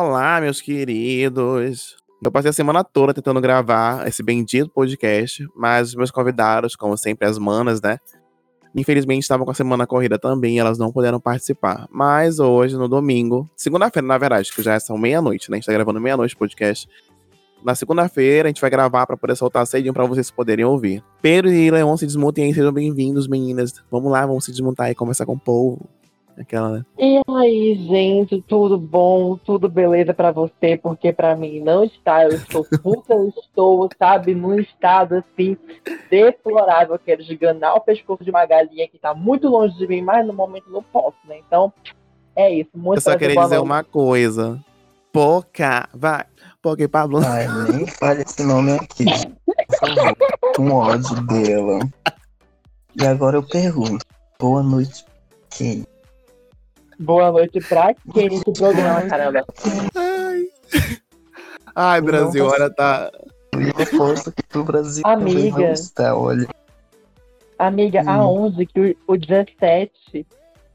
Olá, 0.00 0.40
meus 0.40 0.60
queridos. 0.60 1.96
Eu 2.22 2.30
passei 2.30 2.50
a 2.50 2.52
semana 2.52 2.84
toda 2.84 3.12
tentando 3.12 3.40
gravar 3.40 4.06
esse 4.06 4.22
bendito 4.22 4.70
podcast, 4.70 5.44
mas 5.56 5.88
os 5.88 5.94
meus 5.96 6.12
convidados, 6.12 6.76
como 6.76 6.96
sempre, 6.96 7.26
as 7.26 7.36
manas, 7.36 7.82
né? 7.82 7.98
Infelizmente 8.76 9.22
estavam 9.22 9.44
com 9.44 9.50
a 9.50 9.54
semana 9.54 9.88
corrida 9.88 10.16
também 10.16 10.60
elas 10.60 10.78
não 10.78 10.92
puderam 10.92 11.18
participar. 11.18 11.88
Mas 11.90 12.38
hoje, 12.38 12.76
no 12.76 12.86
domingo, 12.86 13.50
segunda-feira, 13.56 14.06
na 14.06 14.16
verdade, 14.16 14.52
que 14.52 14.62
já 14.62 14.78
são 14.78 14.96
meia-noite, 14.96 15.50
né? 15.50 15.56
A 15.56 15.58
gente 15.58 15.66
tá 15.66 15.72
gravando 15.72 16.00
meia-noite 16.00 16.36
o 16.36 16.38
podcast. 16.38 16.88
Na 17.64 17.74
segunda-feira 17.74 18.46
a 18.46 18.50
gente 18.50 18.60
vai 18.60 18.70
gravar 18.70 19.04
para 19.04 19.16
poder 19.16 19.34
soltar 19.34 19.66
cedinho 19.66 19.92
para 19.92 20.06
vocês 20.06 20.30
poderem 20.30 20.64
ouvir. 20.64 21.02
Pedro 21.20 21.52
e 21.52 21.72
Leon 21.72 21.96
se 21.96 22.06
desmutem 22.06 22.44
aí, 22.44 22.54
sejam 22.54 22.72
bem-vindos, 22.72 23.26
meninas. 23.26 23.74
Vamos 23.90 24.12
lá, 24.12 24.24
vamos 24.24 24.44
se 24.44 24.52
desmontar 24.52 24.92
e 24.92 24.94
conversar 24.94 25.26
com 25.26 25.32
o 25.32 25.40
povo. 25.40 25.90
Aquela, 26.38 26.70
né? 26.70 26.84
E 26.96 27.20
aí, 27.28 27.74
gente, 27.88 28.40
tudo 28.42 28.78
bom? 28.78 29.36
Tudo 29.36 29.68
beleza 29.68 30.14
pra 30.14 30.30
você? 30.30 30.78
Porque 30.80 31.12
pra 31.12 31.34
mim 31.34 31.60
não 31.60 31.82
está. 31.82 32.24
Eu 32.24 32.30
estou 32.30 32.64
puta, 32.80 33.12
eu 33.12 33.28
estou, 33.28 33.88
sabe, 33.98 34.34
num 34.36 34.58
estado 34.60 35.16
assim 35.16 35.56
deplorável. 36.08 36.94
Eu 36.94 36.98
quero 37.00 37.22
esganar 37.22 37.74
o 37.74 37.80
pescoço 37.80 38.22
de 38.22 38.30
uma 38.30 38.46
galinha 38.46 38.86
que 38.86 38.98
tá 38.98 39.12
muito 39.14 39.48
longe 39.48 39.76
de 39.76 39.86
mim, 39.88 40.00
mas 40.00 40.24
no 40.24 40.32
momento 40.32 40.70
não 40.70 40.82
posso, 40.82 41.16
né? 41.24 41.38
Então, 41.44 41.72
é 42.36 42.54
isso. 42.54 42.70
Muito 42.72 42.98
Eu 42.98 43.02
só 43.02 43.18
queria 43.18 43.34
dizer 43.34 43.58
uma 43.58 43.82
coisa. 43.82 44.62
Poca, 45.12 45.88
vai. 45.92 46.24
Poca 46.62 46.84
e 46.84 46.88
Pablo. 46.88 47.18
Ai, 47.24 47.48
nem 47.72 47.86
fale 47.86 48.22
esse 48.22 48.44
nome 48.44 48.72
aqui. 48.72 49.06
Por 49.66 49.78
favor. 49.80 50.16
Um 50.60 50.72
ódio 50.72 51.20
dela. 51.26 51.80
E 53.00 53.04
agora 53.04 53.36
eu 53.36 53.42
pergunto. 53.42 54.04
Boa 54.38 54.62
noite, 54.62 55.04
quem? 55.50 55.84
Boa 56.98 57.30
noite 57.30 57.60
pra 57.60 57.94
quem 58.12 58.28
nesse 58.28 58.52
programa, 58.52 59.02
caramba. 59.08 59.44
Ai. 59.94 60.48
Ai, 61.74 62.00
Brasil, 62.00 62.44
olha, 62.44 62.68
tá. 62.70 63.10
Reforço 63.76 64.32
que 64.32 64.42
pro 64.42 64.64
Brasil 64.64 65.02
Amiga. 65.06 65.72
está, 65.72 66.14
olha. 66.16 66.46
Amiga, 67.58 68.02
Hum. 68.02 68.10
aonde 68.10 68.66
que 68.66 68.96
o, 69.06 69.12
o 69.12 69.16
17 69.16 70.26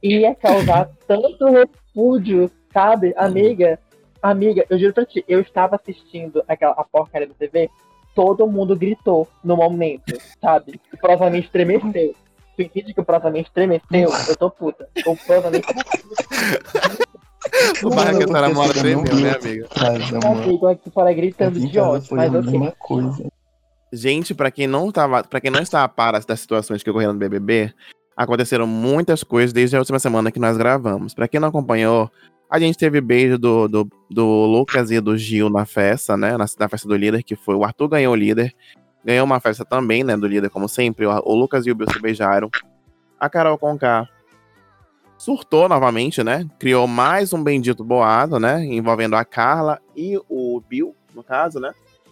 ia 0.02 0.36
causar 0.36 0.90
tanto 1.08 1.46
repúdio, 1.50 2.50
sabe? 2.74 3.14
Amiga, 3.18 3.80
amiga, 4.22 4.66
eu 4.70 4.78
juro 4.80 4.94
pra 4.94 5.06
ti, 5.06 5.24
eu 5.28 5.40
estava 5.42 5.76
assistindo 5.76 6.44
aquela 6.48 6.74
a 6.74 6.84
porcaria 6.84 7.28
da 7.28 7.34
TV, 7.34 7.70
todo 8.16 8.48
mundo 8.48 8.76
gritou 8.76 9.28
no 9.44 9.56
momento, 9.56 10.14
sabe? 10.42 10.80
Provavelmente 11.00 11.46
estremeceu. 11.46 12.16
Tu 12.56 12.62
entende 12.62 12.94
que 12.94 13.02
o 13.02 13.06
provavelmente 13.06 13.48
estremeceu? 13.48 14.10
Eu 14.28 14.36
tô 14.36 14.50
puta. 14.50 14.88
O 15.06 15.16
provavelmente 15.16 15.68
O 17.84 17.90
barraqueiro 17.90 18.32
tá 18.32 18.42
na 18.42 18.50
você 18.50 18.96
não 18.96 19.04
tremeu, 19.04 19.16
né, 19.22 19.36
amiga? 19.36 19.66
em 19.66 19.68
Casa, 19.68 20.20
mano. 20.20 20.44
amigo 20.44 20.68
aqui 20.68 20.90
fora 20.90 21.14
gritando 21.14 21.60
de 21.60 21.80
ódio, 21.80 22.16
mas 22.16 22.34
ok. 22.34 22.52
mesma 22.52 22.72
coisa. 22.80 23.32
Gente, 23.92 24.34
pra 24.34 24.50
quem 24.50 24.66
não 24.66 24.92
tava, 24.92 25.24
para 25.24 25.42
quem 25.42 25.52
não 25.52 25.62
está 25.62 25.84
a 25.84 25.88
par 25.88 26.20
das 26.24 26.40
situações 26.40 26.82
que 26.82 26.90
ocorreram 26.90 27.14
no 27.14 27.20
BBB, 27.20 27.74
aconteceram 28.16 28.66
muitas 28.66 29.24
coisas 29.24 29.54
desde 29.54 29.76
a 29.76 29.80
última 29.80 30.00
semana 30.00 30.32
que 30.32 30.40
nós 30.40 30.58
gravamos. 30.58 31.14
Pra 31.14 31.28
quem 31.28 31.40
não 31.40 31.50
acompanhou, 31.50 32.10
a 32.50 32.60
gente 32.60 32.78
teve 32.78 33.02
beijo 33.02 33.38
do, 33.38 33.68
do, 33.68 33.88
do 34.10 34.26
Lucas 34.46 34.90
e 34.90 35.00
do 35.00 35.18
Gil 35.18 35.50
na 35.50 35.66
festa, 35.66 36.16
né? 36.16 36.38
Na, 36.38 36.46
na 36.60 36.70
festa 36.70 36.88
do 36.88 36.96
líder, 36.96 37.24
que 37.24 37.36
foi 37.36 37.56
o 37.56 37.64
Arthur 37.64 37.90
ganhou 37.90 38.14
o 38.14 38.16
líder. 38.18 38.54
Ganhou 39.04 39.26
uma 39.26 39.40
festa 39.40 39.66
também, 39.66 40.04
né? 40.04 40.16
Do 40.16 40.28
líder, 40.28 40.50
como 40.50 40.68
sempre. 40.70 41.06
O, 41.06 41.34
Lucas 41.36 41.66
e 41.66 41.72
o 41.72 41.76
Bill 41.76 41.88
se 41.92 42.00
beijaram. 42.00 42.50
A 43.20 43.30
Carol 43.30 43.58
Conká 43.58 44.08
surtou 45.18 45.70
novamente, 45.70 46.24
né? 46.24 46.46
Criou 46.60 46.88
mais 46.88 47.34
um 47.34 47.44
bendito 47.44 47.84
boato, 47.84 48.40
né? 48.40 48.64
Envolvendo 48.66 49.16
a 49.16 49.24
Carla 49.24 49.80
e 49.96 50.18
o 50.30 50.62
Bill, 50.68 50.96
no 51.14 51.24
caso, 51.24 51.60
né? 51.60 51.72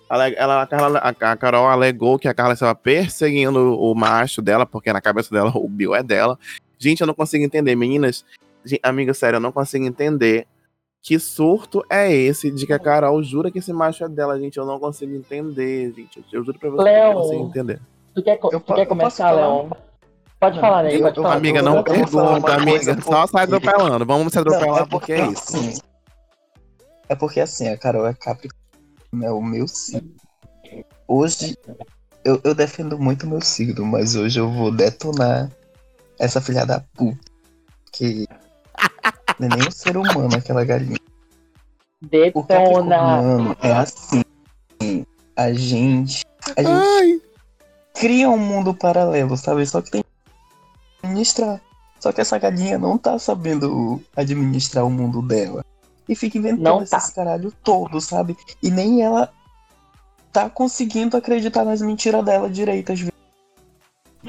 Ela, 0.10 0.62
a, 0.64 0.68
Carla- 0.68 1.00
a- 1.00 1.38
Carol 1.38 1.68
alegou 1.68 2.20
que 2.20 2.28
a 2.28 2.34
Carla 2.34 2.54
estava 2.54 2.76
perseguindo 2.76 3.80
o 3.80 3.96
macho 3.96 4.42
dela, 4.42 4.66
porque 4.66 4.92
na 4.92 5.00
cabeça 5.00 5.34
dela 5.34 5.52
o 5.56 5.68
Bill 5.70 5.96
é 5.96 6.04
dela. 6.04 6.38
Gente, 6.78 7.00
eu 7.02 7.08
não 7.08 7.14
consigo 7.14 7.44
entender, 7.46 7.76
meninas. 7.76 8.26
Amiga, 8.84 9.14
sério, 9.14 9.38
eu 9.38 9.42
não 9.42 9.52
consigo 9.52 9.86
entender 9.86 10.46
que 11.02 11.18
surto 11.18 11.84
é 11.90 12.12
esse 12.14 12.52
de 12.52 12.66
que 12.68 12.74
a 12.74 12.80
Carol 12.80 13.22
jura 13.24 13.50
que 13.52 13.60
esse 13.60 13.74
macho 13.74 14.04
é 14.04 14.10
dela, 14.10 14.40
gente. 14.40 14.58
Eu 14.58 14.66
não 14.66 14.80
consigo 14.80 15.14
entender, 15.16 15.92
gente. 15.96 16.18
Eu, 16.20 16.40
eu 16.40 16.46
juro 16.46 16.60
pra 16.60 16.70
você 16.70 16.84
que 16.84 16.90
eu 16.90 17.04
não 17.14 17.22
consigo 17.22 17.44
entender. 17.48 17.82
Tu 18.14 18.24
quer, 18.24 18.38
tu 18.40 18.60
quer 18.76 18.86
começar? 18.86 19.32
Leon? 19.32 19.70
Pode 20.40 20.60
falar, 20.60 20.84
né? 20.84 20.96
Eu- 20.96 21.02
Pode 21.02 21.16
falar. 21.16 21.36
Amiga, 21.36 21.62
não 21.62 21.84
pergunta, 21.84 22.54
amiga. 22.54 23.02
Só 23.02 23.26
sai 23.28 23.48
porque- 23.48 23.68
atropelando. 23.68 24.06
Vamos 24.06 24.32
se 24.34 24.40
atropelar 24.40 24.68
Não, 24.68 24.78
é 24.80 24.86
porque 24.86 25.14
é 25.14 25.28
isso. 25.28 25.56
assim. 25.58 25.74
É 27.10 27.16
porque 27.16 27.40
assim, 27.40 27.68
a 27.68 27.78
Carol 27.78 28.08
é 28.08 28.14
Capricórnio, 28.14 28.60
é 29.24 29.32
o 29.32 29.42
meu 29.42 29.68
signo. 29.68 30.12
Hoje, 31.08 31.58
eu, 32.24 32.40
eu 32.44 32.56
defendo 32.56 32.98
muito 32.98 33.26
o 33.26 33.30
meu 33.30 33.42
signo, 33.42 33.86
mas 33.86 34.16
hoje 34.16 34.40
eu 34.40 34.50
vou 34.50 34.72
detonar 34.72 35.52
essa 36.20 36.40
filha 36.40 36.66
da 36.66 36.80
puta. 36.96 37.20
Que 37.92 38.28
não 39.42 39.56
é 39.56 39.60
nem 39.60 39.68
um 39.68 39.72
ser 39.72 39.98
humano 39.98 40.36
aquela 40.36 40.64
galinha. 40.64 41.00
O 42.02 42.08
Detona. 42.08 42.44
Capricorniano 42.48 43.58
é 43.62 43.72
assim. 43.74 44.24
A 45.36 45.54
gente. 45.54 46.26
A 46.56 46.62
gente 46.62 46.70
Ai, 46.70 47.22
cria 47.94 48.30
um 48.30 48.38
mundo 48.38 48.74
paralelo, 48.74 49.36
sabe? 49.38 49.66
Só 49.66 49.82
que 49.82 49.92
tem 49.92 50.04
que 50.04 50.10
administrar. 51.04 51.62
Só 52.00 52.12
que 52.12 52.22
essa 52.22 52.38
galinha 52.38 52.78
não 52.78 52.98
tá 52.98 53.18
sabendo 53.20 54.02
administrar 54.16 54.86
o 54.86 54.90
mundo 54.90 55.22
dela. 55.22 55.64
E 56.10 56.16
fica 56.16 56.38
inventando 56.38 56.64
Não 56.64 56.86
tá. 56.86 56.98
esses 56.98 57.12
caralho 57.12 57.52
todo, 57.64 58.02
sabe? 58.02 58.36
E 58.62 58.70
nem 58.72 59.02
ela 59.04 59.32
tá 60.34 60.50
conseguindo 60.50 61.16
acreditar 61.16 61.64
nas 61.64 61.82
mentiras 61.82 62.26
dela 62.26 62.50
direito 62.50 62.92
às 62.92 63.00
vezes. 63.00 63.14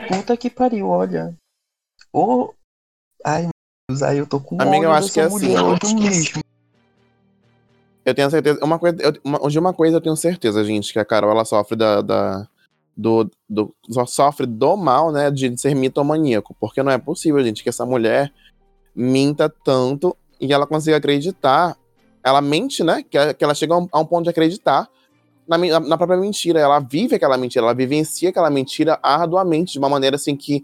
Puta 0.09 0.37
que 0.37 0.51
pariu, 0.51 0.89
olha. 0.89 1.35
Ô. 2.13 2.53
Ai, 3.25 3.49
ai, 4.01 4.21
eu 4.21 4.27
tô 4.27 4.41
com 4.41 4.61
Amiga, 4.63 4.87
eu 4.87 4.91
ódio 4.91 5.05
acho 5.05 5.13
que 5.13 5.21
é 5.21 5.25
assim, 5.25 5.55
acho 5.57 5.81
que 5.97 6.07
é 6.07 6.09
mesmo. 6.09 6.43
Eu 8.05 8.15
tenho 8.15 8.31
certeza. 8.31 8.65
Uma 8.65 8.79
coisa, 8.79 8.97
eu, 9.01 9.13
uma, 9.25 9.39
de 9.49 9.59
uma 9.59 9.73
coisa 9.73 9.97
eu 9.97 10.01
tenho 10.01 10.17
certeza, 10.17 10.65
gente, 10.65 10.93
que 10.93 10.99
a 10.99 11.05
Carol 11.05 11.31
ela 11.31 11.45
sofre 11.45 11.77
da. 11.77 12.01
da- 12.01 12.49
do, 12.95 13.31
do, 13.49 13.75
sofre 14.07 14.45
do 14.45 14.77
mal, 14.77 15.11
né, 15.11 15.31
de 15.31 15.59
ser 15.59 15.75
mitomaníaco. 15.75 16.55
Porque 16.61 16.83
não 16.83 16.93
é 16.93 16.99
possível, 16.99 17.43
gente, 17.43 17.63
que 17.63 17.71
essa 17.71 17.87
mulher 17.87 18.31
minta 18.95 19.49
tanto 19.49 20.15
e 20.39 20.53
ela 20.53 20.67
consiga 20.67 20.99
acreditar. 20.99 21.75
Ela 22.23 22.43
mente, 22.43 22.85
né? 22.85 23.03
Que, 23.03 23.33
que 23.33 23.43
ela 23.43 23.55
chega 23.55 23.75
a 23.75 23.79
um, 23.79 23.89
a 23.91 23.99
um 23.99 24.05
ponto 24.05 24.25
de 24.25 24.31
acreditar 24.31 24.89
na, 25.49 25.57
na 25.81 25.97
própria 25.97 26.19
mentira. 26.19 26.61
Ela 26.61 26.81
vive 26.81 27.17
aquela 27.17 27.39
mentira, 27.39 27.65
ela 27.65 27.75
vivencia 27.75 28.29
aquela 28.29 28.51
mentira 28.51 28.99
arduamente, 29.03 29.73
de 29.73 29.79
uma 29.79 29.89
maneira 29.89 30.17
assim 30.17 30.37
que 30.37 30.63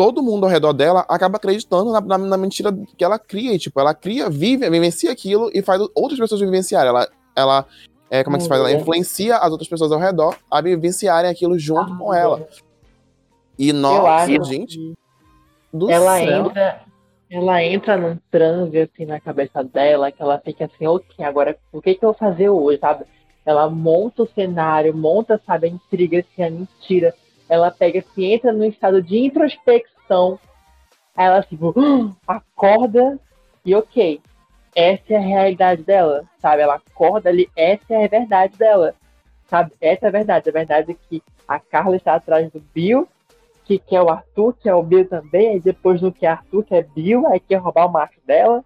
todo 0.00 0.22
mundo 0.22 0.44
ao 0.44 0.50
redor 0.50 0.72
dela 0.72 1.04
acaba 1.06 1.36
acreditando 1.36 1.92
na, 1.92 2.00
na- 2.00 2.16
na 2.16 2.36
mentira 2.38 2.72
que 2.96 3.04
ela 3.04 3.18
cria. 3.18 3.52
E, 3.52 3.58
tipo, 3.58 3.78
ela 3.78 3.92
cria, 3.94 4.30
vive, 4.30 4.70
vivencia 4.70 5.12
aquilo 5.12 5.50
e 5.52 5.60
faz 5.60 5.78
outras 5.94 6.18
pessoas 6.18 6.40
vivenciarem. 6.40 6.88
Ela, 6.88 7.06
ela 7.36 7.66
é, 8.10 8.24
como 8.24 8.36
é 8.36 8.38
que 8.38 8.44
se 8.44 8.48
faz? 8.48 8.62
Ela 8.62 8.70
Uhum. 8.70 8.80
influencia 8.80 9.36
as 9.36 9.50
outras 9.52 9.68
pessoas 9.68 9.92
ao 9.92 9.98
redor 9.98 10.34
a 10.50 10.58
vivenciarem 10.62 11.30
aquilo 11.30 11.58
junto 11.58 11.98
com 11.98 12.14
ela. 12.14 12.48
E 13.58 13.74
nossa, 13.74 14.22
acho 14.22 14.44
gente. 14.44 14.94
Ela 15.86 16.18
céu. 16.18 16.46
entra, 16.46 16.80
ela 17.30 17.62
entra 17.62 17.96
num 17.98 18.16
transe 18.30 18.78
assim 18.80 19.04
na 19.04 19.20
cabeça 19.20 19.62
dela, 19.62 20.10
que 20.10 20.22
ela 20.22 20.38
fica 20.38 20.64
assim, 20.64 20.86
ok, 20.86 21.22
agora 21.22 21.58
o 21.72 21.82
que, 21.82 21.94
que 21.94 22.02
eu 22.02 22.08
vou 22.12 22.18
fazer 22.18 22.48
hoje, 22.48 22.78
sabe? 22.78 23.04
Ela 23.44 23.68
monta 23.68 24.22
o 24.22 24.28
cenário, 24.34 24.96
monta, 24.96 25.38
sabe, 25.46 25.66
a 25.66 25.70
intriga, 25.70 26.20
assim, 26.20 26.42
a 26.42 26.50
mentira. 26.50 27.14
Ela 27.48 27.70
pega 27.70 27.98
assim, 27.98 28.32
entra 28.32 28.52
num 28.52 28.64
estado 28.64 29.02
de 29.02 29.18
introspecção. 29.18 29.99
Aí 31.16 31.26
ela 31.26 31.42
tipo, 31.42 31.74
acorda 32.26 33.18
e 33.64 33.74
ok. 33.74 34.20
Essa 34.74 35.14
é 35.14 35.16
a 35.16 35.20
realidade 35.20 35.82
dela, 35.82 36.24
sabe? 36.38 36.62
Ela 36.62 36.76
acorda 36.76 37.28
ali, 37.28 37.50
essa 37.56 37.94
é 37.94 38.04
a 38.04 38.08
verdade 38.08 38.56
dela. 38.56 38.94
Sabe? 39.46 39.72
Essa 39.80 40.06
é 40.06 40.08
a 40.08 40.12
verdade. 40.12 40.48
A 40.48 40.52
verdade 40.52 40.92
é 40.92 40.96
que 41.08 41.22
a 41.46 41.58
Carla 41.58 41.96
está 41.96 42.14
atrás 42.14 42.50
do 42.52 42.60
Bill, 42.72 43.08
que 43.64 43.78
quer 43.78 44.00
o 44.00 44.08
Arthur, 44.08 44.54
que 44.54 44.68
é 44.68 44.74
o 44.74 44.82
Bill 44.82 45.08
também, 45.08 45.50
aí 45.50 45.60
depois 45.60 46.00
no 46.00 46.12
que 46.12 46.24
é 46.24 46.30
Arthur, 46.30 46.64
que 46.64 46.74
é 46.74 46.82
Bill, 46.82 47.26
aí 47.26 47.40
quer 47.40 47.56
roubar 47.56 47.86
o 47.86 47.92
macho 47.92 48.20
dela. 48.24 48.64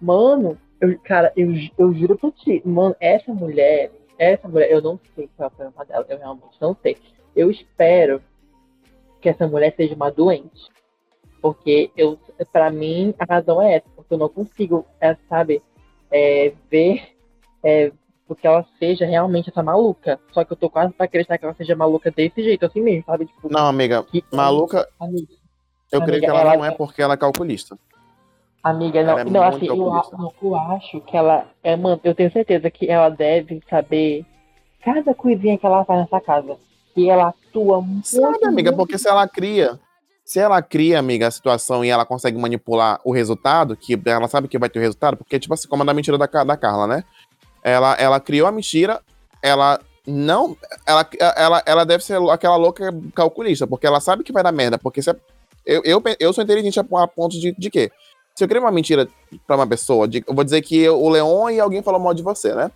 Mano, 0.00 0.56
eu, 0.80 0.98
cara, 1.00 1.32
eu, 1.36 1.52
eu 1.78 1.92
juro 1.94 2.16
pra 2.16 2.30
ti, 2.30 2.62
mano, 2.64 2.94
essa 2.98 3.32
mulher, 3.32 3.90
essa 4.18 4.48
mulher, 4.48 4.70
eu 4.70 4.80
não 4.80 4.98
sei 5.14 5.28
qual 5.36 5.48
é 5.48 5.52
o 5.52 5.56
problema 5.56 5.84
dela, 5.84 6.06
eu 6.08 6.18
realmente 6.18 6.56
não 6.60 6.76
sei. 6.82 6.96
Eu 7.34 7.50
espero 7.50 8.22
que 9.22 9.28
essa 9.28 9.46
mulher 9.46 9.72
seja 9.76 9.94
uma 9.94 10.10
doente. 10.10 10.68
Porque 11.40 11.90
eu, 11.96 12.18
pra 12.52 12.70
mim, 12.70 13.14
a 13.18 13.24
razão 13.24 13.62
é 13.62 13.76
essa, 13.76 13.86
porque 13.96 14.12
eu 14.12 14.18
não 14.18 14.28
consigo, 14.28 14.84
é, 15.00 15.16
sabe, 15.28 15.62
é, 16.10 16.52
ver 16.70 17.02
é, 17.64 17.92
porque 18.26 18.46
ela 18.46 18.64
seja 18.78 19.06
realmente 19.06 19.48
essa 19.50 19.62
maluca. 19.62 20.18
Só 20.32 20.44
que 20.44 20.52
eu 20.52 20.56
tô 20.56 20.68
quase 20.68 20.92
pra 20.92 21.06
acreditar 21.06 21.38
que 21.38 21.44
ela 21.44 21.54
seja 21.54 21.74
maluca 21.76 22.10
desse 22.10 22.42
jeito, 22.42 22.66
assim 22.66 22.80
mesmo, 22.80 23.04
sabe? 23.04 23.26
Tipo, 23.26 23.48
Não, 23.52 23.66
amiga, 23.66 24.02
que- 24.04 24.24
maluca, 24.32 24.88
amiga, 25.00 25.32
eu 25.90 26.00
creio 26.02 26.18
Amiga, 26.18 26.20
que 26.20 26.30
ela, 26.30 26.40
ela- 26.40 26.56
não 26.56 26.64
é 26.64 26.70
porque 26.72 27.02
ela 27.02 27.14
é 27.14 27.16
calculista. 27.16 27.78
Amiga, 28.62 29.02
não, 29.02 29.18
é 29.18 29.24
não 29.24 29.42
assim, 29.42 29.66
eu, 29.66 29.76
calculista. 29.76 30.16
eu 30.42 30.54
acho 30.56 31.00
que 31.00 31.16
ela 31.16 31.48
é, 31.64 31.76
mano, 31.76 32.00
eu 32.04 32.14
tenho 32.14 32.30
certeza 32.30 32.70
que 32.70 32.88
ela 32.88 33.08
deve 33.08 33.60
saber 33.68 34.24
cada 34.84 35.12
coisinha 35.14 35.58
que 35.58 35.66
ela 35.66 35.84
faz 35.84 36.00
nessa 36.02 36.20
casa. 36.20 36.56
Que 36.94 37.10
ela 37.10 37.34
muito. 37.82 38.06
Sabe, 38.06 38.46
amiga, 38.46 38.72
porque 38.72 38.98
se 38.98 39.08
ela 39.08 39.26
cria, 39.28 39.78
se 40.24 40.38
ela 40.38 40.60
cria, 40.62 40.98
amiga, 40.98 41.26
a 41.26 41.30
situação 41.30 41.84
e 41.84 41.88
ela 41.90 42.04
consegue 42.06 42.38
manipular 42.38 43.00
o 43.04 43.12
resultado, 43.12 43.76
que 43.76 44.00
ela 44.06 44.28
sabe 44.28 44.48
que 44.48 44.58
vai 44.58 44.68
ter 44.68 44.78
o 44.78 44.82
resultado, 44.82 45.16
porque, 45.16 45.38
tipo 45.38 45.52
assim, 45.54 45.68
como 45.68 45.82
a 45.82 45.86
da 45.86 45.94
mentira 45.94 46.16
da, 46.18 46.26
da 46.26 46.56
Carla, 46.56 46.86
né? 46.86 47.04
Ela, 47.62 47.94
ela 47.94 48.20
criou 48.20 48.46
a 48.48 48.52
mentira, 48.52 49.00
ela 49.42 49.78
não. 50.06 50.56
Ela, 50.86 51.06
ela, 51.36 51.62
ela 51.64 51.84
deve 51.84 52.02
ser 52.04 52.18
aquela 52.30 52.56
louca 52.56 52.92
calculista, 53.14 53.66
porque 53.66 53.86
ela 53.86 54.00
sabe 54.00 54.24
que 54.24 54.32
vai 54.32 54.42
dar 54.42 54.50
merda. 54.52 54.78
Porque 54.78 55.00
se 55.02 55.10
a- 55.10 55.16
eu, 55.64 55.80
eu, 55.84 56.02
eu 56.18 56.32
sou 56.32 56.42
inteligente 56.42 56.80
a, 56.80 56.84
a 57.02 57.06
ponto 57.06 57.38
de, 57.38 57.52
de 57.56 57.70
quê? 57.70 57.90
Se 58.34 58.42
eu 58.42 58.48
criei 58.48 58.60
uma 58.62 58.72
mentira 58.72 59.06
pra 59.46 59.54
uma 59.56 59.66
pessoa, 59.66 60.08
de- 60.08 60.24
eu 60.26 60.34
vou 60.34 60.42
dizer 60.42 60.60
que 60.62 60.76
eu- 60.80 61.00
o 61.00 61.08
Leon 61.08 61.50
e 61.50 61.60
alguém 61.60 61.82
falou 61.82 62.00
mal 62.00 62.14
de 62.14 62.22
você, 62.22 62.52
né? 62.54 62.70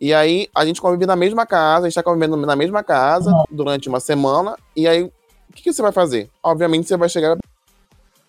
E 0.00 0.14
aí 0.14 0.48
a 0.54 0.64
gente 0.64 0.80
convive 0.80 1.04
na 1.06 1.14
mesma 1.14 1.44
casa, 1.44 1.86
a 1.86 1.88
gente 1.88 1.94
tá 1.94 2.02
convivendo 2.02 2.36
na 2.36 2.56
mesma 2.56 2.82
casa 2.82 3.30
durante 3.50 3.88
uma 3.88 4.00
semana, 4.00 4.56
e 4.74 4.88
aí 4.88 5.02
o 5.02 5.12
que, 5.54 5.62
que 5.62 5.72
você 5.72 5.82
vai 5.82 5.92
fazer? 5.92 6.30
Obviamente 6.42 6.88
você 6.88 6.96
vai 6.96 7.08
chegar 7.08 7.36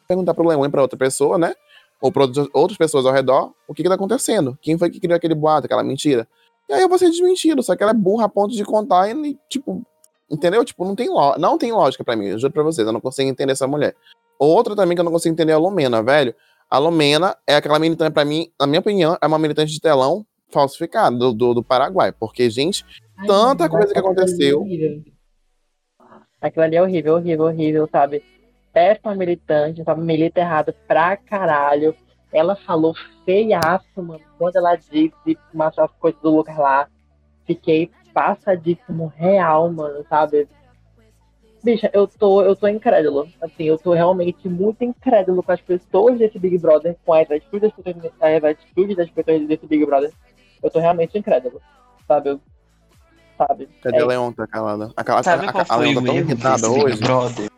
perguntar 0.07 0.33
pro 0.33 0.47
Leon 0.47 0.65
e 0.65 0.69
pra 0.69 0.81
outra 0.81 0.97
pessoa, 0.97 1.37
né? 1.37 1.53
Ou 2.01 2.11
pra 2.11 2.23
outras- 2.23 2.77
pessoas 2.77 3.05
ao 3.05 3.13
redor, 3.13 3.53
o 3.67 3.73
que 3.73 3.83
que 3.83 3.89
tá 3.89 3.95
acontecendo? 3.95 4.57
Quem 4.61 4.77
foi 4.77 4.89
que 4.89 4.99
criou 4.99 5.15
aquele 5.15 5.35
boato, 5.35 5.65
aquela 5.65 5.83
mentira? 5.83 6.27
E 6.67 6.73
aí 6.73 6.81
eu 6.81 6.89
vou 6.89 6.97
ser 6.97 7.09
desmentido, 7.09 7.61
só 7.63 7.75
que 7.75 7.83
ela 7.83 7.91
é 7.91 7.95
burra 7.95 8.25
a 8.25 8.29
ponto 8.29 8.53
de 8.53 8.65
contar 8.65 9.09
e, 9.09 9.37
tipo, 9.47 9.81
entendeu? 10.29 10.65
Tipo, 10.65 10.83
não 10.83 10.95
tem, 10.95 11.07
lo- 11.09 11.37
não 11.37 11.57
tem 11.57 11.71
lógica 11.71 12.03
pra 12.03 12.15
mim, 12.15 12.25
eu 12.27 12.39
juro 12.39 12.51
pra 12.51 12.63
vocês, 12.63 12.85
eu 12.85 12.91
não 12.93 12.99
consigo 12.99 13.29
entender 13.29 13.53
essa 13.53 13.67
mulher. 13.67 13.95
Outra 14.39 14.75
também 14.75 14.95
que 14.95 15.01
eu 15.01 15.05
não 15.05 15.11
consigo 15.11 15.31
entender 15.31 15.51
é 15.51 15.55
a 15.55 15.59
Lumena, 15.59 16.01
velho. 16.01 16.33
A 16.69 16.77
Lumena 16.79 17.37
é 17.45 17.55
aquela 17.55 17.77
militante, 17.77 18.11
pra 18.11 18.25
mim, 18.25 18.51
na 18.59 18.65
minha 18.65 18.79
opinião, 18.79 19.17
é 19.21 19.27
uma 19.27 19.37
militante 19.37 19.71
de 19.71 19.79
telão 19.79 20.25
falsificada 20.51 21.15
do, 21.17 21.33
do, 21.33 21.53
do 21.55 21.63
Paraguai. 21.63 22.11
Porque, 22.11 22.49
gente, 22.49 22.85
Ai, 23.17 23.27
tanta 23.27 23.69
coisa 23.69 23.91
que 23.91 23.97
é 23.97 24.01
aconteceu. 24.01 24.65
Aquilo 26.41 26.65
ali 26.65 26.75
é 26.75 26.81
horrível, 26.81 27.15
horrível, 27.15 27.45
horrível, 27.45 27.89
sabe? 27.91 28.23
Péssima 28.73 29.15
militante, 29.15 29.83
sabe? 29.83 30.01
Milita 30.01 30.39
errado 30.39 30.73
pra 30.87 31.15
caralho. 31.15 31.95
Ela 32.33 32.55
falou 32.55 32.95
feiaço, 33.25 34.01
mano, 34.01 34.21
quando 34.37 34.55
ela 34.55 34.75
disse 34.75 35.37
umas 35.53 35.77
as 35.77 35.91
coisas 35.99 36.19
do 36.21 36.35
Lucas 36.35 36.57
lá. 36.57 36.87
Fiquei 37.45 37.91
passadíssimo 38.13 39.07
real, 39.15 39.71
mano, 39.71 40.05
sabe? 40.09 40.47
Bicha, 41.63 41.91
eu 41.93 42.07
tô, 42.07 42.41
eu 42.41 42.55
tô 42.55 42.67
incrédulo. 42.67 43.27
Assim, 43.39 43.65
eu 43.65 43.77
tô 43.77 43.93
realmente 43.93 44.49
muito 44.49 44.83
incrédulo 44.83 45.43
com 45.43 45.51
as 45.51 45.61
pessoas 45.61 46.17
desse 46.17 46.39
Big 46.39 46.57
Brother, 46.57 46.97
com 47.05 47.13
as 47.13 47.29
atitudes 47.29 47.69
das 47.69 47.83
pessoas, 47.83 48.13
as 48.19 48.43
atitudes 48.43 48.97
das 48.97 49.11
pessoas 49.11 49.47
desse 49.47 49.67
Big 49.67 49.85
Brother. 49.85 50.11
Eu 50.61 50.69
tô 50.69 50.79
realmente 50.79 51.17
incrédulo, 51.17 51.61
sabe? 52.07 52.29
Eu- 52.29 52.41
sabe? 53.37 53.67
Cadê 53.81 53.97
É. 53.97 54.01
a 54.01 54.05
Leon 54.05 54.31
tá 54.31 54.45
calada? 54.47 54.91
A, 54.95 55.01
a, 55.19 55.23
Sabe 55.23 55.47
a, 55.47 55.49
a, 55.51 55.65
a 55.69 55.75
Leon 55.77 55.95
tá 55.95 56.01
tão 56.05 56.15
irritada 56.15 56.69
hoje. 56.69 56.97
Brother? 56.99 57.49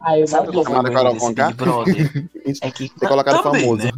Ah, 0.00 0.18
eu 0.18 0.26
Sabe 0.26 0.50
qual 0.52 0.64
foi 0.64 0.78
o 0.78 0.92
Carol 0.92 1.16
Conká? 1.16 1.46
Big 1.48 1.56
Brother? 1.58 2.28
É 2.62 2.70
que 2.70 2.88
Ter 2.98 3.08
colocado 3.08 3.42
também, 3.42 3.62
famoso. 3.62 3.84
né? 3.86 3.92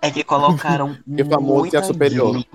É 0.00 0.10
que 0.10 0.24
colocaram 0.24 0.96
Que 1.16 1.24
famoso 1.24 1.58
muita 1.60 1.78
é 1.78 1.82
superior. 1.82 2.32
gay, 2.32 2.46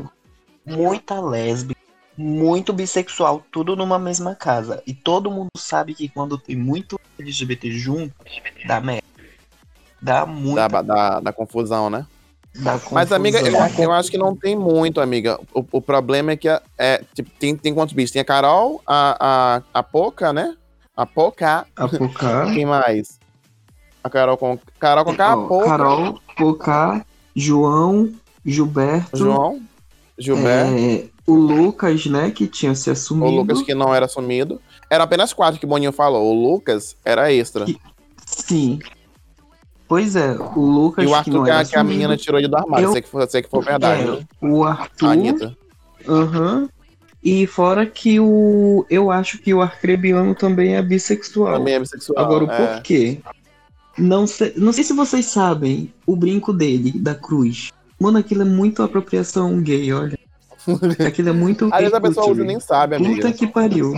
muita 0.66 1.20
lésbica, 1.22 1.80
muito 2.18 2.74
bissexual, 2.74 3.44
tudo 3.52 3.76
numa 3.76 4.00
mesma 4.00 4.34
casa. 4.36 4.82
E 4.88 4.94
todo 4.94 5.30
mundo 5.30 5.50
sabe 5.58 5.94
que 5.94 6.10
quando 6.10 6.38
tem 6.38 6.56
muito 6.56 7.00
LGBT 7.20 7.72
junto, 7.72 8.14
dá 8.66 8.82
merda. 8.82 9.04
Dá 10.02 10.26
muita 10.26 10.68
Da, 10.68 10.82
da, 10.82 11.20
da 11.20 11.34
confusão, 11.34 11.90
né? 11.90 12.06
Mas, 12.92 13.12
amiga, 13.12 13.40
eu, 13.40 13.84
eu 13.84 13.92
acho 13.92 14.10
que 14.10 14.18
não 14.18 14.36
tem 14.36 14.56
muito, 14.56 15.00
amiga. 15.00 15.40
O, 15.54 15.64
o 15.74 15.82
problema 15.82 16.32
é 16.32 16.36
que 16.36 16.50
é, 16.50 16.62
é, 16.78 17.04
tipo, 17.14 17.30
tem, 17.40 17.56
tem 17.56 17.74
quantos 17.74 17.94
bichos? 17.94 18.12
Tem 18.12 18.22
a 18.22 18.26
Carol, 18.26 18.82
a, 18.86 19.18
a, 19.74 19.80
a 19.80 19.84
Poca, 19.84 20.34
né? 20.34 20.56
A 20.96 21.06
Poca. 21.06 21.68
A 21.76 21.88
Pocá. 21.88 22.46
Quem 22.54 22.66
mais? 22.66 23.20
A 24.04 24.10
Carol 24.10 24.38
com. 24.38 24.58
Carol 24.80 25.06
com 25.06 25.16
K, 25.16 25.24
a 25.26 25.38
ó, 25.38 25.48
Poca. 25.48 25.66
Carol, 25.68 26.20
Pocá, 26.36 27.06
João, 27.36 28.12
Gilberto. 28.46 29.18
João. 29.18 29.62
Gilberto. 30.18 30.74
é, 30.74 31.04
o 31.28 31.36
Lucas, 31.36 32.06
né, 32.08 32.32
que 32.32 32.48
tinha 32.48 32.74
se 32.74 32.90
o 32.90 32.94
assumido. 32.94 33.30
Lucas, 33.30 33.62
que 33.62 33.76
não 33.76 33.94
era 33.94 34.06
assumido. 34.06 34.60
Era 34.90 35.04
apenas 35.04 35.34
quatro 35.34 35.60
que 35.60 35.66
o 35.66 35.70
Boninho 35.70 35.92
falou. 35.92 36.26
O 36.34 36.50
Lucas 36.52 36.96
era 37.06 37.32
extra. 37.32 37.66
Que- 37.66 37.78
Sim. 38.26 38.80
Pois 39.88 40.16
é, 40.16 40.32
o 40.34 40.60
Lucas 40.60 41.06
E 41.06 41.08
o 41.08 41.16
Arthur, 41.16 41.46
que 41.46 41.50
a, 41.52 41.64
que 41.64 41.76
a 41.78 41.84
menina 41.84 42.18
tirou 42.18 42.38
ele 42.40 42.48
do 42.48 42.58
armário. 42.58 42.88
Eu- 42.88 42.92
Sei 42.92 43.02
que 43.02 43.08
for, 43.08 43.30
sei 43.30 43.42
que 43.42 43.50
for 43.50 43.64
verdade. 43.64 44.02
É, 44.02 44.06
né? 44.06 44.28
o 44.42 44.64
A 44.64 44.72
Arthur. 44.72 45.10
Anitta. 45.10 45.58
Aham. 46.08 46.70
E 47.24 47.48
fora 47.48 47.86
que 47.86 48.20
o. 48.20 48.86
Eu 48.90 49.12
acho 49.12 49.40
que 49.40 49.54
o 49.54 49.62
Arcrebiano 49.62 50.36
também 50.36 50.76
é 50.76 50.82
bissexual. 50.82 51.58
Também 51.58 51.74
é 51.76 51.80
bissexual. 51.80 52.24
Agora, 52.24 52.46
o 52.46 52.52
é. 52.52 52.74
porquê? 52.76 53.20
Não 53.98 54.28
sei, 54.28 54.54
não 54.56 54.72
sei 54.72 54.84
se 54.84 54.94
vocês 54.94 55.26
sabem 55.26 55.92
o 56.06 56.16
brinco 56.16 56.54
dele, 56.54 56.92
da 56.92 57.16
cruz. 57.16 57.72
Mano, 58.00 58.20
aquilo 58.20 58.44
é 58.44 58.46
muito 58.46 58.84
apropriação 58.84 59.60
gay, 59.62 59.92
olha. 59.92 60.18
Aquilo 61.08 61.30
é 61.30 61.34
muito. 61.34 61.70
Às 61.72 61.80
vezes 61.80 61.94
a 61.94 62.02
pessoa 62.02 62.26
e 62.26 62.28
culture. 62.28 62.48
nem 62.48 62.60
sabe, 62.60 62.96
amiga. 62.96 63.16
Puta 63.16 63.32
que 63.32 63.48
pariu. 63.48 63.94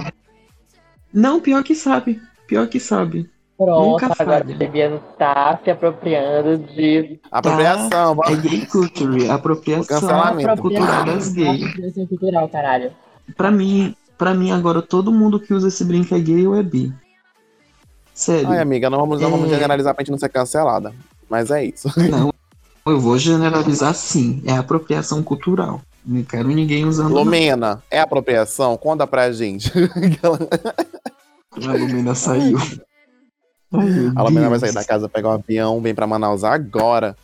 Não, 1.12 1.42
pior 1.42 1.64
que 1.64 1.74
sabe. 1.74 2.22
Pior 2.48 2.68
que 2.68 2.80
sabe. 2.80 3.30
Pronto, 3.60 3.90
Nunca 3.90 4.06
agora 4.18 4.40
falha. 4.46 4.56
o 4.56 4.58
Fabiano 4.58 5.04
tá 5.18 5.60
se 5.62 5.70
apropriando 5.70 6.58
de 6.60 7.20
Apropriação. 7.30 8.18
É 8.26 8.36
gay 8.38 8.66
culture, 8.66 9.30
apropriação 9.30 10.56
cultural 10.58 11.04
das 11.06 11.28
gays. 11.34 11.64
apropriação 11.66 12.08
cultural, 12.08 12.48
caralho. 12.48 12.92
Pra 13.36 13.52
mim, 13.52 13.94
pra 14.18 14.34
mim 14.34 14.52
agora 14.52 14.82
todo 14.82 15.12
mundo 15.12 15.42
que 15.42 15.54
usa 15.54 15.68
esse 15.68 15.84
brinco 15.84 16.16
é 16.16 16.20
gay 16.20 16.48
ou 16.48 16.56
é 16.56 16.64
bi. 16.64 16.94
Sério. 18.14 18.50
Ai, 18.50 18.60
amiga, 18.62 18.90
não 18.90 18.98
vamos, 19.00 19.20
não 19.22 19.30
vamos 19.30 19.52
É. 19.52 19.56
generalizar 19.56 19.94
pra 19.94 20.04
gente 20.04 20.12
não 20.12 20.18
ser 20.18 20.30
cancelada. 20.30 20.94
Mas 21.30 21.52
é 21.52 21.64
isso. 21.66 21.90
Não, 22.10 22.34
eu 22.88 23.00
vou 23.00 23.18
generalizar 23.18 23.94
sim. 23.94 24.42
É 24.48 24.54
apropriação 24.54 25.22
cultural. 25.22 25.82
Não 26.06 26.24
quero 26.24 26.48
ninguém 26.48 26.86
usando. 26.86 27.10
não. 27.10 27.18
Lumena, 27.18 27.84
é 27.92 28.00
apropriação? 28.00 28.76
Conta 28.78 29.06
pra 29.06 29.32
gente. 29.34 29.70
A 31.68 31.72
Lumena 31.74 32.16
saiu. 32.16 32.58
A 34.16 34.24
Lumena 34.24 34.50
vai 34.50 34.60
sair 34.60 34.74
da 34.74 34.84
casa, 34.84 35.08
pegar 35.08 35.30
um 35.30 35.34
avião, 35.34 35.82
vem 35.82 35.94
pra 35.94 36.08
Manaus 36.08 36.44
agora. 36.44 37.16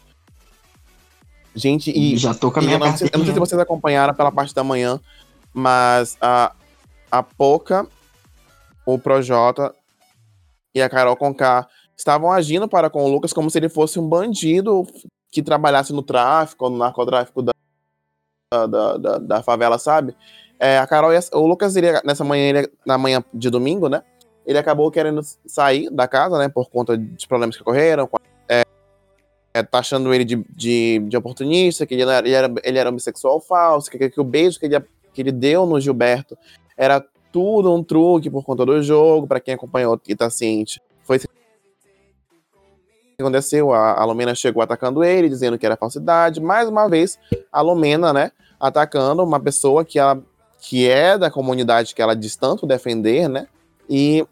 Gente, 1.55 1.89
e, 1.91 2.17
Já 2.17 2.33
tô 2.33 2.51
com 2.51 2.59
a 2.59 2.61
minha 2.61 2.75
eu, 2.75 2.79
não 2.79 2.97
sei, 2.97 3.09
eu 3.11 3.17
não 3.17 3.25
sei 3.25 3.33
se 3.33 3.39
vocês 3.39 3.59
acompanharam 3.61 4.13
pela 4.13 4.31
parte 4.31 4.53
da 4.53 4.63
manhã, 4.63 4.99
mas 5.53 6.17
a, 6.19 6.51
a 7.09 7.23
Poca, 7.23 7.87
o 8.85 8.99
Projota 8.99 9.73
e 10.73 10.81
a 10.81 10.89
Carol 10.89 11.15
Conká 11.15 11.67
estavam 11.97 12.29
agindo 12.31 12.67
para 12.67 12.89
com 12.89 13.05
o 13.05 13.07
Lucas 13.09 13.31
como 13.31 13.49
se 13.49 13.57
ele 13.57 13.69
fosse 13.69 13.97
um 13.99 14.07
bandido 14.07 14.85
que 15.31 15.41
trabalhasse 15.41 15.93
no 15.93 16.03
tráfico, 16.03 16.69
no 16.69 16.77
narcotráfico 16.77 17.41
da, 17.41 17.53
da, 18.67 18.97
da, 18.97 19.17
da 19.17 19.43
favela, 19.43 19.77
sabe? 19.79 20.13
É, 20.59 20.77
a 20.77 20.85
Carol 20.85 21.13
e 21.13 21.17
a- 21.17 21.23
o 21.37 21.47
Lucas, 21.47 21.75
ele, 21.75 21.87
nessa 22.03 22.23
manhã, 22.23 22.65
na 22.85 22.97
manhã 22.97 23.23
de 23.33 23.49
domingo, 23.49 23.87
né? 23.89 24.03
Ele 24.45 24.57
acabou 24.57 24.91
querendo 24.91 25.21
sair 25.45 25.89
da 25.89 26.07
casa, 26.07 26.37
né? 26.37 26.47
Por 26.47 26.69
conta 26.69 26.97
dos 26.97 27.25
problemas 27.25 27.55
que 27.55 27.61
ocorreram. 27.61 28.09
É, 28.47 28.63
é, 29.53 29.63
taxando 29.63 30.13
ele 30.13 30.23
de, 30.23 30.45
de, 30.49 30.99
de 30.99 31.17
oportunista, 31.17 31.85
que 31.85 31.93
ele 31.93 32.03
era, 32.03 32.19
ele 32.27 32.35
era, 32.35 32.53
ele 32.63 32.77
era 32.77 32.89
homossexual 32.89 33.39
falso, 33.39 33.89
que, 33.89 34.09
que 34.09 34.21
o 34.21 34.23
beijo 34.23 34.59
que 34.59 34.65
ele, 34.65 34.79
que 35.13 35.21
ele 35.21 35.31
deu 35.31 35.65
no 35.65 35.79
Gilberto 35.79 36.37
era 36.77 37.03
tudo 37.31 37.73
um 37.73 37.83
truque 37.83 38.29
por 38.29 38.43
conta 38.43 38.65
do 38.65 38.81
jogo, 38.81 39.27
pra 39.27 39.39
quem 39.39 39.53
acompanhou 39.55 39.99
e 40.07 40.15
tá 40.15 40.29
ciente. 40.29 40.81
Foi 41.03 41.17
isso 41.17 41.27
que 41.27 43.21
aconteceu. 43.21 43.73
A, 43.73 43.99
a 43.99 44.05
Lumena 44.05 44.35
chegou 44.35 44.61
atacando 44.61 45.03
ele, 45.03 45.29
dizendo 45.29 45.57
que 45.57 45.65
era 45.65 45.75
falsidade. 45.75 46.39
Mais 46.39 46.69
uma 46.69 46.87
vez, 46.87 47.17
a 47.51 47.61
Lumena, 47.61 48.13
né? 48.13 48.31
Atacando 48.59 49.23
uma 49.23 49.39
pessoa 49.39 49.83
que 49.83 49.99
ela 49.99 50.21
que 50.67 50.89
é 50.89 51.17
da 51.17 51.29
comunidade 51.29 51.93
que 51.93 52.01
ela 52.01 52.15
diz 52.15 52.35
tanto 52.35 52.65
defender, 52.65 53.29
né? 53.29 53.47
E 53.87 54.25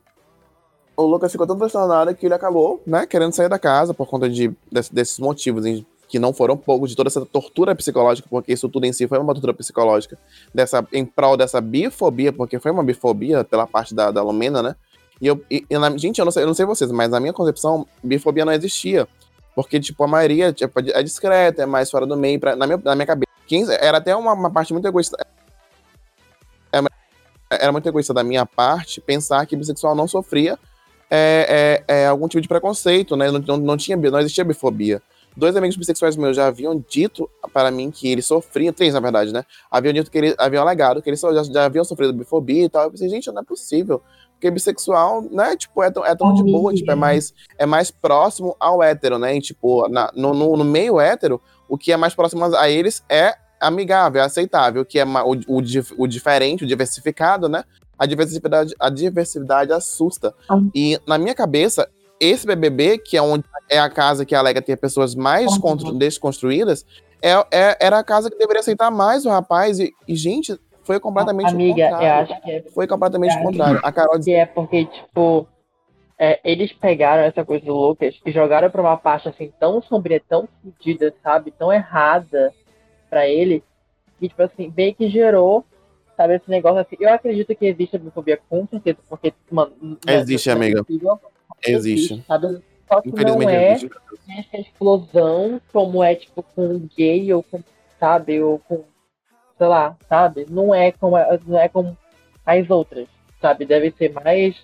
o 0.96 1.04
Lucas 1.04 1.32
ficou 1.32 1.48
tão 1.48 1.58
transtornado 1.58 2.14
que 2.16 2.26
ele 2.26 2.34
acabou, 2.34 2.82
né, 2.86 3.06
querendo 3.06 3.34
sair 3.34 3.50
da 3.50 3.58
casa 3.60 3.94
por 3.94 4.08
conta 4.08 4.30
de, 4.30 4.52
desse- 4.72 4.94
desses 4.94 5.20
motivos, 5.20 5.66
em- 5.66 5.86
que 6.08 6.20
não 6.20 6.32
foram 6.32 6.56
poucos, 6.56 6.92
de 6.92 6.96
toda 6.96 7.08
essa 7.08 7.26
tortura 7.26 7.76
psicológica, 7.76 8.28
porque 8.30 8.54
isso 8.54 8.70
tudo 8.70 8.86
em 8.86 8.94
si 8.94 9.08
foi 9.08 9.18
uma 9.18 9.34
tortura 9.34 9.54
psicológica, 9.54 10.18
dessa, 10.54 10.86
em 10.94 11.04
prol 11.04 11.36
dessa 11.36 11.60
bifobia, 11.60 12.32
porque 12.32 12.60
foi 12.60 12.70
uma 12.72 12.84
bifobia 12.84 13.44
pela 13.44 13.66
parte 13.66 13.96
da, 13.96 14.12
da 14.12 14.22
Lumena, 14.22 14.62
né? 14.62 14.76
E 15.20 15.26
eu, 15.28 15.44
e- 15.50 15.66
e 15.68 15.78
na- 15.78 15.96
gente, 15.98 16.20
eu 16.20 16.26
não, 16.26 16.32
sei, 16.32 16.44
eu 16.44 16.48
não 16.48 16.54
sei 16.54 16.66
vocês, 16.66 16.92
mas 16.92 17.10
na 17.10 17.20
minha 17.20 17.34
concepção, 17.34 17.88
bifobia 18.04 18.46
não 18.46 18.54
existia. 18.54 19.08
Porque, 19.56 19.80
tipo, 19.80 20.04
a 20.04 20.08
maioria 20.08 20.52
tipo, 20.54 20.80
é 20.80 21.02
discreta, 21.04 21.62
é 21.64 21.66
mais 21.66 21.90
fora 21.90 22.06
do 22.06 22.18
meio, 22.18 22.40
pra- 22.40 22.56
na, 22.56 22.66
minha, 22.68 22.82
na 22.84 22.96
minha 22.96 23.06
cabeça. 23.08 23.32
Quem- 23.48 23.66
era 23.72 23.98
até 23.98 24.16
uma, 24.16 24.34
uma 24.34 24.52
parte 24.52 24.74
muito 24.74 24.88
egoísta. 24.88 25.16
Era 27.50 27.72
muito 27.72 27.88
egoísta 27.88 28.14
da 28.14 28.24
minha 28.24 28.46
parte 28.48 29.00
pensar 29.00 29.46
que 29.46 29.56
bissexual 29.56 29.94
não 29.96 30.08
sofria 30.08 30.58
é, 31.16 31.84
é, 31.88 32.02
é 32.02 32.08
algum 32.08 32.28
tipo 32.28 32.42
de 32.42 32.48
preconceito, 32.48 33.16
né? 33.16 33.30
Não, 33.30 33.40
não, 33.40 33.58
não 33.58 33.78
tinha, 33.78 33.96
não 33.96 34.20
existia 34.20 34.44
bifobia. 34.44 35.00
dois 35.38 35.56
amigos 35.56 35.78
bissexuais 35.78 36.16
meus 36.16 36.36
já 36.36 36.48
haviam 36.48 36.84
dito 36.90 37.30
para 37.54 37.70
mim 37.70 37.92
que 37.92 38.08
eles 38.08 38.26
sofriam, 38.26 38.74
três 38.74 38.96
na 38.96 39.00
verdade, 39.00 39.32
né? 39.32 39.46
Haviam 39.70 39.94
dito 39.94 40.10
que 40.10 40.18
eles 40.18 40.36
haviam 40.40 40.64
alegado 40.64 41.04
que 41.04 41.10
eles 41.12 41.20
já, 41.20 41.44
já 41.44 41.66
haviam 41.66 41.84
sofrido 41.84 42.14
bifobia 42.14 42.66
e 42.66 42.70
tal. 42.70 42.86
Eu 42.86 42.92
pensei, 42.92 43.08
gente, 43.10 43.32
não 43.32 43.44
é 43.44 43.46
possível. 43.46 44.02
Porque 44.34 44.50
bissexual, 44.50 45.22
né, 45.32 45.56
tipo, 45.56 45.84
é 45.84 45.92
tão, 45.92 46.04
é 46.04 46.16
tão 46.16 46.34
de 46.34 46.44
boa, 46.44 46.74
tipo, 46.74 46.92
é 46.92 46.96
mais, 46.96 47.32
é 47.60 47.66
mais 47.66 47.92
próximo 47.92 48.58
ao 48.60 48.82
hétero, 48.82 49.20
né? 49.20 49.38
E, 49.38 49.40
tipo, 49.40 49.88
na, 49.88 50.12
no, 50.16 50.34
no, 50.34 50.58
no 50.58 50.66
meio 50.66 51.00
hétero, 51.00 51.40
o 51.70 51.78
que 51.78 51.94
é 51.94 51.98
mais 51.98 52.16
próximo 52.16 52.44
a 52.44 52.70
eles 52.70 53.04
é 53.08 53.36
amigável, 53.62 54.22
é 54.22 54.26
aceitável, 54.26 54.84
que 54.84 55.00
é 55.00 55.06
o, 55.06 55.34
o, 55.48 55.62
o 55.98 56.08
diferente, 56.08 56.64
o 56.66 56.68
diversificado, 56.68 57.48
né? 57.48 57.64
A 57.98 58.06
diversidade, 58.06 58.74
a 58.80 58.90
diversidade 58.90 59.72
assusta. 59.72 60.34
Hum. 60.52 60.70
E 60.74 61.00
na 61.08 61.18
minha 61.18 61.36
cabeça, 61.36 61.88
esse 62.20 62.46
BBB, 62.48 62.98
que 62.98 63.16
é 63.18 63.22
onde 63.22 63.44
é 63.70 63.80
a 63.80 63.90
casa 63.90 64.26
que 64.26 64.34
alega 64.36 64.62
ter 64.62 64.78
pessoas 64.78 65.14
mais 65.16 65.52
Uhum. 65.58 65.98
desconstruídas, 65.98 66.86
é, 67.22 67.32
é- 67.52 67.78
era 67.80 68.00
a 68.00 68.04
casa 68.04 68.30
que 68.30 68.38
deveria 68.38 68.60
aceitar 68.62 68.90
mais 68.92 69.26
o 69.26 69.30
rapaz. 69.30 69.80
E, 69.80 69.94
e, 70.08 70.16
gente, 70.16 70.58
foi 70.84 71.00
completamente 71.00 71.50
Amiga, 71.54 71.82
eu 71.82 71.90
contrário. 71.92 72.34
acho 72.34 72.42
que 72.42 72.52
é 72.52 72.64
Foi 72.74 72.88
completamente 72.88 73.36
o 73.36 73.40
É. 73.40 73.44
contrário. 73.44 73.80
A 73.84 73.92
Carol 73.92 74.18
disse, 74.18 74.30
que 74.32 74.36
é 74.36 74.46
porque, 74.46 74.86
tipo, 74.86 75.48
é, 76.20 76.40
eles 76.44 76.72
pegaram 76.74 77.24
essa 77.24 77.44
coisa 77.46 77.66
do 77.66 77.74
Lucas 77.74 78.16
e 78.26 78.32
jogaram 78.32 78.70
pra 78.70 78.82
uma 78.82 78.98
parte 78.98 79.30
assim 79.30 79.52
tão 79.60 79.82
sombria, 79.82 80.22
tão 80.28 80.48
fodida, 80.62 81.14
sabe? 81.24 81.52
Tão 81.52 81.72
errada 81.72 82.54
pra 83.10 83.28
ele, 83.28 83.64
que, 84.20 84.28
tipo 84.30 84.42
assim, 84.44 84.70
bem 84.70 84.94
que 84.94 85.10
gerou, 85.10 85.64
sabe, 86.16 86.36
esse 86.36 86.50
negócio 86.50 86.80
assim. 86.80 86.96
Eu 87.00 87.14
acredito 87.14 87.56
que 87.56 87.66
existe 87.66 87.96
a 87.96 88.00
bifobia 88.00 88.40
com 88.50 88.66
certeza, 88.68 89.00
porque, 89.10 89.34
mano. 89.52 89.98
Existe, 90.08 90.50
é 90.50 90.54
amiga. 90.54 90.84
possível, 90.84 91.20
existe. 91.66 92.24
sabe? 92.28 92.62
Só 92.88 93.02
que 93.02 93.10
não 93.10 93.42
é 93.42 93.74
existe. 93.74 93.92
essa 94.38 94.58
explosão 94.58 95.62
como 95.72 96.04
é, 96.04 96.16
tipo, 96.16 96.44
com 96.44 96.88
gay 96.96 97.34
ou 97.34 97.42
com, 97.44 97.64
sabe, 98.00 98.42
ou 98.42 98.60
com, 98.60 98.84
sei 99.58 99.68
lá, 99.68 99.98
sabe? 100.08 100.46
Não 100.50 100.74
é 100.74 100.92
como, 100.92 101.16
não 101.48 101.60
é 101.60 101.68
como 101.70 101.98
as 102.46 102.70
outras, 102.70 103.08
sabe? 103.42 103.66
Deve 103.66 103.92
ser 103.92 104.12
mais, 104.12 104.56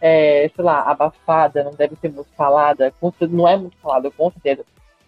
é, 0.00 0.50
sei 0.54 0.64
lá, 0.64 0.82
abafada, 0.82 1.62
não 1.62 1.72
deve 1.72 1.96
ser 1.96 2.10
muito 2.10 2.30
falada, 2.36 2.92
não 3.28 3.46
é 3.46 3.56
muito 3.56 3.76
falada, 3.76 4.10
com 4.10 4.30
certeza. 4.32 4.64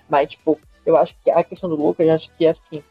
Mas, 0.09 0.30
tipo, 0.30 0.59
eu 0.85 0.97
acho 0.97 1.14
que 1.25 1.30
a 1.30 1.42
questão 1.42 1.69
do 1.71 1.76
Lucas, 1.76 2.07
eu 2.07 2.14
acho 2.14 2.30
que, 2.37 2.47
assim, 2.47 2.83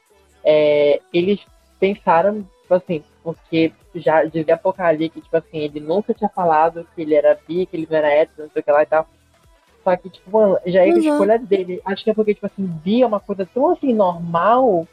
é, 0.43 0.99
eles 1.13 1.39
pensaram, 1.79 2.43
tipo 2.61 2.73
assim, 2.73 3.03
porque 3.23 3.71
já 3.95 4.23
dizia 4.25 4.55
Apocalipse 4.55 5.09
que, 5.09 5.21
tipo 5.21 5.37
assim, 5.37 5.57
ele 5.59 5.79
nunca 5.79 6.13
tinha 6.13 6.29
falado 6.29 6.87
que 6.95 7.01
ele 7.01 7.15
era 7.15 7.39
bi, 7.47 7.65
que 7.65 7.75
ele 7.75 7.87
não 7.89 7.97
era 7.97 8.09
hétero, 8.09 8.43
não 8.43 8.49
sei 8.51 8.61
o 8.61 8.63
que 8.63 8.71
lá 8.71 8.83
e 8.83 8.85
tal. 8.85 9.07
Só 9.83 9.95
que, 9.95 10.09
tipo, 10.09 10.31
mano, 10.31 10.59
já 10.65 10.85
é 10.85 10.89
é. 10.89 10.97
escolha 10.97 11.39
dele. 11.39 11.81
Acho 11.85 12.03
que 12.03 12.09
é 12.09 12.13
porque, 12.13 12.33
tipo 12.33 12.45
assim, 12.45 12.65
bi 12.65 13.01
é 13.01 13.07
uma 13.07 13.19
coisa 13.19 13.45
tão, 13.45 13.71
assim, 13.71 13.93
normal. 13.93 14.87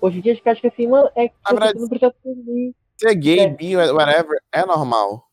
Hoje 0.00 0.18
em 0.18 0.20
dia, 0.20 0.32
acho 0.32 0.42
que, 0.42 0.48
acho 0.48 0.60
que 0.60 0.68
assim, 0.68 0.86
mano, 0.86 1.10
é 1.16 1.28
que 1.28 1.34
você 1.44 1.54
verdade, 1.54 1.78
não 1.78 1.88
precisa 1.88 2.14
assumir. 2.16 2.74
Ser 2.96 3.14
gay, 3.14 3.40
É. 3.40 3.48
bi, 3.48 3.76
whatever, 3.76 4.40
é 4.52 4.64
normal. 4.64 5.24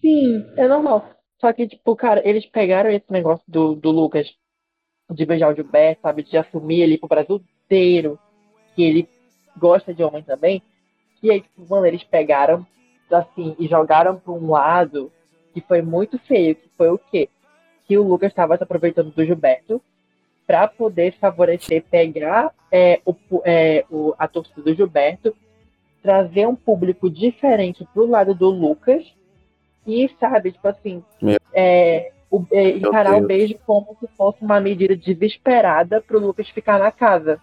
Sim, 0.00 0.46
é 0.56 0.68
normal. 0.68 1.08
Só 1.40 1.52
que, 1.52 1.66
tipo, 1.66 1.96
cara, 1.96 2.26
eles 2.28 2.46
pegaram 2.46 2.90
esse 2.90 3.10
negócio 3.10 3.44
do, 3.48 3.74
do 3.74 3.90
Lucas 3.90 4.28
de 5.10 5.24
beijar 5.24 5.50
o 5.52 5.54
Gilberto, 5.54 6.02
sabe? 6.02 6.22
De 6.22 6.36
assumir 6.36 6.82
ele 6.82 6.98
pro 6.98 7.08
Brasil 7.08 7.42
inteiro 7.64 8.18
que 8.74 8.82
ele 8.82 9.08
gosta 9.58 9.92
de 9.92 10.02
homem 10.02 10.22
também. 10.22 10.62
E 11.22 11.30
aí, 11.30 11.40
tipo, 11.40 11.66
mano, 11.68 11.86
eles 11.86 12.04
pegaram, 12.04 12.66
assim, 13.10 13.56
e 13.58 13.66
jogaram 13.66 14.16
pra 14.16 14.32
um 14.32 14.50
lado 14.50 15.10
que 15.52 15.60
foi 15.60 15.82
muito 15.82 16.18
feio, 16.20 16.54
que 16.54 16.68
foi 16.76 16.88
o 16.90 16.98
quê? 16.98 17.28
Que 17.86 17.98
o 17.98 18.02
Lucas 18.02 18.30
estava 18.30 18.56
se 18.56 18.62
aproveitando 18.62 19.10
do 19.10 19.24
Gilberto 19.24 19.82
pra 20.46 20.68
poder 20.68 21.12
favorecer, 21.18 21.82
pegar 21.90 22.52
é, 22.70 23.00
o, 23.04 23.14
é, 23.44 23.84
o, 23.90 24.14
a 24.18 24.28
torcida 24.28 24.62
do 24.62 24.74
Gilberto, 24.74 25.34
trazer 26.02 26.46
um 26.46 26.54
público 26.54 27.10
diferente 27.10 27.86
pro 27.92 28.06
lado 28.06 28.34
do 28.34 28.48
Lucas 28.48 29.04
e, 29.86 30.08
sabe, 30.20 30.52
tipo 30.52 30.68
assim, 30.68 31.02
é, 31.52 32.12
o- 32.30 32.44
é, 32.52 32.70
encarar 32.88 33.16
o 33.16 33.26
beijo 33.26 33.54
como 33.66 33.96
se 33.98 34.06
fosse 34.16 34.42
uma 34.42 34.60
medida 34.60 34.94
desesperada 34.96 36.00
pro 36.00 36.18
Lucas 36.20 36.48
ficar 36.50 36.78
na 36.78 36.92
casa, 36.92 37.40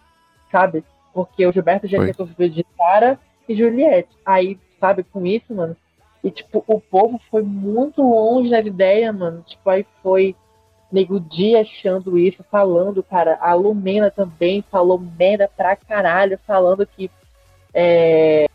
sabe? 0.51 0.83
Porque 1.15 1.47
o 1.47 1.51
Gilberto 1.53 1.87
já 1.87 1.97
Foi. 1.97 2.07
tinha 2.07 2.13
sofrido 2.13 2.53
de 2.53 2.65
Sara 2.75 3.17
e 3.47 3.55
Juliette. 3.55 4.09
Aí, 4.25 4.59
sabe, 4.81 5.01
com 5.01 5.25
isso, 5.25 5.55
mano, 5.55 5.73
e 6.21 6.29
tipo, 6.29 6.61
o 6.67 6.81
povo 6.81 7.21
foi 7.31 7.41
muito 7.41 8.01
longe 8.01 8.49
da 8.49 8.59
ideia, 8.59 9.13
mano. 9.13 9.41
Tipo, 9.47 9.69
aí 9.69 9.85
foi 10.03 10.35
Nego 10.91 11.19
Dia 11.21 11.61
achando 11.61 12.17
isso, 12.17 12.43
falando, 12.51 13.01
cara, 13.01 13.37
a 13.39 13.53
Lumena 13.53 14.11
também 14.11 14.61
falou 14.69 14.99
merda 14.99 15.49
pra 15.55 15.75
caralho, 15.77 16.37
falando 16.45 16.85
que 16.85 17.09
é, 17.73 18.47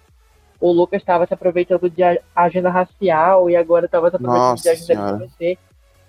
o 0.61 0.71
Lucas 0.71 1.01
estava 1.01 1.27
se 1.27 1.33
aproveitando 1.33 1.89
de 1.89 2.03
agenda 2.37 2.69
racial 2.69 3.49
e 3.49 3.57
agora 3.57 3.87
estava 3.87 4.11
se 4.11 4.17
aproveitando 4.17 4.51
Nossa 4.51 4.63
de 4.65 4.69
agenda 4.69 4.87
Senhora. 4.87 5.17
LGBT. 5.17 5.59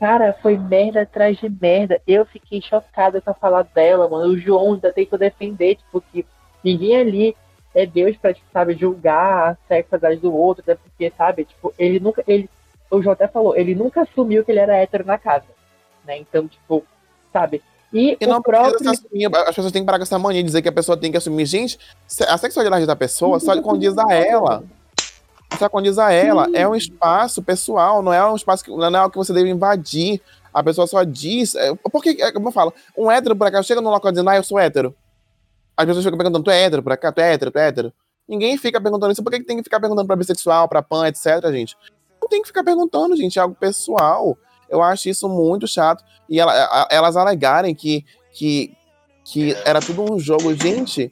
Cara, 0.01 0.35
foi 0.41 0.57
merda 0.57 1.03
atrás 1.03 1.37
de 1.37 1.47
merda. 1.47 2.01
Eu 2.05 2.25
fiquei 2.25 2.59
chocada 2.59 3.21
com 3.21 3.29
a 3.29 3.35
fala 3.35 3.61
dela, 3.63 4.09
mano. 4.09 4.33
O 4.33 4.37
João 4.37 4.73
ainda 4.73 4.91
tentou 4.91 5.17
defender, 5.17 5.75
tipo, 5.75 6.01
que 6.01 6.25
ninguém 6.63 6.97
ali 6.97 7.35
é 7.73 7.85
Deus 7.85 8.17
pra, 8.17 8.33
tipo, 8.33 8.45
sabe, 8.51 8.75
julgar 8.75 9.51
a 9.51 9.57
sexualidade 9.67 10.19
do 10.19 10.33
outro, 10.33 10.61
até 10.61 10.75
porque, 10.75 11.11
sabe, 11.17 11.45
tipo, 11.45 11.73
ele 11.77 11.99
nunca. 11.99 12.23
Ele, 12.27 12.49
o 12.89 13.01
João 13.01 13.13
até 13.13 13.27
falou, 13.27 13.55
ele 13.55 13.73
nunca 13.73 14.01
assumiu 14.01 14.43
que 14.43 14.51
ele 14.51 14.59
era 14.59 14.75
hétero 14.75 15.05
na 15.05 15.17
casa. 15.17 15.45
Né? 16.05 16.17
Então, 16.17 16.47
tipo, 16.47 16.83
sabe? 17.31 17.61
E, 17.93 18.17
E 18.19 18.25
o 18.25 18.29
não 18.29 18.41
próprio. 18.41 18.89
assumir. 18.89 19.29
As 19.33 19.55
pessoas 19.55 19.71
têm 19.71 19.81
que 19.81 19.85
parar 19.85 19.97
com 19.97 20.03
essa 20.03 20.19
mania 20.19 20.41
de 20.41 20.47
dizer 20.47 20.61
que 20.61 20.69
a 20.69 20.73
pessoa 20.73 20.97
tem 20.97 21.11
que 21.11 21.17
assumir. 21.17 21.45
Gente, 21.45 21.77
a 22.27 22.37
sexualidade 22.37 22.85
da 22.85 22.95
pessoa 22.95 23.39
só 23.39 23.59
condiz 23.61 23.97
a 23.97 24.13
ela. 24.13 24.63
Só 25.57 25.67
condiz 25.67 25.97
a 25.97 26.11
ela. 26.11 26.47
É 26.53 26.67
um 26.67 26.75
espaço 26.75 27.41
pessoal, 27.41 28.01
não 28.01 28.13
é 28.13 28.25
um 28.25 28.35
espaço 28.35 28.63
que 28.63 28.71
não 28.71 28.85
é 28.85 28.97
algo 28.97 29.11
que 29.11 29.17
você 29.17 29.33
deve 29.33 29.49
invadir. 29.49 30.21
A 30.53 30.63
pessoa 30.63 30.87
só 30.87 31.03
diz. 31.03 31.55
É, 31.55 31.73
porque, 31.91 32.17
é, 32.21 32.31
como 32.31 32.47
eu 32.47 32.51
falo, 32.51 32.73
um 32.97 33.11
hétero 33.11 33.35
por 33.35 33.47
acaso 33.47 33.67
chega 33.67 33.81
num 33.81 33.89
local 33.89 34.11
dizendo, 34.11 34.29
ah, 34.29 34.35
eu 34.37 34.43
sou 34.43 34.59
hétero. 34.59 34.95
As 35.81 35.85
pessoas 35.87 36.03
ficam 36.05 36.17
perguntando, 36.17 36.43
tu 36.43 36.51
é 36.51 36.63
hétero 36.63 36.83
por 36.83 36.91
acaso? 36.91 37.13
Tu 37.15 37.21
é 37.21 37.33
hétero, 37.33 37.51
tu 37.51 37.59
é 37.59 37.67
hétero? 37.67 37.93
Ninguém 38.27 38.57
fica 38.57 38.79
perguntando 38.79 39.11
isso. 39.11 39.23
Por 39.23 39.31
que 39.31 39.39
que 39.39 39.45
tem 39.45 39.57
que 39.57 39.63
ficar 39.63 39.79
perguntando 39.79 40.07
pra 40.07 40.15
bissexual, 40.15 40.67
pra 40.69 40.81
pan, 40.81 41.07
etc, 41.07 41.25
gente? 41.51 41.75
Não 42.21 42.29
tem 42.29 42.41
que 42.41 42.47
ficar 42.47 42.63
perguntando, 42.63 43.15
gente. 43.15 43.37
É 43.37 43.41
algo 43.41 43.55
pessoal. 43.55 44.37
Eu 44.69 44.81
acho 44.81 45.09
isso 45.09 45.27
muito 45.27 45.67
chato. 45.67 46.03
E 46.29 46.39
ela- 46.39 46.87
elas 46.89 47.17
alegarem 47.17 47.75
que, 47.75 48.05
que, 48.31 48.73
que 49.25 49.53
era 49.65 49.81
tudo 49.81 50.13
um 50.13 50.17
jogo. 50.19 50.53
Gente, 50.55 51.11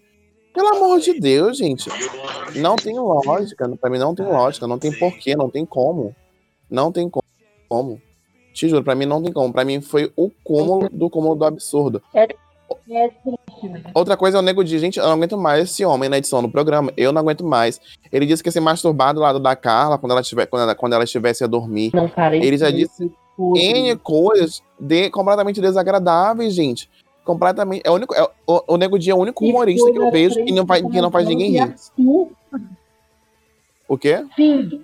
pelo 0.53 0.69
amor 0.75 0.99
de 0.99 1.19
Deus, 1.19 1.57
gente. 1.57 1.89
Não 2.55 2.75
tem 2.77 2.97
lógica. 2.97 3.67
Pra 3.81 3.89
mim 3.89 3.97
não 3.97 4.15
tem 4.15 4.25
lógica. 4.25 4.65
Não 4.67 4.79
tem 4.79 4.97
porquê, 4.97 5.35
não 5.35 5.49
tem 5.49 5.65
como. 5.65 6.15
Não 6.69 6.91
tem 6.91 7.09
co- 7.09 7.23
como. 7.67 8.01
Te 8.53 8.69
juro, 8.69 8.83
pra 8.83 8.95
mim 8.95 9.05
não 9.05 9.21
tem 9.21 9.33
como. 9.33 9.51
Pra 9.51 9.65
mim 9.65 9.81
foi 9.81 10.11
o 10.15 10.29
cúmulo 10.43 10.87
do 10.89 11.09
cúmulo 11.09 11.35
do 11.35 11.43
absurdo. 11.45 12.01
É 12.89 13.09
triste, 13.09 13.69
né? 13.69 13.83
Outra 13.93 14.15
coisa 14.17 14.37
é 14.37 14.39
o 14.39 14.43
nego 14.43 14.63
de, 14.63 14.77
gente, 14.79 14.97
eu 14.99 15.05
não 15.05 15.13
aguento 15.13 15.37
mais 15.37 15.63
esse 15.63 15.85
homem 15.85 16.09
na 16.09 16.17
edição 16.17 16.41
do 16.41 16.49
programa. 16.49 16.91
Eu 16.97 17.11
não 17.11 17.21
aguento 17.21 17.45
mais. 17.45 17.79
Ele 18.11 18.25
disse 18.25 18.41
que 18.41 18.49
ia 18.49 18.53
se 18.53 18.59
masturbar 18.59 19.13
do 19.13 19.19
lado 19.19 19.39
da 19.39 19.55
Carla 19.55 19.97
quando 19.97 20.11
ela, 20.11 20.21
tiver, 20.23 20.45
quando 20.45 20.63
ela, 20.63 20.75
quando 20.75 20.93
ela 20.93 21.03
estivesse 21.03 21.43
a 21.43 21.47
dormir. 21.47 21.91
Não, 21.93 22.07
cara, 22.09 22.35
Ele 22.35 22.57
já 22.57 22.71
disse 22.71 23.11
tudo. 23.35 23.57
N 23.57 23.95
coisas 23.97 24.61
de, 24.79 25.09
completamente 25.09 25.61
desagradáveis, 25.61 26.53
gente. 26.53 26.89
Completamente. 27.23 27.81
É 27.85 27.91
o, 27.91 27.93
único, 27.93 28.13
é, 28.15 28.27
o, 28.47 28.73
o 28.73 28.77
Nego 28.77 28.97
Dia 28.97 29.13
é 29.13 29.15
o 29.15 29.19
único 29.19 29.45
humorista 29.45 29.91
que 29.91 29.97
eu 29.97 30.05
na 30.05 30.09
vejo 30.09 30.43
que 30.43 30.51
não 30.51 30.65
faz, 30.65 30.81
que 30.81 31.01
não 31.01 31.11
faz 31.11 31.27
ninguém 31.27 31.51
rir. 31.51 31.75
O 33.87 33.97
quê? 33.97 34.25
Sim. 34.35 34.81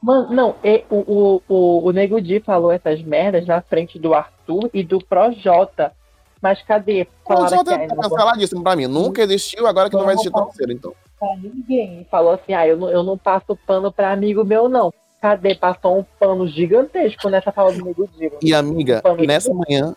Mano, 0.00 0.32
não, 0.32 0.54
e- 0.62 0.84
o, 0.88 0.96
o, 0.96 1.42
o, 1.48 1.88
o 1.88 1.92
Nego 1.92 2.20
Di 2.20 2.40
falou 2.40 2.70
essas 2.70 3.02
merdas 3.02 3.46
na 3.46 3.60
frente 3.60 3.98
do 3.98 4.14
Arthur 4.14 4.70
e 4.72 4.82
do 4.84 4.98
Projota. 5.04 5.92
Mas 6.40 6.62
cadê? 6.62 7.06
Qual 7.24 7.38
Falaram 7.38 7.56
já 7.56 7.64
que 7.64 7.70
tá 7.70 7.74
ah, 7.84 7.94
não 7.96 8.02
canceladíssimo 8.10 8.62
pra 8.62 8.76
mim? 8.76 8.86
Nunca 8.86 9.22
existiu, 9.22 9.66
agora 9.66 9.90
que 9.90 9.96
não 9.96 10.04
vai 10.04 10.14
existir 10.14 10.30
tão 10.32 10.50
cedo, 10.52 10.72
então. 10.72 10.94
pra 11.18 11.36
ninguém. 11.36 12.06
Falou 12.10 12.32
assim, 12.32 12.52
ah, 12.54 12.66
eu 12.66 12.76
não, 12.76 12.88
eu 12.88 13.02
não 13.02 13.18
passo 13.18 13.56
pano 13.66 13.90
pra 13.92 14.12
amigo 14.12 14.44
meu, 14.44 14.68
não. 14.68 14.92
Cadê? 15.20 15.54
Passou 15.56 15.98
um 15.98 16.04
pano 16.20 16.46
gigantesco 16.46 17.28
nessa 17.28 17.50
fala 17.50 17.72
do 17.72 17.84
mano. 17.84 18.08
E 18.40 18.54
amiga, 18.54 19.00
Família. 19.02 19.26
nessa 19.26 19.52
manhã, 19.52 19.94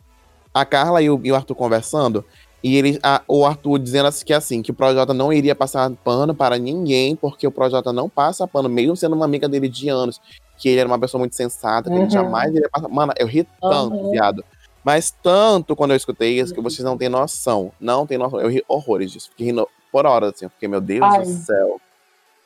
a 0.54 0.66
Carla 0.66 1.00
e 1.02 1.10
o, 1.12 1.22
e 1.24 1.32
o 1.32 1.36
Arthur 1.36 1.54
conversando, 1.54 2.26
e 2.64 2.76
ele, 2.76 3.00
a- 3.04 3.22
o 3.28 3.46
Arthur 3.46 3.78
dizendo 3.78 4.08
assim, 4.08 4.26
que 4.26 4.34
assim, 4.34 4.62
que 4.64 4.72
o 4.72 4.74
Projota 4.74 5.14
não 5.14 5.32
iria 5.32 5.54
passar 5.54 5.92
pano 6.04 6.34
para 6.34 6.58
ninguém, 6.58 7.16
porque 7.16 7.46
o 7.46 7.52
Projota 7.52 7.94
não 7.94 8.10
passa 8.10 8.48
pano, 8.48 8.68
mesmo 8.68 8.96
sendo 8.96 9.16
uma 9.16 9.26
amiga 9.26 9.48
dele 9.48 9.70
de 9.70 9.90
anos, 9.90 10.20
que 10.58 10.70
ele 10.70 10.80
era 10.80 10.88
uma 10.88 11.00
pessoa 11.00 11.20
muito 11.20 11.36
sensata, 11.36 11.88
que 11.90 11.96
Uhum. 11.96 12.02
ele 12.04 12.10
jamais 12.10 12.52
iria 12.54 12.70
passar. 12.72 12.88
Mano, 12.88 13.14
eu 13.18 13.28
ri 13.28 13.48
tanto, 13.62 13.96
Uhum. 13.96 14.10
viado. 14.12 14.44
Mas 14.84 15.12
tanto 15.12 15.76
quando 15.76 15.92
eu 15.92 15.98
escutei 15.98 16.40
isso, 16.40 16.54
que 16.54 16.62
vocês 16.62 16.84
não 16.84 16.98
têm 16.98 17.10
noção. 17.10 17.72
Não 17.80 18.08
tem 18.08 18.18
noção. 18.18 18.40
Eu 18.42 18.50
ri 18.50 18.64
horrores 18.68 19.12
disso. 19.12 19.30
Fiquei 19.30 19.48
rindo 19.48 19.68
por 19.92 20.06
horas, 20.06 20.34
assim. 20.34 20.46
Eu 20.46 20.50
fiquei, 20.50 20.68
meu 20.68 20.82
Deus 20.82 21.02
Ai. 21.04 21.20
do 21.20 21.26
céu. 21.26 21.82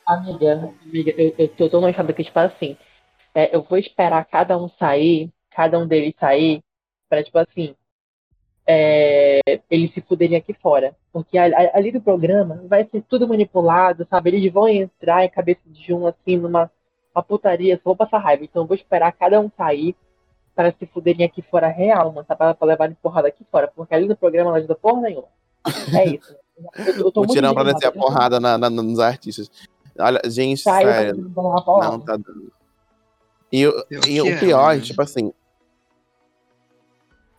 Amiga, 0.06 0.72
amiga, 0.84 1.10
eu, 1.16 1.34
eu 1.36 1.48
tô 1.48 1.68
tão 1.68 1.84
achando 1.84 2.12
que, 2.14 2.22
tipo 2.22 2.38
assim, 2.38 2.76
é, 3.34 3.54
eu 3.56 3.62
vou 3.62 3.76
esperar 3.78 4.24
cada 4.26 4.56
um 4.56 4.68
sair, 4.78 5.30
cada 5.50 5.78
um 5.78 5.86
deles 5.86 6.14
sair, 6.20 6.62
pra, 7.08 7.24
tipo 7.24 7.36
assim, 7.38 7.74
é, 8.66 9.40
eles 9.70 9.92
se 9.94 10.00
fuderem 10.02 10.36
aqui 10.36 10.52
fora. 10.54 10.94
Porque 11.12 11.36
a- 11.38 11.46
a- 11.46 11.76
ali 11.76 11.90
do 11.90 12.00
programa 12.00 12.62
vai 12.68 12.84
ser 12.88 13.02
tudo 13.08 13.26
manipulado, 13.26 14.06
sabe? 14.08 14.30
Eles 14.30 14.52
vão 14.52 14.68
entrar 14.68 15.24
em 15.24 15.28
cabeça 15.30 15.60
de 15.66 15.92
um, 15.92 16.06
assim, 16.06 16.36
numa 16.36 16.70
uma 17.14 17.22
putaria, 17.22 17.76
só 17.76 17.82
vou 17.84 17.96
passar 17.96 18.18
raiva. 18.18 18.44
Então 18.44 18.62
eu 18.62 18.66
vou 18.66 18.76
esperar 18.76 19.10
cada 19.12 19.40
um 19.40 19.50
sair 19.56 19.96
para 20.56 20.72
se 20.72 20.86
fuderem 20.86 21.24
aqui 21.24 21.42
fora 21.42 21.68
real, 21.68 22.10
mano, 22.12 22.26
tá? 22.26 22.34
Pra, 22.34 22.54
pra 22.54 22.66
levarem 22.66 22.96
porrada 23.02 23.28
aqui 23.28 23.44
fora. 23.52 23.70
Porque 23.76 23.94
ali 23.94 24.08
no 24.08 24.16
programa 24.16 24.50
não 24.50 24.56
ajuda 24.56 24.74
porra 24.74 25.02
nenhuma. 25.02 25.28
É 25.94 26.08
isso. 26.08 26.34
Eu, 26.78 26.94
eu 27.04 27.12
tô 27.12 27.20
O 27.20 27.24
muito 27.24 27.34
tirão 27.34 27.52
pra 27.54 27.62
descer 27.64 27.86
a 27.88 27.92
porrada 27.92 28.40
na, 28.40 28.56
na- 28.56 28.70
nos 28.70 28.98
artistas. 28.98 29.50
Olha, 29.98 30.20
gente, 30.24 30.64
pra 30.64 30.78
sério. 30.80 31.30
Não 31.36 32.00
tá 32.00 32.16
dando. 32.16 32.50
E, 33.52 33.66
o- 33.66 33.86
Pior 33.86 34.00
e 34.00 34.00
que 34.14 34.20
o 34.22 34.26
é, 34.28 34.38
pior, 34.38 34.74
né? 34.76 34.80
tipo 34.82 35.02
assim. 35.02 35.32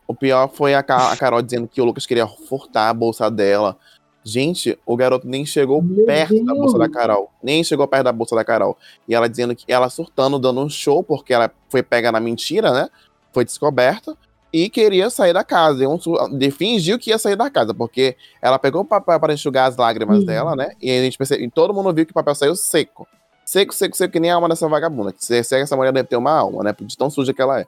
O 0.06 0.14
pior 0.14 0.48
foi 0.48 0.74
a, 0.74 0.82
Ca- 0.82 1.12
a 1.12 1.16
Carol 1.16 1.42
dizendo 1.42 1.68
que 1.68 1.80
o 1.80 1.84
Lucas 1.84 2.06
queria 2.06 2.26
furtar 2.26 2.88
a 2.88 2.94
bolsa 2.94 3.30
dela. 3.30 3.76
Gente, 4.24 4.78
o 4.84 4.96
garoto 4.96 5.26
nem 5.28 5.44
chegou 5.46 5.80
Meu 5.82 6.04
perto 6.06 6.34
da 6.44 6.52
Deus. 6.52 6.58
bolsa 6.58 6.78
da 6.78 6.88
Carol. 6.88 7.30
Nem 7.42 7.62
chegou 7.62 7.86
perto 7.86 8.04
da 8.04 8.12
bolsa 8.12 8.34
da 8.34 8.44
Carol. 8.44 8.76
E 9.06 9.14
ela 9.14 9.28
dizendo 9.28 9.54
que 9.54 9.70
ela 9.70 9.88
surtando, 9.88 10.38
dando 10.38 10.60
um 10.60 10.68
show, 10.68 11.02
porque 11.02 11.32
ela 11.32 11.50
foi 11.68 11.82
pega 11.82 12.10
na 12.10 12.20
mentira, 12.20 12.72
né? 12.72 12.88
Foi 13.32 13.44
descoberta. 13.44 14.16
E 14.52 14.70
queria 14.70 15.10
sair 15.10 15.32
da 15.34 15.44
casa. 15.44 15.78
Deu 15.80 15.90
um 15.92 16.38
de- 16.38 16.50
fingiu 16.50 16.98
que 16.98 17.10
ia 17.10 17.18
sair 17.18 17.36
da 17.36 17.50
casa, 17.50 17.74
porque 17.74 18.16
ela 18.40 18.58
pegou 18.58 18.80
o 18.80 18.84
papel 18.84 19.20
para 19.20 19.34
enxugar 19.34 19.68
as 19.68 19.76
lágrimas 19.76 20.20
Sim. 20.20 20.26
dela, 20.26 20.56
né? 20.56 20.70
E 20.80 20.90
a 20.90 21.02
gente 21.02 21.18
percebe, 21.18 21.44
e 21.44 21.50
todo 21.50 21.74
mundo 21.74 21.92
viu 21.92 22.06
que 22.06 22.12
o 22.12 22.14
papel 22.14 22.34
saiu 22.34 22.56
seco. 22.56 23.06
Seco, 23.44 23.74
seco, 23.74 23.96
seco, 23.96 24.12
que 24.12 24.20
nem 24.20 24.30
a 24.30 24.34
alma 24.36 24.48
dessa 24.48 24.66
vagabunda. 24.68 25.14
Se, 25.18 25.42
se 25.44 25.56
essa 25.56 25.76
mulher 25.76 25.92
deve 25.92 26.08
ter 26.08 26.16
uma 26.16 26.32
alma, 26.32 26.62
né? 26.64 26.74
De 26.80 26.96
tão 26.96 27.10
suja 27.10 27.34
que 27.34 27.42
ela 27.42 27.60
é. 27.60 27.66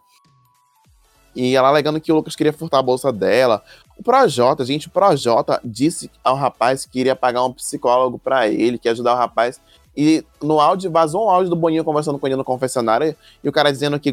E 1.34 1.54
ela 1.54 1.68
alegando 1.68 2.00
que 2.00 2.10
o 2.10 2.14
Lucas 2.16 2.34
queria 2.34 2.52
furtar 2.52 2.78
a 2.78 2.82
bolsa 2.82 3.12
dela. 3.12 3.62
O 3.96 4.02
Projota, 4.02 4.64
gente, 4.64 4.88
o 4.88 4.90
Projota 4.90 5.60
disse 5.64 6.10
ao 6.24 6.34
rapaz 6.34 6.84
que 6.86 6.98
iria 6.98 7.14
pagar 7.14 7.44
um 7.44 7.52
psicólogo 7.52 8.18
pra 8.18 8.48
ele, 8.48 8.78
que 8.78 8.88
ia 8.88 8.92
ajudar 8.92 9.14
o 9.14 9.16
rapaz. 9.18 9.60
E 9.96 10.24
no 10.42 10.60
áudio, 10.60 10.90
vazou 10.90 11.26
um 11.26 11.30
áudio 11.30 11.50
do 11.50 11.56
Boninho 11.56 11.84
conversando 11.84 12.18
com 12.18 12.26
ele 12.26 12.36
no 12.36 12.44
confessionário. 12.44 13.14
E 13.44 13.48
o 13.48 13.52
cara 13.52 13.70
dizendo 13.70 13.98
que 14.00 14.12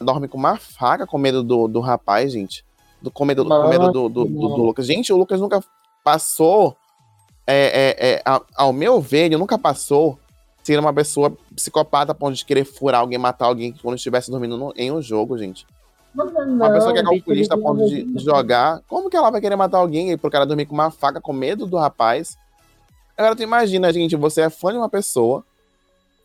dorme 0.00 0.28
com 0.28 0.36
uma 0.38 0.56
faca 0.56 1.06
com 1.06 1.18
medo 1.18 1.42
do, 1.42 1.68
do 1.68 1.80
rapaz, 1.80 2.32
gente. 2.32 2.64
Do, 3.00 3.10
com 3.10 3.24
medo, 3.24 3.44
com 3.44 3.68
medo 3.68 3.92
do, 3.92 4.08
do, 4.08 4.24
do- 4.24 4.48
do 4.56 4.62
Lucas. 4.62 4.86
Gente, 4.86 5.12
o 5.12 5.16
Lucas 5.16 5.40
nunca 5.40 5.62
passou. 6.02 6.76
é, 7.46 7.96
é, 8.00 8.10
é, 8.14 8.22
ao 8.54 8.72
meu 8.72 9.00
ver, 9.00 9.26
ele 9.26 9.36
nunca 9.36 9.58
passou 9.58 10.18
ser 10.62 10.78
uma 10.78 10.92
pessoa 10.94 11.30
psicopata 11.54 12.12
a 12.12 12.14
ponto 12.14 12.34
de 12.34 12.44
querer 12.44 12.64
furar 12.64 13.02
alguém, 13.02 13.18
matar 13.18 13.46
alguém 13.46 13.74
quando 13.82 13.96
estivesse 13.96 14.30
dormindo 14.30 14.56
no- 14.56 14.72
em 14.76 14.90
um 14.90 15.02
jogo, 15.02 15.36
gente. 15.36 15.66
Uma 16.14 16.70
pessoa 16.72 16.92
que 16.92 16.98
é 17.00 17.02
calculista 17.02 17.54
a 17.54 17.58
ponto 17.58 17.84
de 17.86 18.18
jogar, 18.24 18.80
como 18.88 19.10
que 19.10 19.16
ela 19.16 19.30
vai 19.30 19.40
querer 19.42 19.56
matar 19.56 19.78
alguém 19.78 20.12
e 20.12 20.16
pro 20.16 20.30
cara 20.30 20.46
dormir 20.46 20.64
com 20.64 20.72
uma 20.74 20.90
faca 20.90 21.20
com 21.20 21.32
medo 21.34 21.66
do 21.66 21.76
rapaz? 21.76 22.38
Agora 23.18 23.36
tu 23.36 23.42
imagina, 23.42 23.92
gente, 23.92 24.16
você 24.16 24.40
é 24.42 24.48
fã 24.50 24.70
de 24.72 24.78
uma 24.78 24.88
pessoa, 24.88 25.44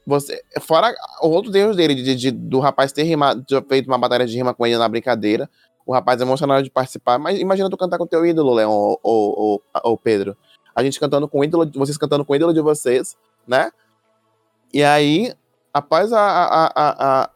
você, 0.10 0.44
fora 0.62 0.94
o 1.22 1.28
outro 1.30 1.52
Deus 1.52 1.76
dele, 1.76 1.96
de, 1.96 2.16
de- 2.16 2.32
do 2.32 2.60
rapaz 2.60 2.92
ter 2.92 3.04
rimado, 3.04 3.44
feito 3.68 3.88
uma 3.88 3.98
batalha 3.98 4.26
de 4.26 4.36
rima 4.36 4.54
com 4.54 4.66
ele 4.66 4.78
na 4.78 4.90
brincadeira, 4.90 5.50
o 5.86 5.94
rapaz 5.94 6.20
é 6.20 6.24
emocionado 6.24 6.64
de 6.64 6.70
participar, 6.70 7.18
mas 7.18 7.40
imagina 7.40 7.70
tu 7.70 7.78
cantar 7.78 7.98
com 7.98 8.06
teu 8.06 8.26
ídolo, 8.26 8.54
Leon 8.54 8.70
ou, 8.70 9.00
ou, 9.02 9.62
ou- 9.84 9.98
Pedro. 9.98 10.36
A 10.76 10.84
gente 10.84 11.00
cantando 11.00 11.28
com 11.28 11.40
o 11.40 11.44
ídolo, 11.44 11.70
vocês 11.76 11.98
cantando 11.98 12.24
com 12.26 12.34
o 12.34 12.36
ídolo 12.36 12.54
de 12.54 12.62
vocês, 12.62 13.16
né? 13.48 13.72
E 14.74 14.84
aí, 14.84 15.34
após 15.74 16.14
a, 16.14 16.20
a, 16.22 16.66
a, 16.66 17.22
a- 17.24 17.30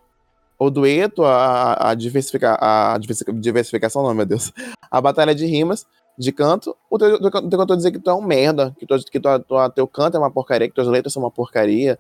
o 0.60 0.70
dueto, 0.70 1.24
a, 1.26 1.90
a, 1.90 1.94
diversifica, 1.96 2.58
a 2.62 2.98
diversifica- 2.98 3.34
diversificação, 3.34 4.04
não, 4.04 4.14
meu 4.14 4.26
Deus, 4.26 4.52
a 4.90 5.02
batalha 5.02 5.34
de 5.34 5.46
rimas, 5.46 5.86
de 6.18 6.32
canto, 6.32 6.76
o 6.90 6.98
teu, 6.98 7.20
teu, 7.20 7.32
teu 7.50 7.60
cantor 7.60 7.76
dizer 7.76 7.92
que 7.92 8.00
tu 8.00 8.10
é 8.10 8.14
um 8.14 8.22
merda, 8.22 8.74
que, 8.80 8.86
tu, 8.86 8.96
que 9.12 9.20
tua, 9.20 9.40
tua, 9.40 9.70
teu 9.70 9.88
canto 9.88 10.16
é 10.16 10.20
uma 10.20 10.30
porcaria, 10.32 10.68
que 10.70 10.76
tuas 10.76 10.88
letras 10.88 11.12
são 11.12 11.24
uma 11.24 11.32
porcaria, 11.32 11.98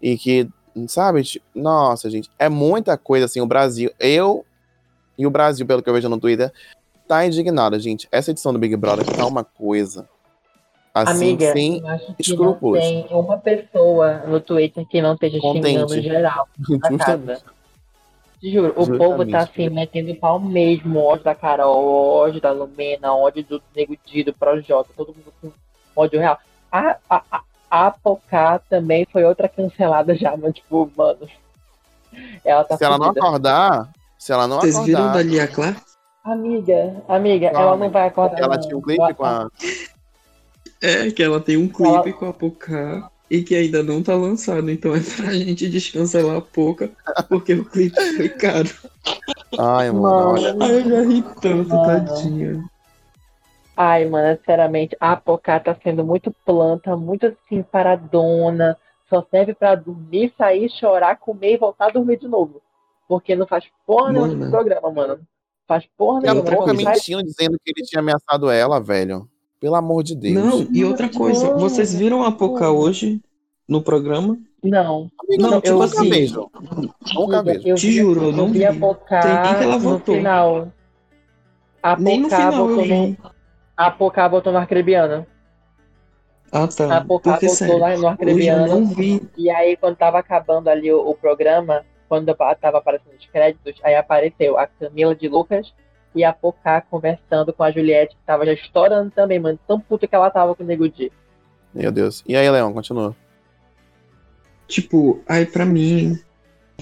e 0.00 0.16
que, 0.16 0.48
sabe, 0.88 1.22
ti- 1.22 1.42
nossa, 1.54 2.08
gente, 2.10 2.30
é 2.38 2.48
muita 2.48 2.96
coisa, 2.96 3.26
assim, 3.26 3.40
o 3.40 3.46
Brasil, 3.46 3.90
eu 3.98 4.44
e 5.18 5.26
o 5.26 5.30
Brasil, 5.30 5.66
pelo 5.66 5.82
que 5.82 5.88
eu 5.90 5.94
vejo 5.94 6.08
no 6.08 6.18
Twitter, 6.18 6.52
tá 7.06 7.24
indignado, 7.26 7.78
gente. 7.78 8.08
Essa 8.10 8.30
edição 8.30 8.52
do 8.52 8.58
Big 8.58 8.74
Brother 8.76 9.04
tá 9.04 9.26
uma 9.26 9.44
coisa, 9.44 10.08
assim, 10.94 11.32
Amiga, 11.32 11.52
sem 11.52 11.82
escrúpulos. 12.18 12.80
tem 12.80 13.06
uma 13.10 13.36
pessoa 13.38 14.18
no 14.26 14.40
Twitter 14.40 14.86
que 14.86 15.02
não 15.02 15.14
esteja 15.14 15.38
xingando 15.40 15.86
Contente. 15.86 16.02
geral 16.02 16.48
na 16.68 16.98
casa. 16.98 17.42
Juro, 18.42 18.68
o 18.70 18.86
povo 18.86 18.94
Justamente. 18.96 19.30
tá 19.32 19.40
assim, 19.40 19.68
metendo 19.68 20.14
pau 20.14 20.40
mesmo, 20.40 20.98
ódio 20.98 21.24
da 21.24 21.34
Carol, 21.34 21.84
ódio 21.84 22.40
da 22.40 22.50
Lumena, 22.50 23.12
ódio 23.12 23.44
do 23.44 23.62
Nego 23.76 23.94
Di, 24.06 24.24
do 24.24 24.32
Projota, 24.32 24.88
todo 24.96 25.08
mundo 25.14 25.30
com 25.42 25.52
ódio 25.94 26.18
real. 26.18 26.38
A, 26.72 26.96
a, 27.10 27.22
a, 27.30 27.42
a 27.70 27.90
Pocá 27.90 28.58
também 28.68 29.06
foi 29.12 29.24
outra 29.24 29.48
cancelada 29.48 30.14
já, 30.14 30.36
mas 30.36 30.54
tipo, 30.54 30.90
mano. 30.96 31.20
Ela 32.44 32.64
tá 32.64 32.76
Se 32.76 32.84
ela 32.84 32.98
não 32.98 33.06
acordar, 33.10 33.88
se 34.18 34.32
ela 34.32 34.48
não 34.48 34.60
Vocês 34.60 34.76
viram 34.80 35.02
acordar, 35.04 35.16
da 35.18 35.22
Lia 35.22 35.46
Clark? 35.46 35.80
Amiga, 36.24 36.96
amiga, 37.08 37.50
Calma. 37.50 37.66
ela 37.66 37.76
não 37.76 37.90
vai 37.90 38.08
acordar. 38.08 38.38
ela 38.38 38.54
não. 38.56 38.60
tinha 38.60 38.76
um 38.76 38.82
clipe 38.82 39.14
com 39.14 39.24
a. 39.24 39.48
É, 40.82 41.10
que 41.10 41.22
ela 41.22 41.40
tem 41.40 41.56
um 41.56 41.68
clipe 41.68 41.88
Ela- 41.92 42.12
com 42.12 42.26
a 42.26 42.32
Pocá 42.32 43.10
e 43.30 43.42
que 43.42 43.54
ainda 43.54 43.82
não 43.82 44.02
tá 44.02 44.14
lançado. 44.16 44.70
Então 44.70 44.94
é 44.94 45.00
pra 45.00 45.32
gente 45.32 45.68
descancelar 45.70 46.36
a 46.36 46.40
Poca, 46.40 46.90
porque 47.28 47.54
o 47.54 47.64
clipe 47.64 47.94
foi 48.16 48.28
caro. 48.28 48.68
Ai, 49.58 49.90
mano, 49.90 50.02
Mano. 50.02 50.28
olha. 50.32 50.56
Ai, 50.60 50.70
eu 50.76 50.88
já 50.88 51.00
ri 51.02 51.22
tanto, 51.40 51.68
Mano. 51.68 51.86
tadinha. 51.86 52.64
Ai, 53.82 54.04
mano, 54.04 54.36
sinceramente, 54.38 54.94
a 55.00 55.16
Pocá 55.16 55.58
tá 55.58 55.74
sendo 55.82 56.04
muito 56.04 56.30
planta, 56.44 56.94
muito 56.98 57.24
assim, 57.28 57.62
paradona. 57.62 58.76
Só 59.08 59.24
serve 59.30 59.54
pra 59.54 59.74
dormir, 59.74 60.34
sair, 60.36 60.68
chorar, 60.70 61.16
comer 61.16 61.54
e 61.54 61.56
voltar 61.56 61.86
a 61.86 61.90
dormir 61.90 62.18
de 62.18 62.28
novo. 62.28 62.60
Porque 63.08 63.34
não 63.34 63.46
faz 63.46 63.64
porra 63.86 64.12
nenhuma 64.12 64.28
de 64.44 64.50
programa, 64.50 64.90
mano. 64.92 65.20
Faz 65.66 65.84
porra 65.96 66.20
E 66.22 66.28
a 66.28 66.34
nenhuma. 66.34 66.56
Quando 66.56 66.82
sai- 66.82 66.92
mentindo, 66.94 67.22
dizendo 67.22 67.56
que 67.64 67.72
ele 67.74 67.86
tinha 67.86 68.00
ameaçado 68.00 68.50
ela, 68.50 68.78
velho. 68.80 69.26
Pelo 69.58 69.74
amor 69.76 70.02
de 70.02 70.14
Deus. 70.14 70.34
Não, 70.34 70.68
e 70.74 70.84
outra 70.84 71.08
coisa, 71.08 71.54
vocês 71.54 71.94
viram 71.94 72.22
a 72.22 72.30
Poca 72.30 72.70
hoje 72.70 73.18
no 73.66 73.80
programa? 73.82 74.38
Não, 74.62 75.10
não, 75.38 75.54
eu 75.54 75.60
tipo 75.62 75.72
nunca 75.78 75.84
assim, 76.00 76.10
vejo. 76.10 76.50
Nunca 77.14 77.38
amiga, 77.38 77.42
vejo. 77.54 77.68
eu 77.68 77.74
Te 77.76 77.86
vi- 77.86 77.92
juro, 77.96 78.24
eu 78.24 78.32
não 78.32 78.48
vi 78.52 78.62
a 78.62 78.72
vi. 78.72 78.78
Pocá 78.78 79.20
Tem 79.20 79.32
nem 79.42 79.54
que 79.56 79.64
ela 79.64 79.74
no 79.74 79.80
voltou. 79.80 80.14
final. 80.16 80.68
A 81.82 81.96
Nem 81.96 82.18
no 82.20 82.28
Pocá 82.28 82.36
final 82.36 82.52
eu 82.60 82.66
botou 82.76 82.84
vi. 82.84 82.90
no, 82.94 83.30
a 83.86 83.90
Pocá 83.90 84.28
botou 84.28 84.52
no 84.52 84.58
Arcrebiano. 84.58 85.26
Ah, 86.52 86.64
A 86.64 86.68
tá. 86.68 87.00
Pocá 87.04 87.32
Porque, 87.32 87.46
botou 87.46 87.56
sério, 87.56 87.78
lá 87.78 87.88
no 87.88 87.94
hoje 87.94 88.02
eu 88.02 88.08
Arcrebiano. 88.08 88.66
não 88.66 88.86
vi. 88.86 89.22
E 89.36 89.48
aí, 89.50 89.76
quando 89.76 89.96
tava 89.96 90.18
acabando 90.18 90.68
ali 90.68 90.92
o, 90.92 91.00
o 91.08 91.14
programa, 91.14 91.84
quando 92.08 92.34
tava 92.60 92.78
aparecendo 92.78 93.14
os 93.18 93.26
créditos, 93.26 93.74
aí 93.82 93.94
apareceu 93.94 94.58
a 94.58 94.66
Camila 94.66 95.14
de 95.14 95.28
Lucas 95.28 95.72
e 96.14 96.24
a 96.24 96.32
Pocá 96.32 96.80
conversando 96.80 97.52
com 97.52 97.62
a 97.62 97.70
Juliette, 97.70 98.16
que 98.16 98.22
tava 98.26 98.44
já 98.44 98.52
estourando 98.52 99.10
também, 99.12 99.38
mano. 99.38 99.58
Tão 99.66 99.80
puta 99.80 100.06
que 100.06 100.14
ela 100.14 100.30
tava 100.30 100.54
com 100.54 100.62
o 100.62 100.66
Nego 100.66 100.88
Di. 100.88 101.10
Meu 101.72 101.92
Deus. 101.92 102.22
E 102.26 102.36
aí, 102.36 102.50
Leão, 102.50 102.72
continua. 102.72 103.14
Tipo, 104.66 105.20
aí 105.28 105.46
pra 105.46 105.64
mim, 105.64 106.18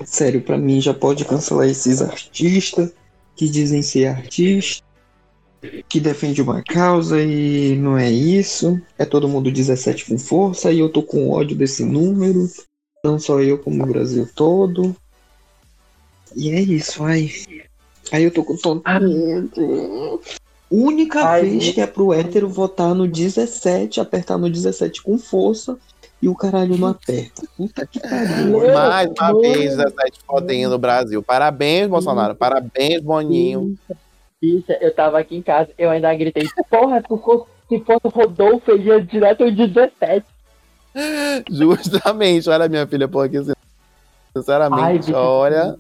sério, 0.05 0.43
pra 0.43 0.59
mim 0.59 0.81
já 0.81 0.93
pode 0.93 1.25
cancelar 1.25 1.67
esses 1.69 2.03
artistas 2.03 2.95
que 3.37 3.49
dizem 3.49 3.83
ser 3.83 4.07
artista, 4.09 4.85
que 5.89 6.01
defende 6.01 6.41
uma 6.41 6.63
causa 6.63 7.21
e 7.21 7.77
não 7.77 7.97
é 7.99 8.11
isso. 8.11 8.81
É 8.97 9.05
todo 9.05 9.29
mundo 9.29 9.51
17 9.51 10.07
com 10.07 10.19
força 10.19 10.73
e 10.73 10.79
eu 10.79 10.89
tô 10.89 11.03
com 11.03 11.31
ódio 11.31 11.57
desse 11.57 11.85
número. 11.85 12.49
Não 13.05 13.19
só 13.19 13.41
eu, 13.41 13.59
como 13.59 13.83
o 13.83 13.87
Brasil 13.87 14.29
todo. 14.35 14.95
E 16.35 16.51
é 16.51 16.61
isso, 16.61 17.03
ai. 17.05 17.31
Aí 18.13 18.25
eu 18.25 18.31
tô 18.31 18.45
com 18.45 18.57
todo 18.57 18.83
medo. 18.87 20.21
Única 20.71 21.25
Ai, 21.25 21.43
vez 21.43 21.65
gente. 21.65 21.75
que 21.75 21.81
é 21.81 21.87
pro 21.87 22.13
hétero 22.13 22.49
votar 22.49 22.95
no 22.95 23.09
17, 23.09 24.01
apertar 24.01 24.37
no 24.37 24.51
17 24.51 25.03
com 25.03 25.17
força 25.19 25.79
e 26.21 26.29
o 26.29 26.35
caralho 26.35 26.77
não 26.77 26.89
aperta. 26.89 27.43
Puta 27.57 27.87
que 27.87 28.01
pariu. 28.01 28.75
Mais 28.75 29.09
uma 29.19 29.41
vez, 29.41 29.77
17 29.77 30.21
fotinhos 30.27 30.71
no 30.71 30.79
Brasil. 30.79 31.23
Parabéns, 31.23 31.89
Bolsonaro. 31.89 32.35
Parabéns, 32.35 33.01
Boninho. 33.01 33.79
Bicha, 34.41 34.79
eu 34.81 34.95
tava 34.95 35.19
aqui 35.19 35.37
em 35.37 35.43
casa, 35.43 35.71
eu 35.77 35.91
ainda 35.91 36.15
gritei, 36.15 36.47
porra, 36.71 37.03
se 37.69 37.81
fosse, 37.81 38.09
Rodolfo, 38.09 38.71
ele 38.71 38.85
ia 38.85 39.01
direto 39.01 39.45
ao 39.45 39.51
17. 39.51 40.25
Justamente. 41.51 42.49
Olha, 42.49 42.69
minha 42.69 42.87
filha, 42.87 43.09
pô, 43.09 43.21
aqui. 43.21 43.37
Sinceramente, 44.37 45.07
bicha, 45.07 45.19
olha. 45.19 45.77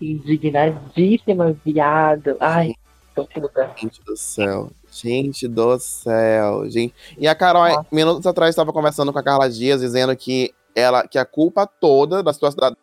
indignadíssima, 0.00 1.54
viado. 1.64 2.36
Ai, 2.40 2.74
tô. 3.14 3.28
Gente 3.76 4.02
do 4.02 4.16
céu. 4.16 4.70
Gente 4.90 5.46
do 5.46 5.78
céu. 5.78 6.70
Gente. 6.70 6.94
E 7.18 7.28
a 7.28 7.34
Carol, 7.34 7.84
minutos 7.92 8.26
atrás, 8.26 8.50
estava 8.50 8.72
conversando 8.72 9.12
com 9.12 9.18
a 9.18 9.22
Carla 9.22 9.50
Dias, 9.50 9.80
dizendo 9.80 10.16
que, 10.16 10.52
ela, 10.74 11.06
que 11.06 11.18
a 11.18 11.24
culpa 11.24 11.66
toda 11.66 12.22
da 12.22 12.32
situação 12.32 12.58
da, 12.58 12.76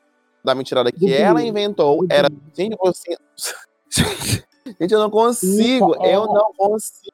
da 0.43 0.55
mentirada 0.55 0.91
que 0.91 0.99
Do 0.99 1.13
ela 1.13 1.41
inventou 1.41 2.05
Do 2.05 2.13
era 2.13 2.29
Bill. 2.29 2.77
5%. 2.77 4.41
Gente, 4.79 4.93
eu 4.93 4.99
não 4.99 5.09
consigo. 5.09 5.93
Isso, 5.93 6.05
é. 6.05 6.15
Eu 6.15 6.25
não 6.27 6.53
consigo 6.53 7.11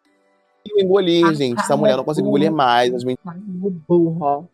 engolir, 0.75 1.33
gente. 1.33 1.59
Essa 1.59 1.77
mulher 1.77 1.93
eu 1.93 1.97
não 1.97 2.03
consigo 2.03 2.27
engolir 2.27 2.51
mais. 2.51 2.93
As 2.93 3.03
Muito 3.03 3.81
burra. 3.87 4.47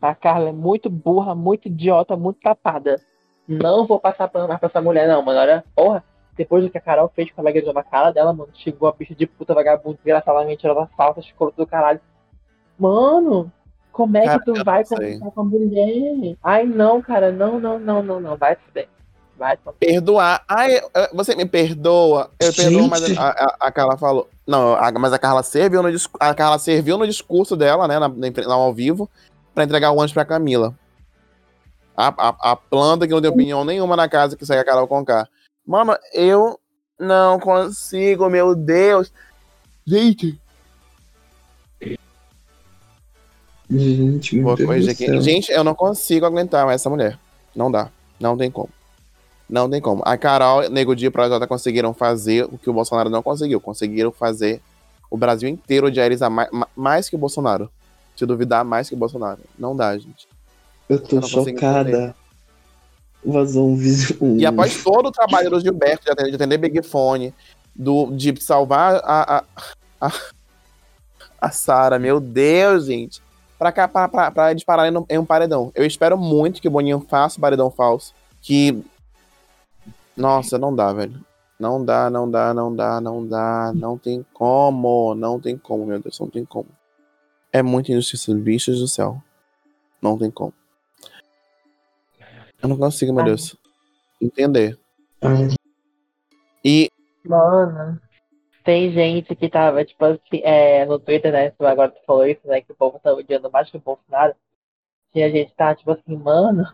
A 0.00 0.14
Carla 0.14 0.48
é 0.48 0.52
muito 0.52 0.88
burra, 0.88 1.34
muito 1.34 1.68
idiota, 1.68 2.16
muito 2.16 2.40
tapada. 2.40 3.00
Não 3.46 3.86
vou 3.86 4.00
passar 4.00 4.28
pano 4.28 4.48
mais 4.48 4.58
pra 4.58 4.68
essa 4.68 4.80
mulher, 4.80 5.06
não, 5.06 5.22
mano. 5.22 5.40
Olha, 5.40 5.64
porra, 5.74 6.02
depois 6.36 6.64
do 6.64 6.70
que 6.70 6.78
a 6.78 6.80
Carol 6.80 7.10
fez 7.14 7.30
com 7.30 7.40
a 7.40 7.44
gaguejou 7.44 7.74
na 7.74 7.82
cara 7.82 8.10
dela, 8.10 8.32
mano, 8.32 8.50
chegou 8.54 8.88
a 8.88 8.92
bicha 8.92 9.14
de 9.14 9.26
puta 9.26 9.52
vagabundo, 9.52 9.96
desgraçada, 9.96 10.44
mentirosa, 10.44 10.88
falsa, 10.96 11.20
escroto 11.20 11.56
do 11.56 11.66
caralho. 11.66 12.00
Mano, 12.78 13.52
como 13.92 14.16
é 14.16 14.24
Cara, 14.24 14.38
que 14.38 14.44
tu 14.46 14.64
vai 14.64 14.84
conversar 14.84 15.30
com 15.30 15.40
a 15.40 15.44
mulher? 15.44 16.36
Ai, 16.42 16.64
não, 16.64 17.02
cara, 17.02 17.30
não, 17.30 17.60
não, 17.60 17.78
não, 17.78 18.02
não, 18.02 18.20
não. 18.20 18.36
Vai 18.36 18.54
se 18.54 18.72
bem. 18.72 18.88
Bem. 19.40 19.58
Perdoar. 19.78 20.44
Ai, 20.46 20.76
eu- 20.78 20.90
você 21.14 21.34
me 21.34 21.46
perdoa. 21.46 22.30
Eu 22.38 22.52
perdoo, 22.52 22.88
mas 22.88 23.00
Gente. 23.06 23.18
a, 23.18 23.28
a, 23.30 23.56
a 23.68 23.72
Carla 23.72 23.96
falou. 23.96 24.28
Não, 24.46 24.74
a- 24.74 24.92
mas 24.92 25.12
a 25.14 25.18
Carla 25.18 25.42
serviu 25.42 25.82
no, 25.82 25.88
a 26.20 26.34
Carla 26.34 26.58
serviu 26.58 26.98
no 26.98 27.06
discurso 27.06 27.56
dela, 27.56 27.88
né? 27.88 27.98
Na, 27.98 28.08
na, 28.08 28.54
ao 28.54 28.74
vivo, 28.74 29.08
pra 29.54 29.64
entregar 29.64 29.92
o 29.92 30.00
anjo 30.02 30.12
pra 30.12 30.24
Camila. 30.26 30.74
A, 31.96 32.08
a, 32.28 32.52
a 32.52 32.56
planta 32.56 33.06
que 33.06 33.12
não 33.14 33.20
tem 33.22 33.30
opinião 33.30 33.64
nenhuma 33.64 33.96
na 33.96 34.08
casa 34.08 34.36
que 34.36 34.44
segue 34.44 34.60
a 34.60 34.64
Carol 34.64 34.86
Conká. 34.88 35.26
Mano, 35.66 35.96
eu 36.12 36.58
não 36.98 37.38
consigo, 37.40 38.28
meu 38.28 38.54
Deus. 38.54 39.10
Gente, 39.86 40.38
Gente, 43.70 44.34
meu 44.34 44.44
Vou 44.44 44.56
Deus 44.56 44.66
corrigir 44.66 44.86
do 44.88 44.92
aqui. 44.92 45.06
céu. 45.06 45.20
Gente, 45.22 45.52
eu 45.52 45.62
não 45.62 45.74
consigo 45.74 46.26
aguentar 46.26 46.66
mais 46.66 46.80
essa 46.80 46.90
mulher. 46.90 47.18
Não 47.54 47.70
dá. 47.70 47.88
Não 48.18 48.36
tem 48.36 48.50
como. 48.50 48.68
Não 49.50 49.68
tem 49.68 49.80
como. 49.80 50.00
A 50.04 50.16
Carol, 50.16 50.70
Nego 50.70 50.94
Dia 50.94 51.06
e 51.06 51.08
o 51.08 51.12
Projota 51.12 51.46
conseguiram 51.46 51.92
fazer 51.92 52.44
o 52.44 52.56
que 52.56 52.70
o 52.70 52.72
Bolsonaro 52.72 53.10
não 53.10 53.22
conseguiu. 53.22 53.60
Conseguiram 53.60 54.12
fazer 54.12 54.60
o 55.10 55.16
Brasil 55.16 55.48
inteiro 55.48 55.88
odiarizar 55.88 56.30
mais, 56.30 56.48
mais 56.76 57.08
que 57.08 57.16
o 57.16 57.18
Bolsonaro. 57.18 57.68
Se 58.16 58.24
duvidar, 58.24 58.64
mais 58.64 58.88
que 58.88 58.94
o 58.94 58.98
Bolsonaro. 58.98 59.40
Não 59.58 59.74
dá, 59.74 59.96
gente. 59.98 60.28
Eu 60.88 61.00
tô 61.02 61.16
Eu 61.16 61.22
chocada. 61.22 62.14
Vazou 63.24 63.68
um 63.70 63.76
vídeo. 63.76 64.16
E 64.38 64.46
após 64.46 64.82
todo 64.82 65.06
o 65.06 65.12
trabalho 65.12 65.50
do 65.50 65.60
Gilberto 65.60 66.04
de 66.04 66.10
atender, 66.12 66.30
de 66.30 66.36
atender 66.36 66.58
Big 66.58 66.82
Fone, 66.82 67.34
do, 67.74 68.10
de 68.12 68.40
salvar 68.40 69.00
a, 69.04 69.38
a, 69.38 69.44
a, 70.00 70.12
a 71.40 71.50
Sara, 71.50 71.98
meu 71.98 72.20
Deus, 72.20 72.86
gente. 72.86 73.20
Pra, 73.58 73.72
cá, 73.72 73.86
pra, 73.88 74.08
pra, 74.08 74.30
pra 74.30 74.50
eles 74.52 74.64
pararem 74.64 74.90
no- 74.92 75.04
em 75.10 75.18
um 75.18 75.24
paredão. 75.24 75.70
Eu 75.74 75.84
espero 75.84 76.16
muito 76.16 76.62
que 76.62 76.68
o 76.68 76.70
Boninho 76.70 77.04
faça 77.08 77.36
o 77.36 77.40
paredão 77.40 77.70
falso. 77.70 78.14
Que. 78.40 78.82
Nossa, 80.20 80.58
não 80.58 80.74
dá, 80.74 80.92
velho. 80.92 81.24
Não 81.58 81.82
dá, 81.82 82.10
não 82.10 82.30
dá, 82.30 82.52
não 82.52 82.76
dá, 82.76 83.00
não 83.00 83.26
dá. 83.26 83.72
Não 83.74 83.96
tem 83.96 84.24
como. 84.34 85.14
Não 85.14 85.40
tem 85.40 85.56
como, 85.56 85.86
meu 85.86 85.98
Deus, 85.98 86.20
não 86.20 86.28
tem 86.28 86.44
como. 86.44 86.68
É 87.50 87.62
muita 87.62 87.90
injustiça, 87.90 88.34
bichos 88.34 88.80
do 88.80 88.86
céu. 88.86 89.22
Não 90.00 90.18
tem 90.18 90.30
como. 90.30 90.52
Eu 92.62 92.68
não 92.68 92.76
consigo, 92.76 93.12
meu 93.12 93.22
Ai. 93.22 93.30
Deus. 93.30 93.56
Entender. 94.20 94.78
E 96.62 96.90
Mano, 97.24 97.98
tem 98.62 98.92
gente 98.92 99.34
que 99.34 99.48
tava, 99.48 99.84
tipo 99.84 100.04
assim, 100.04 100.42
é, 100.42 100.84
no 100.84 100.98
Twitter, 100.98 101.32
né? 101.32 101.52
Agora 101.58 101.90
tu 101.90 102.00
falou 102.06 102.26
isso, 102.26 102.46
né? 102.46 102.60
Que 102.60 102.72
o 102.72 102.74
povo 102.74 103.00
tá 103.02 103.12
odiando 103.12 103.50
mais 103.50 103.70
que 103.70 103.76
o 103.78 103.80
Bolsonaro. 103.80 104.34
Tinha 105.12 105.30
gente 105.30 105.50
que 105.50 105.56
tá, 105.56 105.74
tipo 105.74 105.90
assim, 105.90 106.16
mano, 106.16 106.66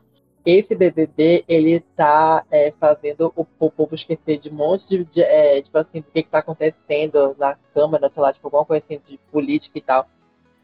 esse 0.46 0.76
BBB, 0.76 1.44
ele 1.48 1.80
tá 1.96 2.44
é, 2.52 2.72
fazendo 2.78 3.32
o, 3.34 3.44
o 3.58 3.70
povo 3.70 3.96
esquecer 3.96 4.38
de 4.38 4.48
um 4.48 4.54
monte 4.54 4.86
de, 4.88 5.04
de, 5.06 5.20
é, 5.20 5.60
tipo 5.60 5.76
assim, 5.76 6.00
do 6.00 6.06
que 6.12 6.22
que 6.22 6.30
tá 6.30 6.38
acontecendo 6.38 7.34
na 7.36 7.56
Câmara, 7.74 8.08
sei 8.14 8.22
lá, 8.22 8.32
tipo, 8.32 8.46
alguma 8.46 8.64
coisa 8.64 8.84
assim 8.84 9.00
de 9.08 9.18
política 9.32 9.76
e 9.76 9.82
tal. 9.82 10.06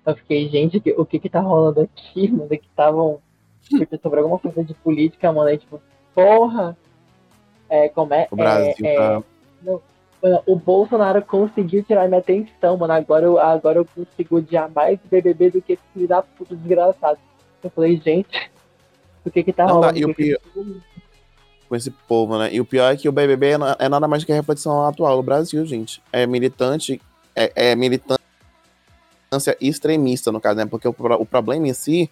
Eu 0.06 0.14
fiquei, 0.14 0.48
gente, 0.48 0.80
o 0.96 1.04
que 1.04 1.18
que 1.18 1.28
tá 1.28 1.40
rolando 1.40 1.80
aqui, 1.80 2.30
mano? 2.32 2.48
Que 2.48 2.56
estavam 2.56 3.20
discutindo 3.60 4.00
sobre 4.00 4.20
alguma 4.20 4.38
coisa 4.38 4.62
de 4.62 4.72
política, 4.74 5.32
mano. 5.32 5.48
Aí, 5.48 5.58
tipo, 5.58 5.82
porra! 6.14 6.76
É, 7.68 7.88
como 7.88 8.14
é? 8.14 8.28
o 8.30 8.36
Brasil 8.36 8.86
é, 8.86 8.94
é, 8.94 8.96
tá. 8.96 9.22
Mano, 10.22 10.42
o 10.46 10.54
Bolsonaro 10.54 11.20
conseguiu 11.22 11.82
tirar 11.82 12.06
minha 12.06 12.20
atenção, 12.20 12.76
mano. 12.76 12.92
Agora 12.92 13.24
eu, 13.24 13.38
agora 13.40 13.78
eu 13.80 13.84
consigo 13.84 14.36
odiar 14.36 14.70
mais 14.70 15.00
o 15.04 15.08
BBB 15.08 15.50
do 15.50 15.62
que 15.62 15.72
esse 15.72 15.82
filho 15.92 16.06
da 16.06 16.22
puta 16.22 16.54
desgraçado. 16.54 17.18
Eu 17.64 17.70
falei, 17.70 17.96
gente, 17.96 18.28
o 19.24 19.30
que 19.30 19.42
que 19.44 19.52
tá 19.52 19.64
Não 19.66 19.80
dá, 19.80 19.88
rolando? 19.88 19.98
e 19.98 20.04
o 20.04 20.10
O 20.10 20.14
que 20.14 20.24
que- 20.24 20.38
com 21.68 21.76
esse 21.76 21.90
povo, 21.90 22.36
né? 22.38 22.52
E 22.52 22.60
o 22.60 22.64
pior 22.64 22.92
é 22.92 22.96
que 22.96 23.08
o 23.08 23.12
BBB 23.12 23.52
é 23.52 23.56
é 23.86 23.88
nada 23.88 24.06
mais 24.06 24.24
que 24.24 24.32
a 24.32 24.34
reflexão 24.34 24.86
atual 24.86 25.16
do 25.16 25.22
Brasil, 25.22 25.64
gente. 25.64 26.02
É 26.12 26.26
militante, 26.26 27.00
é, 27.34 27.70
é 27.70 27.74
militância 27.74 28.20
extremista, 29.60 30.30
no 30.30 30.40
caso, 30.40 30.56
né? 30.56 30.66
Porque 30.66 30.86
o, 30.86 30.94
o 31.18 31.24
problema 31.26 31.66
em 31.66 31.72
si 31.72 32.10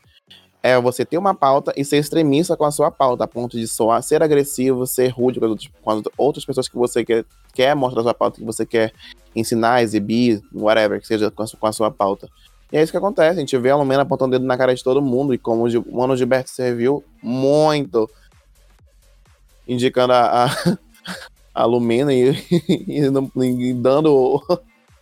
é 0.63 0.79
você 0.81 1.05
ter 1.05 1.19
uma 1.19 1.35
pauta 1.35 1.73
e 1.77 1.85
ser 1.85 1.99
extremista 1.99 2.57
com 2.57 2.65
a 2.65 2.71
sua 2.71 2.91
pauta, 2.91 3.25
a 3.25 3.29
ponto 3.29 3.57
de 3.59 3.67
soar, 3.67 4.03
ser 4.03 4.23
agressivo, 4.23 4.87
ser 4.87 5.09
rude 5.09 5.39
com 5.41 5.47
as 5.47 5.51
outras, 5.51 5.71
com 5.83 5.91
as 5.91 6.03
outras 6.17 6.45
pessoas 6.45 6.69
que 6.69 6.77
você 6.77 7.05
quer, 7.05 7.25
quer 7.55 7.75
mostrar 7.75 8.01
a 8.01 8.05
sua 8.05 8.15
pauta, 8.15 8.39
que 8.39 8.45
você 8.45 8.65
quer 8.67 8.93
ensinar, 9.37 9.83
exibir, 9.83 10.43
whatever, 10.53 11.01
que 11.01 11.07
seja 11.07 11.31
com 11.31 11.43
a, 11.43 11.47
su- 11.47 11.57
com 11.57 11.67
a 11.67 11.73
sua 11.73 11.91
pauta. 11.91 12.29
E 12.73 12.77
é 12.77 12.83
isso 12.83 12.93
que 12.93 12.99
acontece, 12.99 13.37
a 13.37 13.41
gente 13.41 13.57
vê 13.59 13.71
a 13.71 13.77
Lumena 13.77 14.03
apontando 14.03 14.37
o 14.37 14.39
dedo 14.39 14.47
na 14.47 14.57
cara 14.57 14.75
de 14.75 14.83
todo 14.83 15.03
mundo, 15.03 15.35
e 15.35 15.39
como 15.39 15.67
o 15.67 15.81
o 15.81 15.97
Mano 15.97 16.17
Gilberto 16.17 16.51
serviu 16.51 17.05
muito 17.23 18.09
indicando 19.67 20.13
a, 20.13 20.47
a, 20.47 20.49
a 21.55 21.65
Lumena 21.65 22.13
e, 22.13 22.31
e 22.89 23.01
e 23.01 23.75
dando 23.75 24.43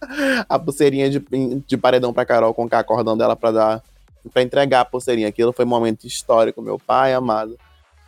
a 0.48 0.58
pulseirinha 0.58 1.10
de, 1.10 1.22
de 1.66 1.76
paredão 1.76 2.12
pra 2.12 2.24
Carol 2.24 2.54
com 2.54 2.68
K, 2.68 2.78
acordando 2.78 3.22
ela 3.22 3.36
pra 3.36 3.50
dar 3.50 3.82
para 4.32 4.42
entregar 4.42 4.80
a 4.80 4.84
pulseirinha. 4.84 5.28
Aquilo 5.28 5.52
foi 5.52 5.64
um 5.64 5.68
momento 5.68 6.06
histórico, 6.06 6.60
meu 6.60 6.78
pai 6.78 7.14
amado. 7.14 7.56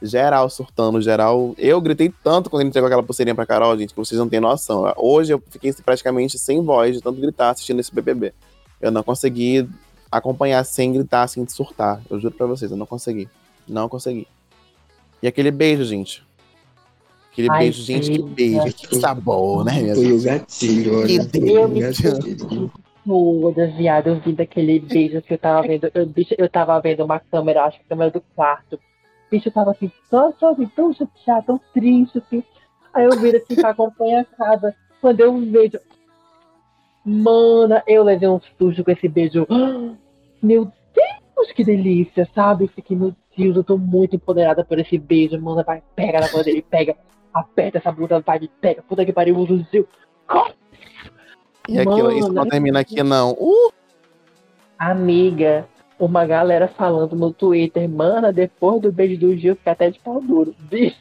Geral 0.03 0.49
surtando, 0.49 1.01
geral. 1.01 1.55
Eu 1.59 1.81
gritei 1.81 2.12
tanto 2.23 2.51
quando 2.51 2.62
ele 2.62 2.68
entregou 2.68 2.87
aquela 2.87 3.03
pulseirinha 3.03 3.35
pra 3.35 3.46
Carol, 3.46 3.77
gente, 3.79 3.90
que 3.90 3.96
vocês 3.96 4.18
não 4.18 4.29
têm 4.29 4.40
noção. 4.40 4.92
Hoje 4.96 5.33
eu 5.33 5.42
fiquei 5.51 5.73
praticamente 5.73 6.38
sem 6.38 6.62
voz 6.62 6.96
de 6.96 7.03
tanto 7.03 7.20
gritar 7.20 7.51
assistindo 7.51 7.81
esse 7.81 7.94
BBB. 7.94 8.33
Eu 8.81 8.90
não 8.90 9.03
consegui 9.03 9.69
acompanhar 10.11 10.64
sem 10.64 10.93
gritar, 10.93 11.29
sem 11.29 11.47
surtar. 11.49 12.01
Eu 12.11 12.19
juro 12.19 12.35
pra 12.35 12.47
vocês, 12.47 12.71
eu 12.71 12.77
não 12.77 12.87
consegui. 12.87 13.29
Não 13.69 13.88
consegui. 13.88 14.27
E 15.23 15.29
aquele 15.29 15.51
beijo, 15.51 15.85
gente. 15.85 16.25
Aquele 17.31 17.51
Ai, 17.51 17.59
beijo, 17.61 17.83
gente, 17.83 18.11
que 18.11 18.23
beijo. 18.23 18.75
Que 18.75 18.97
sabor, 18.97 19.64
né, 19.64 19.81
minha 19.81 19.95
Foi 19.95 20.12
o 20.12 20.23
gatilho, 20.23 20.99
olha. 20.99 21.25
Que 21.27 21.81
gatilho. 21.81 22.73
Toda, 23.07 23.66
viado, 23.69 24.09
eu 24.09 24.21
vi 24.21 24.33
daquele 24.33 24.81
beijo 24.81 25.23
que 25.23 25.35
eu 25.35 25.38
tava 25.38 25.62
vendo. 25.62 25.90
Eu, 25.95 26.07
bicho, 26.07 26.35
eu 26.37 26.49
tava 26.49 26.81
vendo 26.81 27.05
uma 27.05 27.21
câmera, 27.21 27.64
acho 27.64 27.79
que 27.79 27.85
a 27.85 27.88
câmera 27.88 28.11
do 28.11 28.21
quarto. 28.35 28.79
Bicho, 29.31 29.49
eu 29.49 29.53
tava 29.53 29.71
assim, 29.71 29.90
só, 30.11 30.33
só 30.38 30.53
assim, 30.53 30.66
tão 30.75 30.93
chateado, 30.93 31.47
tão 31.47 31.61
triste, 31.73 32.19
assim. 32.19 32.43
Aí 32.93 33.05
eu 33.05 33.19
viro 33.21 33.38
assim, 33.38 33.55
pra 33.55 33.71
acompanhar 33.71 34.23
a 34.23 34.37
casa. 34.37 34.75
Quando 35.01 35.21
eu 35.21 35.38
vejo. 35.38 35.79
Mana, 37.05 37.83
eu 37.87 38.03
levei 38.03 38.29
um 38.29 38.41
susto 38.59 38.85
com 38.85 38.91
esse 38.91 39.09
beijo. 39.09 39.47
Meu 40.43 40.65
Deus, 40.95 41.53
que 41.55 41.65
delícia, 41.65 42.29
sabe? 42.35 42.65
Eu 42.65 42.69
fiquei, 42.69 42.97
meu 42.97 43.15
Deus, 43.37 43.57
eu 43.57 43.65
tô 43.65 43.77
muito 43.77 44.17
empoderada 44.17 44.65
por 44.65 44.79
esse 44.79 44.97
beijo. 44.97 45.39
Mana, 45.39 45.63
vai, 45.63 45.83
pega 45.95 46.21
na 46.21 46.33
mão 46.33 46.43
dele, 46.43 46.63
pega. 46.63 46.97
Aperta 47.33 47.79
essa 47.79 47.93
blusa, 47.93 48.21
vai, 48.21 48.39
me 48.41 48.51
pega. 48.61 48.83
Puta 48.83 49.05
que 49.05 49.13
pariu, 49.13 49.37
usa 49.37 49.53
o 49.53 49.65
seu. 49.67 49.87
E 51.69 51.79
aquilo, 51.79 52.11
isso 52.11 52.33
não 52.33 52.47
termina 52.47 52.81
aqui, 52.81 53.03
não. 53.03 53.33
Uh! 53.33 53.73
Amiga, 54.79 55.69
uma 55.99 56.25
galera 56.25 56.67
falando 56.67 57.15
no 57.15 57.33
Twitter, 57.33 57.89
mana, 57.89 58.33
depois 58.33 58.81
do 58.81 58.91
beijo 58.91 59.21
do 59.21 59.37
Gil, 59.37 59.55
fica 59.57 59.73
até 59.73 59.91
de 59.91 60.01
pau 60.01 60.21
duro. 60.21 60.55
Bicho. 60.71 60.97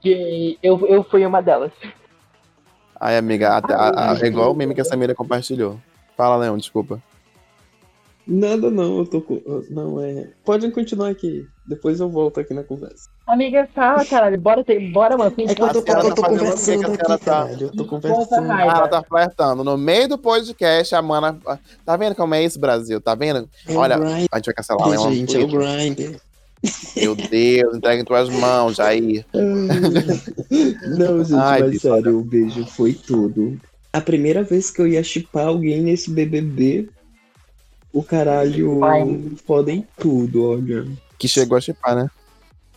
Que 0.00 0.58
eu, 0.62 0.84
eu 0.86 1.04
fui 1.04 1.24
uma 1.24 1.40
delas. 1.40 1.72
Ai, 3.04 3.16
amiga, 3.16 3.48
a, 3.48 3.58
a, 3.58 4.12
a, 4.12 4.18
é 4.20 4.26
igual 4.26 4.52
o 4.52 4.54
meme 4.54 4.76
que 4.76 4.80
a 4.80 4.84
Samira 4.84 5.12
compartilhou. 5.12 5.76
Fala, 6.16 6.36
Leão, 6.36 6.56
desculpa. 6.56 7.02
Nada 8.24 8.70
não, 8.70 8.98
eu 8.98 9.06
tô 9.06 9.20
com. 9.20 9.42
Não, 9.68 10.00
é. 10.00 10.28
Podem 10.44 10.70
continuar 10.70 11.08
aqui. 11.08 11.44
Depois 11.66 11.98
eu 11.98 12.08
volto 12.08 12.38
aqui 12.38 12.54
na 12.54 12.62
conversa. 12.62 13.10
Amiga, 13.26 13.68
fala, 13.74 14.04
caralho, 14.04 14.40
bora, 14.40 14.62
ter, 14.62 14.78
bora, 14.92 15.16
mano. 15.16 15.34
É 15.36 15.52
que 15.52 15.60
eu 15.60 15.68
tô, 15.72 15.80
A 15.80 15.82
senhora 15.82 16.06
eu 16.06 16.14
tô 16.14 16.22
tá 16.22 16.28
conversando 16.28 16.78
que 16.78 16.98
que 16.98 17.10
a 17.10 17.14
aqui, 17.14 17.24
tá? 17.24 17.44
caralho. 17.44 17.66
Eu 17.66 17.72
tô 17.72 17.84
conversando. 17.86 18.52
Ah, 18.52 18.62
ela 18.62 18.88
tá 18.88 19.02
flertando. 19.02 19.64
No 19.64 19.76
meio 19.76 20.08
do 20.08 20.16
podcast, 20.16 20.94
a 20.94 21.02
mana. 21.02 21.36
Tá 21.84 21.96
vendo 21.96 22.14
como 22.14 22.36
é 22.36 22.44
isso, 22.44 22.60
Brasil? 22.60 23.00
Tá 23.00 23.16
vendo? 23.16 23.48
É 23.66 23.74
Olha, 23.76 23.98
grind, 23.98 24.28
A 24.30 24.36
gente 24.36 24.46
vai 24.46 24.54
cancelar 24.54 24.86
o 24.86 24.90
Leão. 24.90 25.12
gente, 25.12 25.36
é 25.36 25.40
o 25.40 25.48
grind. 25.48 26.16
Meu 26.96 27.14
Deus, 27.14 27.76
entrega 27.76 28.02
em 28.02 28.04
tuas 28.04 28.28
mãos, 28.28 28.76
Jair. 28.76 29.24
Não, 29.32 31.24
gente, 31.24 31.34
Ai, 31.34 31.62
mas 31.62 31.82
sério, 31.82 32.18
o 32.18 32.24
beijo 32.24 32.64
foi 32.66 32.92
tudo. 32.94 33.60
A 33.92 34.00
primeira 34.00 34.42
vez 34.42 34.70
que 34.70 34.80
eu 34.80 34.86
ia 34.86 35.02
chipar 35.02 35.48
alguém 35.48 35.82
nesse 35.82 36.10
BBB, 36.10 36.88
o 37.92 38.02
caralho 38.02 38.82
Ai. 38.84 39.20
foda 39.44 39.70
em 39.72 39.86
tudo, 39.98 40.44
olha. 40.44 40.86
Que 41.18 41.28
chegou 41.28 41.58
a 41.58 41.60
chipar, 41.60 41.96
né? 41.96 42.10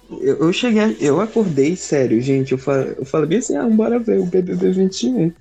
Eu, 0.10 0.38
eu 0.38 0.54
cheguei, 0.54 0.98
eu 1.00 1.22
acordei 1.22 1.76
sério, 1.76 2.22
gente. 2.22 2.52
Eu 2.52 2.58
falei, 2.58 2.96
eu 2.98 3.06
falei 3.06 3.28
bem 3.28 3.38
assim, 3.40 3.56
ah, 3.56 3.68
bora 3.68 4.00
ver 4.00 4.20
o 4.20 4.26
BBB 4.26 4.72
21. 4.72 5.32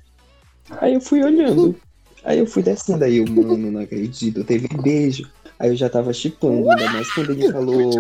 Aí 0.81 0.95
eu 0.95 1.01
fui 1.01 1.23
olhando. 1.23 1.77
Aí 2.25 2.39
eu 2.39 2.47
fui 2.47 2.63
descendo, 2.63 3.05
aí 3.05 3.19
eu, 3.19 3.27
mano, 3.27 3.71
não 3.71 3.81
acredito, 3.81 4.45
teve 4.45 4.67
beijo. 4.83 5.29
Aí 5.59 5.71
eu 5.71 5.77
já 5.77 5.89
tava 5.89 6.13
chipando, 6.13 6.71
ainda 6.71 6.91
mais 6.91 7.13
quando 7.13 7.31
ele 7.31 7.51
falou. 7.53 7.91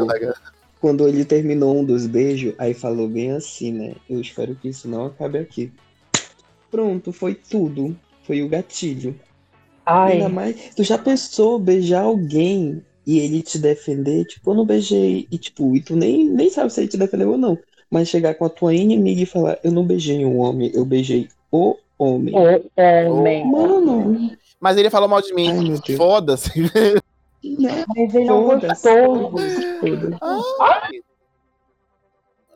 Quando 0.80 1.08
ele 1.08 1.24
terminou 1.24 1.78
um 1.78 1.84
dos 1.84 2.06
beijos, 2.06 2.54
aí 2.58 2.74
falou 2.74 3.08
bem 3.08 3.30
assim, 3.30 3.72
né? 3.72 3.94
Eu 4.08 4.20
espero 4.20 4.54
que 4.54 4.68
isso 4.68 4.86
não 4.86 5.06
acabe 5.06 5.38
aqui. 5.38 5.72
Pronto, 6.70 7.12
foi 7.12 7.34
tudo. 7.34 7.96
Foi 8.24 8.42
o 8.42 8.48
gatilho. 8.48 9.14
Ai, 9.86 10.14
Ainda 10.14 10.28
mais. 10.28 10.56
Tu 10.74 10.82
já 10.82 10.98
pensou 10.98 11.58
beijar 11.58 12.02
alguém 12.02 12.82
e 13.06 13.18
ele 13.18 13.42
te 13.42 13.58
defender? 13.58 14.24
Tipo, 14.24 14.50
eu 14.50 14.54
não 14.54 14.66
beijei. 14.66 15.26
E 15.30 15.38
tipo, 15.38 15.76
e 15.76 15.80
tu 15.80 15.94
nem, 15.94 16.24
nem 16.24 16.50
sabe 16.50 16.72
se 16.72 16.80
ele 16.80 16.88
te 16.88 16.96
defendeu 16.96 17.30
ou 17.30 17.38
não. 17.38 17.58
Mas 17.90 18.08
chegar 18.08 18.34
com 18.34 18.44
a 18.44 18.50
tua 18.50 18.74
inimiga 18.74 19.22
e 19.22 19.26
falar, 19.26 19.58
eu 19.62 19.70
não 19.70 19.86
beijei 19.86 20.24
um 20.24 20.38
homem, 20.38 20.70
eu 20.74 20.84
beijei 20.84 21.28
o 21.50 21.76
homem. 21.98 22.34
o 23.08 23.14
homem. 23.18 23.46
Mano, 23.46 24.30
Mas 24.58 24.76
ele 24.76 24.90
falou 24.90 25.08
mal 25.08 25.22
de 25.22 25.32
mim. 25.32 25.76
Foda-se. 25.96 26.50
né? 27.58 27.84
Mas 27.94 28.14
ele 28.14 28.24
não 28.24 28.44
gostou. 28.44 29.30
Foda-se. 29.30 31.04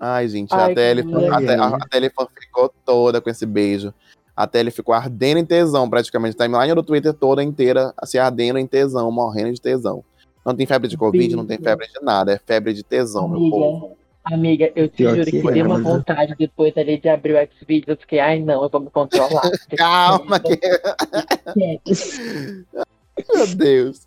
Ai, 0.01 0.29
gente, 0.29 0.55
Ai, 0.55 0.73
a 0.73 0.75
Tele, 0.75 1.01
a, 1.01 1.39
Te- 1.41 1.49
ai. 1.49 1.57
a 1.59 1.89
Tele 1.91 2.11
ficou 2.41 2.73
toda 2.85 3.21
com 3.21 3.29
esse 3.29 3.45
beijo. 3.45 3.93
A 4.37 4.47
Tele 4.47 4.71
ficou 4.71 4.95
ardendo 4.95 5.39
em 5.39 5.45
tesão, 5.45 5.91
praticamente. 5.91 6.37
A 6.41 6.45
timeline 6.45 6.75
do 6.75 6.83
Twitter 6.83 7.13
toda 7.13 7.43
inteira 7.43 7.93
se 8.05 8.19
ardendo 8.19 8.59
em 8.59 8.67
tesão, 8.67 9.11
morrendo 9.11 9.53
de 9.53 9.61
tesão. 9.61 10.05
Não 10.47 10.55
tem 10.55 10.65
febre 10.67 10.89
de 10.89 10.97
Covid, 10.97 11.35
não 11.35 11.45
tem 11.45 11.59
febre 11.59 11.89
de 11.89 12.01
nada. 12.01 12.33
É 12.33 12.39
febre 12.39 12.73
de 12.73 12.85
tesão, 12.85 13.29
meu 13.29 13.39
Amiga. 13.39 13.57
povo. 13.57 13.99
Amiga, 14.25 14.71
eu 14.77 14.89
te 14.89 14.99
Pior 14.99 15.17
juro 15.17 15.25
que 15.25 15.41
que, 15.41 15.49
é, 15.49 15.53
deu 15.53 15.67
uma 15.67 15.81
vontade 15.81 16.35
depois 16.39 16.77
ali 16.77 16.99
de 17.01 17.09
abrir 17.09 17.35
o 17.35 17.49
Xvideos. 17.59 17.89
Eu 17.89 17.97
fiquei, 17.97 18.21
ai 18.21 18.41
não, 18.41 18.63
eu 18.63 18.69
vou 18.69 18.81
me 18.81 18.91
controlar. 18.91 19.51
Calma, 19.77 20.39
que... 20.41 20.61
meu 23.35 23.47
Deus. 23.57 24.07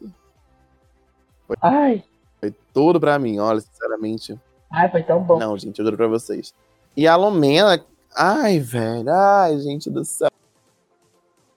Ai, 1.62 2.04
Foi 2.40 2.54
tudo 2.74 3.00
pra 3.00 3.18
mim, 3.20 3.40
olha, 3.40 3.60
sinceramente. 3.62 4.38
ai, 4.72 4.90
foi 4.90 5.04
tão 5.04 5.22
bom. 5.22 5.38
Não, 5.40 5.58
gente, 5.58 5.78
eu 5.80 5.86
juro 5.86 5.98
pra 5.98 6.08
vocês. 6.08 6.54
E 6.96 7.08
a 7.08 7.16
Lumena, 7.16 7.84
ai, 8.16 8.60
velho, 8.60 9.10
ai, 9.12 9.58
gente 9.60 9.90
do 9.90 10.04
céu. 10.06 10.30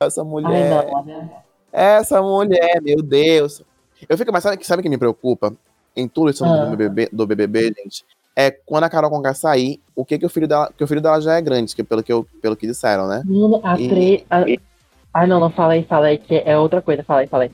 Essa 0.00 0.22
Ai, 0.22 0.26
mulher. 0.26 0.86
não, 0.92 1.04
né? 1.04 1.30
Essa 1.72 2.20
mulher, 2.22 2.80
meu 2.82 3.02
Deus. 3.02 3.62
Eu 4.08 4.18
fico, 4.18 4.30
mas 4.32 4.42
sabe, 4.42 4.64
sabe 4.64 4.80
o 4.80 4.82
que 4.82 4.88
me 4.88 4.98
preocupa 4.98 5.52
em 5.96 6.06
tudo 6.06 6.30
isso 6.30 6.44
Ah. 6.44 6.64
do, 6.66 6.76
BBB, 6.76 7.08
do 7.12 7.26
BBB, 7.26 7.74
gente? 7.78 8.04
É 8.36 8.50
quando 8.50 8.84
a 8.84 8.90
Carol 8.90 9.10
Conká 9.10 9.32
sair, 9.32 9.80
o 9.94 10.04
que 10.04 10.18
que 10.18 10.26
o 10.26 10.28
filho 10.28 10.46
dela, 10.48 10.70
que 10.76 10.82
o 10.82 10.86
filho 10.86 11.00
dela 11.00 11.20
já 11.20 11.36
é 11.36 11.40
grande, 11.40 11.74
que 11.74 11.82
pelo 11.84 12.02
que 12.02 12.12
eu, 12.12 12.26
pelo 12.42 12.56
que 12.56 12.66
disseram, 12.66 13.06
né? 13.06 13.22
Menino, 13.24 13.60
a 13.62 13.78
E- 13.80 13.88
tre... 13.88 14.26
a- 14.28 14.44
Ai, 15.16 15.26
não, 15.28 15.38
não, 15.38 15.48
fala 15.50 15.74
aí, 15.74 15.84
fala 15.84 16.06
aí, 16.06 16.18
que 16.18 16.42
é 16.44 16.58
outra 16.58 16.82
coisa, 16.82 17.04
fala 17.04 17.20
aí, 17.20 17.26
fala 17.28 17.44
aí. 17.44 17.52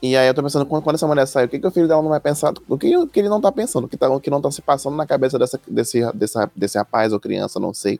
E 0.00 0.16
aí 0.16 0.28
eu 0.28 0.34
tô 0.34 0.42
pensando, 0.42 0.64
quando, 0.64 0.82
quando 0.82 0.94
essa 0.94 1.06
mulher 1.08 1.26
sair, 1.26 1.46
o 1.46 1.48
que 1.48 1.58
que 1.58 1.66
o 1.66 1.70
filho 1.70 1.88
dela 1.88 2.00
não 2.00 2.08
vai 2.08 2.20
pensar? 2.20 2.54
O 2.68 2.78
que, 2.78 3.06
que 3.08 3.18
ele 3.18 3.28
não 3.28 3.40
tá 3.40 3.50
pensando? 3.50 3.84
O 3.84 3.88
que, 3.88 3.96
tá, 3.96 4.08
o 4.08 4.20
que 4.20 4.30
não 4.30 4.40
tá 4.40 4.50
se 4.50 4.62
passando 4.62 4.96
na 4.96 5.06
cabeça 5.06 5.38
dessa, 5.38 5.60
desse, 5.66 6.12
desse, 6.12 6.38
desse 6.54 6.78
rapaz 6.78 7.12
ou 7.12 7.18
criança, 7.18 7.58
não 7.58 7.74
sei. 7.74 7.98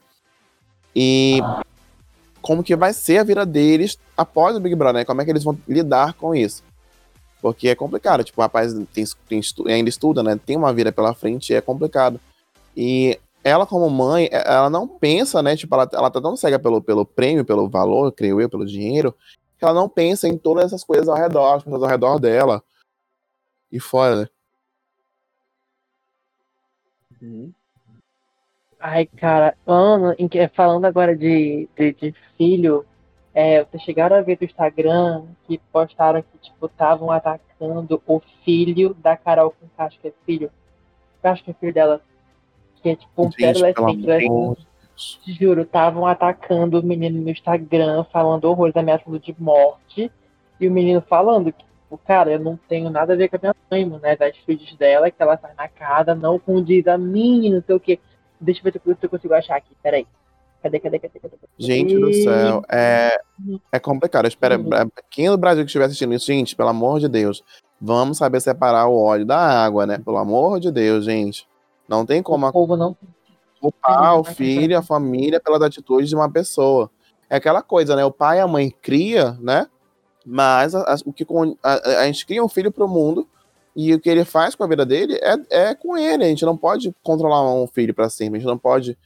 E 0.94 1.40
como 2.40 2.62
que 2.62 2.76
vai 2.76 2.92
ser 2.92 3.18
a 3.18 3.24
vida 3.24 3.44
deles 3.44 3.98
após 4.16 4.56
o 4.56 4.60
Big 4.60 4.76
Brother, 4.76 5.00
né? 5.00 5.04
Como 5.04 5.20
é 5.20 5.24
que 5.24 5.30
eles 5.30 5.42
vão 5.42 5.58
lidar 5.66 6.14
com 6.14 6.34
isso? 6.34 6.62
Porque 7.42 7.68
é 7.68 7.74
complicado, 7.74 8.22
tipo, 8.22 8.40
o 8.40 8.42
rapaz 8.42 8.72
tem, 8.92 9.04
tem 9.28 9.38
estu- 9.40 9.68
ainda 9.68 9.88
estuda, 9.88 10.22
né? 10.22 10.38
Tem 10.44 10.56
uma 10.56 10.72
vida 10.72 10.92
pela 10.92 11.14
frente 11.14 11.52
e 11.52 11.56
é 11.56 11.60
complicado. 11.60 12.20
E 12.76 13.18
ela, 13.42 13.66
como 13.66 13.88
mãe, 13.90 14.28
ela 14.30 14.70
não 14.70 14.86
pensa, 14.86 15.42
né? 15.42 15.56
Tipo, 15.56 15.74
ela, 15.74 15.88
ela 15.92 16.10
tá 16.10 16.20
tão 16.20 16.36
cega 16.36 16.58
pelo, 16.58 16.80
pelo 16.80 17.04
prêmio, 17.04 17.44
pelo 17.44 17.68
valor, 17.68 18.12
creio 18.12 18.40
eu, 18.40 18.48
pelo 18.48 18.66
dinheiro, 18.66 19.14
que 19.58 19.64
ela 19.64 19.74
não 19.74 19.88
pensa 19.88 20.28
em 20.28 20.38
todas 20.38 20.66
essas 20.66 20.84
coisas 20.84 21.08
ao 21.08 21.16
redor, 21.16 21.54
as 21.56 21.62
coisas 21.64 21.82
ao 21.82 21.88
redor 21.88 22.18
dela. 22.18 22.62
E 23.70 23.78
fora, 23.80 24.22
né? 24.22 24.28
Uhum. 27.20 27.52
Ai, 28.80 29.06
cara, 29.06 29.56
Ana, 29.66 30.14
em 30.18 30.28
que- 30.28 30.46
falando 30.48 30.84
agora 30.84 31.16
de, 31.16 31.68
de, 31.76 31.92
de 31.92 32.14
filho, 32.36 32.86
é, 33.34 33.64
vocês 33.64 33.82
chegaram 33.82 34.16
a 34.16 34.20
ver 34.22 34.38
do 34.38 34.44
Instagram 34.44 35.26
que 35.46 35.58
postaram 35.72 36.22
que, 36.22 36.38
tipo, 36.38 36.66
estavam 36.66 37.10
atacando 37.10 38.00
o 38.06 38.20
filho 38.44 38.94
da 38.94 39.16
Carol 39.16 39.50
com 39.50 39.66
acho 39.82 39.98
que 39.98 40.08
é 40.08 40.12
filho. 40.24 40.50
Eu 41.22 41.30
acho 41.30 41.42
que 41.42 41.50
é 41.50 41.54
filho 41.54 41.74
dela. 41.74 42.00
Que 42.80 42.90
é 42.90 42.96
tipo 42.96 43.10
um 43.20 43.24
Gente, 43.32 43.36
pelo 43.60 43.74
pré-adolescente. 43.74 43.78
amor 43.78 43.90
adolescente. 44.54 44.67
Juro, 45.26 45.62
estavam 45.62 46.06
atacando 46.06 46.80
o 46.80 46.82
menino 46.82 47.20
no 47.20 47.30
Instagram, 47.30 48.04
falando 48.12 48.44
horrores, 48.44 48.76
ameaçando 48.76 49.18
de 49.18 49.34
morte. 49.38 50.10
E 50.60 50.66
o 50.66 50.70
menino 50.72 51.00
falando 51.08 51.52
que, 51.52 51.64
tipo, 51.64 51.98
cara, 51.98 52.32
eu 52.32 52.40
não 52.40 52.58
tenho 52.68 52.90
nada 52.90 53.12
a 53.12 53.16
ver 53.16 53.28
com 53.28 53.36
a 53.36 53.38
minha 53.40 53.54
mãe, 53.70 54.00
né? 54.00 54.16
Das 54.16 54.36
filhas 54.38 54.74
dela, 54.74 55.10
que 55.10 55.22
ela 55.22 55.38
sai 55.38 55.52
na 55.56 55.68
casa, 55.68 56.14
não 56.14 56.38
condiz 56.38 56.86
a 56.88 56.98
mim, 56.98 57.50
não 57.50 57.62
sei 57.64 57.76
o 57.76 57.80
quê. 57.80 57.98
Deixa 58.40 58.60
eu 58.60 58.64
ver 58.64 58.96
se 58.96 59.06
eu 59.06 59.10
consigo 59.10 59.34
achar 59.34 59.56
aqui, 59.56 59.74
peraí. 59.82 60.06
Cadê, 60.62 60.80
cadê, 60.80 60.98
cadê, 60.98 61.20
cadê? 61.20 61.36
cadê? 61.36 61.52
Gente 61.56 61.96
do 61.96 62.12
céu, 62.12 62.62
é, 62.68 63.16
é 63.70 63.78
complicado. 63.78 64.24
Eu 64.24 64.28
espero, 64.28 64.56
Uhum. 64.60 64.90
quem 65.08 65.28
no 65.28 65.38
Brasil 65.38 65.62
que 65.62 65.68
estiver 65.68 65.84
assistindo 65.84 66.12
isso, 66.14 66.26
gente, 66.26 66.56
pelo 66.56 66.68
amor 66.68 66.98
de 66.98 67.08
Deus, 67.08 67.44
vamos 67.80 68.18
saber 68.18 68.40
separar 68.40 68.88
o 68.88 69.00
óleo 69.00 69.24
da 69.24 69.38
água, 69.38 69.86
né? 69.86 69.98
Pelo 69.98 70.16
amor 70.16 70.58
de 70.58 70.72
Deus, 70.72 71.04
gente. 71.04 71.46
Não 71.88 72.04
tem 72.04 72.22
como 72.22 72.46
O 72.46 72.52
povo 72.52 72.76
não. 72.76 72.96
O 73.60 73.72
Uhum. 74.18 74.24
filho, 74.24 74.78
a 74.78 74.82
família 74.82 75.40
pelas 75.40 75.62
atitudes 75.62 76.08
de 76.08 76.14
uma 76.14 76.30
pessoa. 76.30 76.90
É 77.30 77.36
aquela 77.36 77.62
coisa, 77.62 77.94
né? 77.96 78.04
O 78.04 78.10
pai 78.10 78.38
e 78.38 78.40
a 78.40 78.46
mãe 78.46 78.70
cria, 78.82 79.36
né? 79.40 79.66
Mas 80.24 80.74
a, 80.74 80.80
a- 80.82 80.96
o 81.04 81.12
que 81.12 81.26
a, 81.62 82.00
a 82.00 82.06
gente 82.06 82.24
cria 82.26 82.44
um 82.44 82.48
filho 82.48 82.70
pro 82.70 82.86
mundo 82.88 83.26
e 83.74 83.94
o 83.94 84.00
que 84.00 84.08
ele 84.10 84.24
faz 84.24 84.54
com 84.54 84.64
a 84.64 84.66
vida 84.66 84.84
dele 84.84 85.18
é, 85.22 85.68
é 85.70 85.74
com 85.74 85.96
ele. 85.96 86.24
A 86.24 86.28
gente 86.28 86.44
não 86.44 86.56
pode 86.56 86.94
controlar 87.02 87.42
um 87.52 87.66
filho 87.66 87.94
para 87.94 88.08
sempre. 88.08 88.36
A 88.36 88.40
gente 88.40 88.48
não 88.48 88.58
pode, 88.58 88.96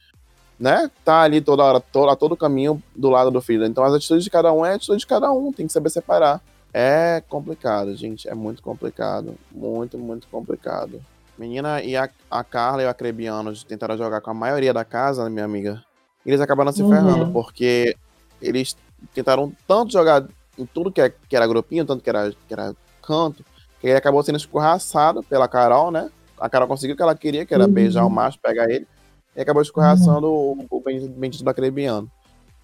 né? 0.59 0.89
Tá 1.05 1.21
ali 1.21 1.41
toda 1.41 1.63
hora, 1.63 1.79
todo, 1.79 2.09
a 2.09 2.15
todo 2.15 2.35
caminho 2.37 2.81
do 2.95 3.09
lado 3.09 3.29
do 3.31 3.41
filho. 3.41 3.65
Então 3.65 3.83
as 3.83 3.93
atitudes 3.93 4.23
de 4.23 4.29
cada 4.29 4.51
um 4.53 4.65
é 4.65 4.71
a 4.71 4.75
atitude 4.75 4.99
de 4.99 5.07
cada 5.07 5.31
um. 5.31 5.51
Tem 5.51 5.67
que 5.67 5.73
saber 5.73 5.89
separar. 5.89 6.41
É 6.73 7.21
complicado, 7.29 7.95
gente. 7.95 8.27
É 8.27 8.33
muito 8.33 8.61
complicado. 8.63 9.35
Muito, 9.51 9.97
muito 9.97 10.27
complicado. 10.29 10.99
Menina 11.37 11.81
e 11.81 11.95
a, 11.95 12.09
a 12.29 12.43
Carla 12.43 12.83
e 12.83 12.85
o 12.85 12.89
Acrebiano 12.89 13.53
tentaram 13.65 13.97
jogar 13.97 14.21
com 14.21 14.29
a 14.31 14.33
maioria 14.33 14.73
da 14.73 14.85
casa, 14.85 15.23
né, 15.23 15.29
minha 15.29 15.45
amiga. 15.45 15.83
E 16.25 16.29
eles 16.29 16.39
acabaram 16.41 16.71
se 16.71 16.83
Uhum. 16.83 16.89
ferrando, 16.89 17.31
porque 17.31 17.95
eles 18.41 18.75
tentaram 19.13 19.51
tanto 19.67 19.91
jogar 19.91 20.25
em 20.57 20.65
tudo 20.65 20.91
que, 20.91 21.01
é- 21.01 21.09
que 21.27 21.35
era 21.35 21.47
grupinho, 21.47 21.85
tanto 21.85 22.03
que 22.03 22.09
era, 22.09 22.31
que 22.31 22.53
era 22.53 22.75
canto, 23.01 23.43
que 23.81 23.87
ele 23.87 23.97
acabou 23.97 24.21
sendo 24.23 24.37
escorraçado 24.37 25.23
pela 25.23 25.47
Carol, 25.47 25.91
né? 25.91 26.09
A 26.39 26.47
Carol 26.49 26.67
conseguiu 26.67 26.93
o 26.93 26.97
que 26.97 27.03
ela 27.03 27.15
queria, 27.15 27.45
que 27.45 27.53
era 27.53 27.65
Uhum. 27.65 27.71
beijar 27.71 28.05
o 28.05 28.09
macho, 28.09 28.39
pegar 28.39 28.69
ele, 28.69 28.87
e 29.35 29.41
acabou 29.41 29.61
escorraçando 29.61 30.27
o, 30.27 30.65
o 30.69 30.79
bendito, 30.81 31.11
bendito 31.11 31.43
do 31.43 31.49
Acrebiano. 31.49 32.09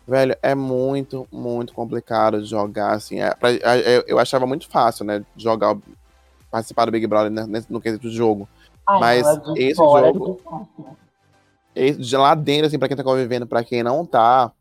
Velho, 0.08 0.36
é 0.41 0.55
muito, 0.55 1.27
muito 1.32 1.73
complicado 1.73 2.43
jogar, 2.45 2.93
assim. 2.93 3.19
É, 3.19 3.34
pra- 3.34 3.51
é- 3.51 4.03
eu, 4.08 4.17
achava 4.19 4.45
muito 4.47 4.67
fácil, 4.69 5.05
né? 5.05 5.23
Jogar, 5.36 5.75
participar 6.49 6.86
do 6.86 6.91
Big 6.91 7.05
Brother 7.05 7.29
né, 7.32 7.63
no 7.69 7.79
quesito 7.82 8.10
de 8.10 8.15
jogo. 8.15 8.47
Ai, 8.89 8.99
Mas 8.99 9.43
de 9.54 9.62
esse 9.63 9.75
fora 9.75 10.10
é 10.10 10.13
jogo- 10.13 10.41
de 11.75 12.17
lá 12.17 12.34
dentro, 12.36 12.67
assim, 12.67 12.80
pra 12.80 12.88
quem 12.88 12.97
tá 12.97 13.04
convivendo, 13.04 13.45
pra 13.47 13.63
quem 13.63 13.84
não 13.84 14.06
tá 14.06 14.52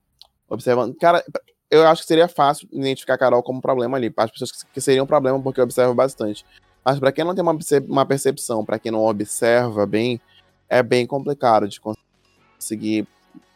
observando. 0.49 0.95
Cara, 0.97 1.25
eu 1.71 1.87
acho 1.87 2.03
que 2.03 2.09
seria 2.09 2.29
fácil 2.29 2.69
identificar 2.71 3.15
a 3.15 3.19
Carol 3.19 3.43
como 3.43 3.61
problema 3.61 3.97
ali. 3.97 4.11
Para 4.11 4.25
as 4.25 4.31
pessoas 4.31 4.53
que, 4.53 4.67
que 4.75 4.81
seria 4.81 5.03
um 5.03 5.07
problema, 5.07 5.41
porque 5.41 5.61
eu 5.61 5.65
observo 5.65 5.95
bastante. 5.95 6.45
Mas 6.85 6.99
pra 6.99 7.11
quem 7.11 7.25
não 7.25 7.35
tem 7.35 7.43
uma, 7.43 7.55
perce- 7.55 7.85
uma 7.89 8.07
percepção, 8.07 8.65
pra 8.65 8.79
quem 8.79 8.93
não 8.93 9.05
observa 9.05 9.85
bem, 9.87 10.21
é 10.69 10.83
bem 10.83 11.07
complicado 11.07 11.67
de 11.69 11.81
conseguir 11.81 13.07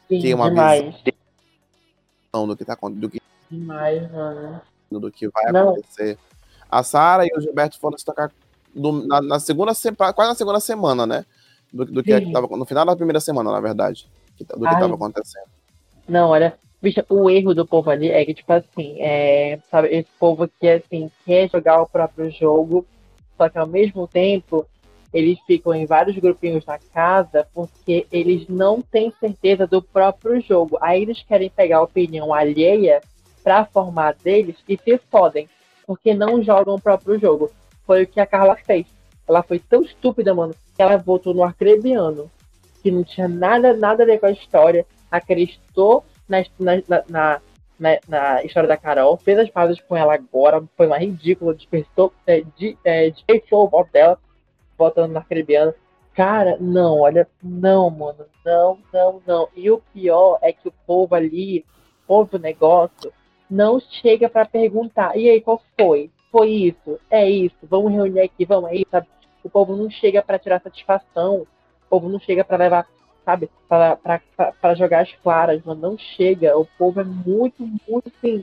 Sim, 0.09 0.21
Tem 0.21 0.35
uma 0.35 0.51
demais. 0.51 0.95
noção 2.33 2.47
do 2.49 2.57
que 2.57 2.65
tá 2.65 2.73
acon- 2.75 2.91
do 2.91 3.09
que, 3.09 3.21
Demais, 3.51 4.11
mano. 4.11 4.61
do 4.91 5.11
que 5.11 5.29
vai 5.29 5.51
Não. 5.53 5.71
acontecer. 5.71 6.19
A 6.71 6.83
Sara 6.83 7.25
e 7.25 7.31
o 7.37 7.41
Gilberto 7.41 7.79
foram 7.79 7.97
se 7.97 8.05
tocar 8.05 8.31
do- 8.75 9.07
na, 9.07 9.21
na 9.21 9.41
segunda 9.41 9.75
semana, 9.75 10.13
quase 10.13 10.31
na 10.31 10.35
segunda 10.35 10.61
semana, 10.61 11.07
né? 11.07 11.25
Do, 11.73 11.85
do 11.85 12.03
que 12.03 12.19
Sim. 12.19 12.33
tava, 12.33 12.47
no 12.57 12.65
final 12.65 12.85
da 12.85 12.97
primeira 12.97 13.21
semana, 13.21 13.51
na 13.51 13.61
verdade. 13.61 14.09
Do 14.39 14.61
que 14.61 14.67
Ai. 14.67 14.81
tava 14.81 14.95
acontecendo. 14.95 15.47
Não, 16.09 16.31
olha, 16.31 16.55
bicha, 16.81 17.05
o 17.09 17.31
erro 17.31 17.55
do 17.55 17.67
povo 17.67 17.91
ali 17.91 18.11
é 18.11 18.25
que, 18.25 18.35
tipo 18.35 18.53
assim, 18.53 18.97
é, 19.01 19.59
sabe, 19.71 19.89
esse 19.89 20.09
povo 20.19 20.49
que, 20.61 20.69
assim, 20.69 21.11
quer 21.25 21.49
jogar 21.51 21.81
o 21.81 21.87
próprio 21.87 22.31
jogo, 22.31 22.85
só 23.37 23.49
que 23.49 23.59
ao 23.59 23.67
mesmo 23.67 24.07
tempo 24.07 24.67
eles 25.13 25.39
ficam 25.47 25.75
em 25.75 25.85
vários 25.87 26.17
grupinhos 26.17 26.65
na 26.65 26.79
casa 26.79 27.47
porque 27.55 28.07
eles 28.11 28.49
não 28.49 28.81
têm 28.81 29.13
certeza 29.21 29.67
do 29.67 29.83
próprio 29.83 30.41
jogo. 30.41 30.79
Aí 30.81 31.03
eles 31.03 31.23
querem 31.23 31.51
pegar 31.51 31.79
a 31.79 31.83
opinião 31.83 32.33
alheia 32.33 33.01
pra 33.45 33.65
formar 33.65 34.15
deles 34.15 34.57
e 34.69 34.79
se 34.79 34.99
fodem, 35.11 35.49
porque 35.87 36.15
não 36.15 36.43
jogam 36.43 36.75
o 36.77 36.81
próprio 36.81 37.19
jogo. 37.19 37.51
Foi 37.87 38.03
o 38.03 38.07
que 38.07 38.21
a 38.21 38.27
Carla 38.27 38.57
fez. 38.57 38.87
Ela 39.29 39.43
foi 39.43 39.59
tão 39.59 39.83
estúpida, 39.83 40.35
mano, 40.35 40.55
que 40.75 40.83
ela 40.83 40.97
votou 40.97 41.33
no 41.35 41.43
Arcrebiano, 41.43 42.31
que 42.83 42.91
não 42.91 43.05
tinha 43.05 43.29
nada, 43.29 43.73
nada 43.73 44.03
a 44.03 44.07
ver 44.07 44.19
com 44.19 44.27
a 44.27 44.33
história, 44.33 44.85
acreditou 45.11 46.05
na, 46.29 46.45
na, 46.59 47.03
na, 47.09 47.41
na, 47.79 47.99
na 48.09 48.45
história 48.45 48.69
da 48.69 48.77
Carol, 48.77 49.17
fez 49.17 49.39
as 49.39 49.51
pazes 49.51 49.81
com 49.81 49.97
ela 49.97 50.15
agora, 50.15 50.63
foi 50.77 50.87
uma 50.87 50.99
ridícula, 50.99 51.55
despertou, 51.55 52.13
é, 52.27 52.43
de, 52.57 52.77
é, 52.85 53.11
despertou 53.11 53.65
o 53.65 53.69
voto 53.69 53.93
dela, 53.93 54.19
votando 54.77 55.13
no 55.13 55.19
Arcrebiano. 55.19 55.75
Cara, 56.15 56.57
não, 56.61 57.01
olha, 57.01 57.27
não, 57.43 57.89
mano, 57.89 58.27
não, 58.45 58.79
não, 58.93 59.23
não. 59.27 59.49
E 59.57 59.71
o 59.71 59.83
pior 59.95 60.39
é 60.43 60.53
que 60.53 60.69
o 60.69 60.75
povo 60.87 61.15
ali, 61.15 61.65
o 62.05 62.07
povo 62.07 62.33
do 62.33 62.39
negócio, 62.39 63.13
não 63.49 63.81
chega 63.81 64.29
para 64.29 64.45
perguntar. 64.45 65.17
E 65.17 65.31
aí, 65.31 65.41
qual 65.41 65.63
foi? 65.79 66.11
Foi 66.33 66.49
isso? 66.49 66.99
É 67.11 67.29
isso? 67.29 67.57
Vamos 67.63 67.93
reunir 67.93 68.21
aqui, 68.21 68.47
vamos 68.47 68.71
aí, 68.71 68.87
sabe? 68.91 69.07
O 69.45 69.51
povo 69.51 69.77
não 69.77 69.91
chega 69.91 70.23
para 70.23 70.39
tirar 70.39 70.63
satisfação. 70.63 71.43
O 71.43 71.47
povo 71.91 72.09
não 72.09 72.19
chega 72.19 72.43
para 72.43 72.57
levar, 72.57 72.89
sabe, 73.23 73.51
para 73.69 74.75
jogar 74.75 75.03
as 75.03 75.13
claras, 75.23 75.63
mano. 75.63 75.81
Não 75.81 75.99
chega. 75.99 76.57
O 76.57 76.65
povo 76.79 77.03
é 77.03 77.05
muito, 77.05 77.63
muito 77.87 78.11
assim, 78.17 78.43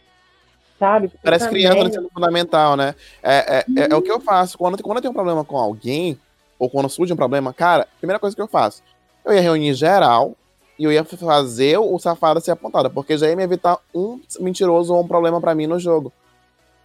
sabe? 0.78 1.12
Parece 1.24 1.50
criança 1.50 1.80
no 1.80 1.90
ensino 1.90 2.10
fundamental, 2.14 2.78
né? 2.78 2.94
É, 3.24 3.58
é, 3.58 3.66
é, 3.76 3.92
é, 3.92 3.96
o 3.96 4.02
que 4.04 4.12
eu 4.12 4.20
faço. 4.20 4.56
Quando, 4.56 4.82
quando 4.84 4.98
eu 4.98 5.02
tenho 5.02 5.12
um 5.12 5.16
problema 5.16 5.44
com 5.44 5.58
alguém, 5.58 6.20
ou 6.60 6.70
quando 6.70 6.90
surge 6.90 7.12
um 7.12 7.18
problema, 7.18 7.52
cara, 7.54 7.88
primeira 8.00 8.20
coisa 8.20 8.36
que 8.36 8.42
eu 8.42 8.48
faço, 8.48 8.84
eu 9.26 9.34
ia 9.34 9.42
reunir 9.42 9.74
geral 9.74 10.36
e 10.78 10.84
eu 10.84 10.92
ia 10.92 11.04
fazer 11.04 11.80
o 11.80 11.98
safado 11.98 12.40
ser 12.40 12.52
apontado, 12.52 12.90
porque 12.92 13.18
já 13.18 13.28
ia 13.28 13.36
me 13.36 13.44
evitar 13.44 13.80
um 13.96 14.20
mentiroso 14.40 14.94
ou 14.94 15.02
um 15.02 15.08
problema 15.08 15.42
para 15.42 15.56
mim 15.56 15.66
no 15.66 15.80
jogo. 15.80 16.14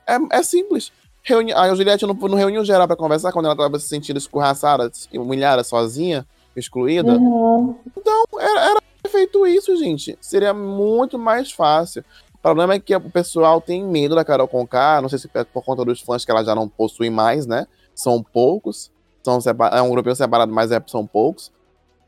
É, 0.06 0.38
é 0.38 0.42
simples. 0.42 0.92
Reuni... 1.22 1.52
A 1.52 1.74
Juliette 1.74 2.06
não, 2.06 2.14
não 2.14 2.36
reuniu 2.36 2.64
geral 2.64 2.86
para 2.86 2.96
conversar 2.96 3.32
quando 3.32 3.46
ela 3.46 3.56
tava 3.56 3.78
se 3.78 3.88
sentindo 3.88 4.18
escorraçada, 4.18 4.90
humilhada, 5.14 5.64
sozinha, 5.64 6.26
excluída. 6.54 7.14
Uhum. 7.14 7.76
Então, 7.96 8.24
era, 8.38 8.70
era 8.70 8.80
feito 9.08 9.46
isso, 9.46 9.76
gente. 9.76 10.18
Seria 10.20 10.52
muito 10.52 11.18
mais 11.18 11.50
fácil. 11.50 12.04
O 12.34 12.38
problema 12.38 12.74
é 12.74 12.80
que 12.80 12.94
o 12.94 13.10
pessoal 13.10 13.60
tem 13.60 13.82
medo 13.82 14.14
da 14.14 14.24
Carol 14.24 14.46
Conká, 14.46 15.00
não 15.00 15.08
sei 15.08 15.18
se 15.18 15.30
é 15.32 15.44
por 15.44 15.64
conta 15.64 15.84
dos 15.84 16.00
fãs 16.00 16.24
que 16.24 16.30
ela 16.30 16.44
já 16.44 16.54
não 16.54 16.68
possui 16.68 17.08
mais, 17.08 17.46
né? 17.46 17.66
São 17.94 18.22
poucos 18.22 18.92
são 19.24 19.38
é 19.72 19.80
um 19.80 19.90
grupinho 19.90 20.14
separado, 20.14 20.52
mas 20.52 20.70
é, 20.70 20.82
são 20.86 21.06
poucos. 21.06 21.50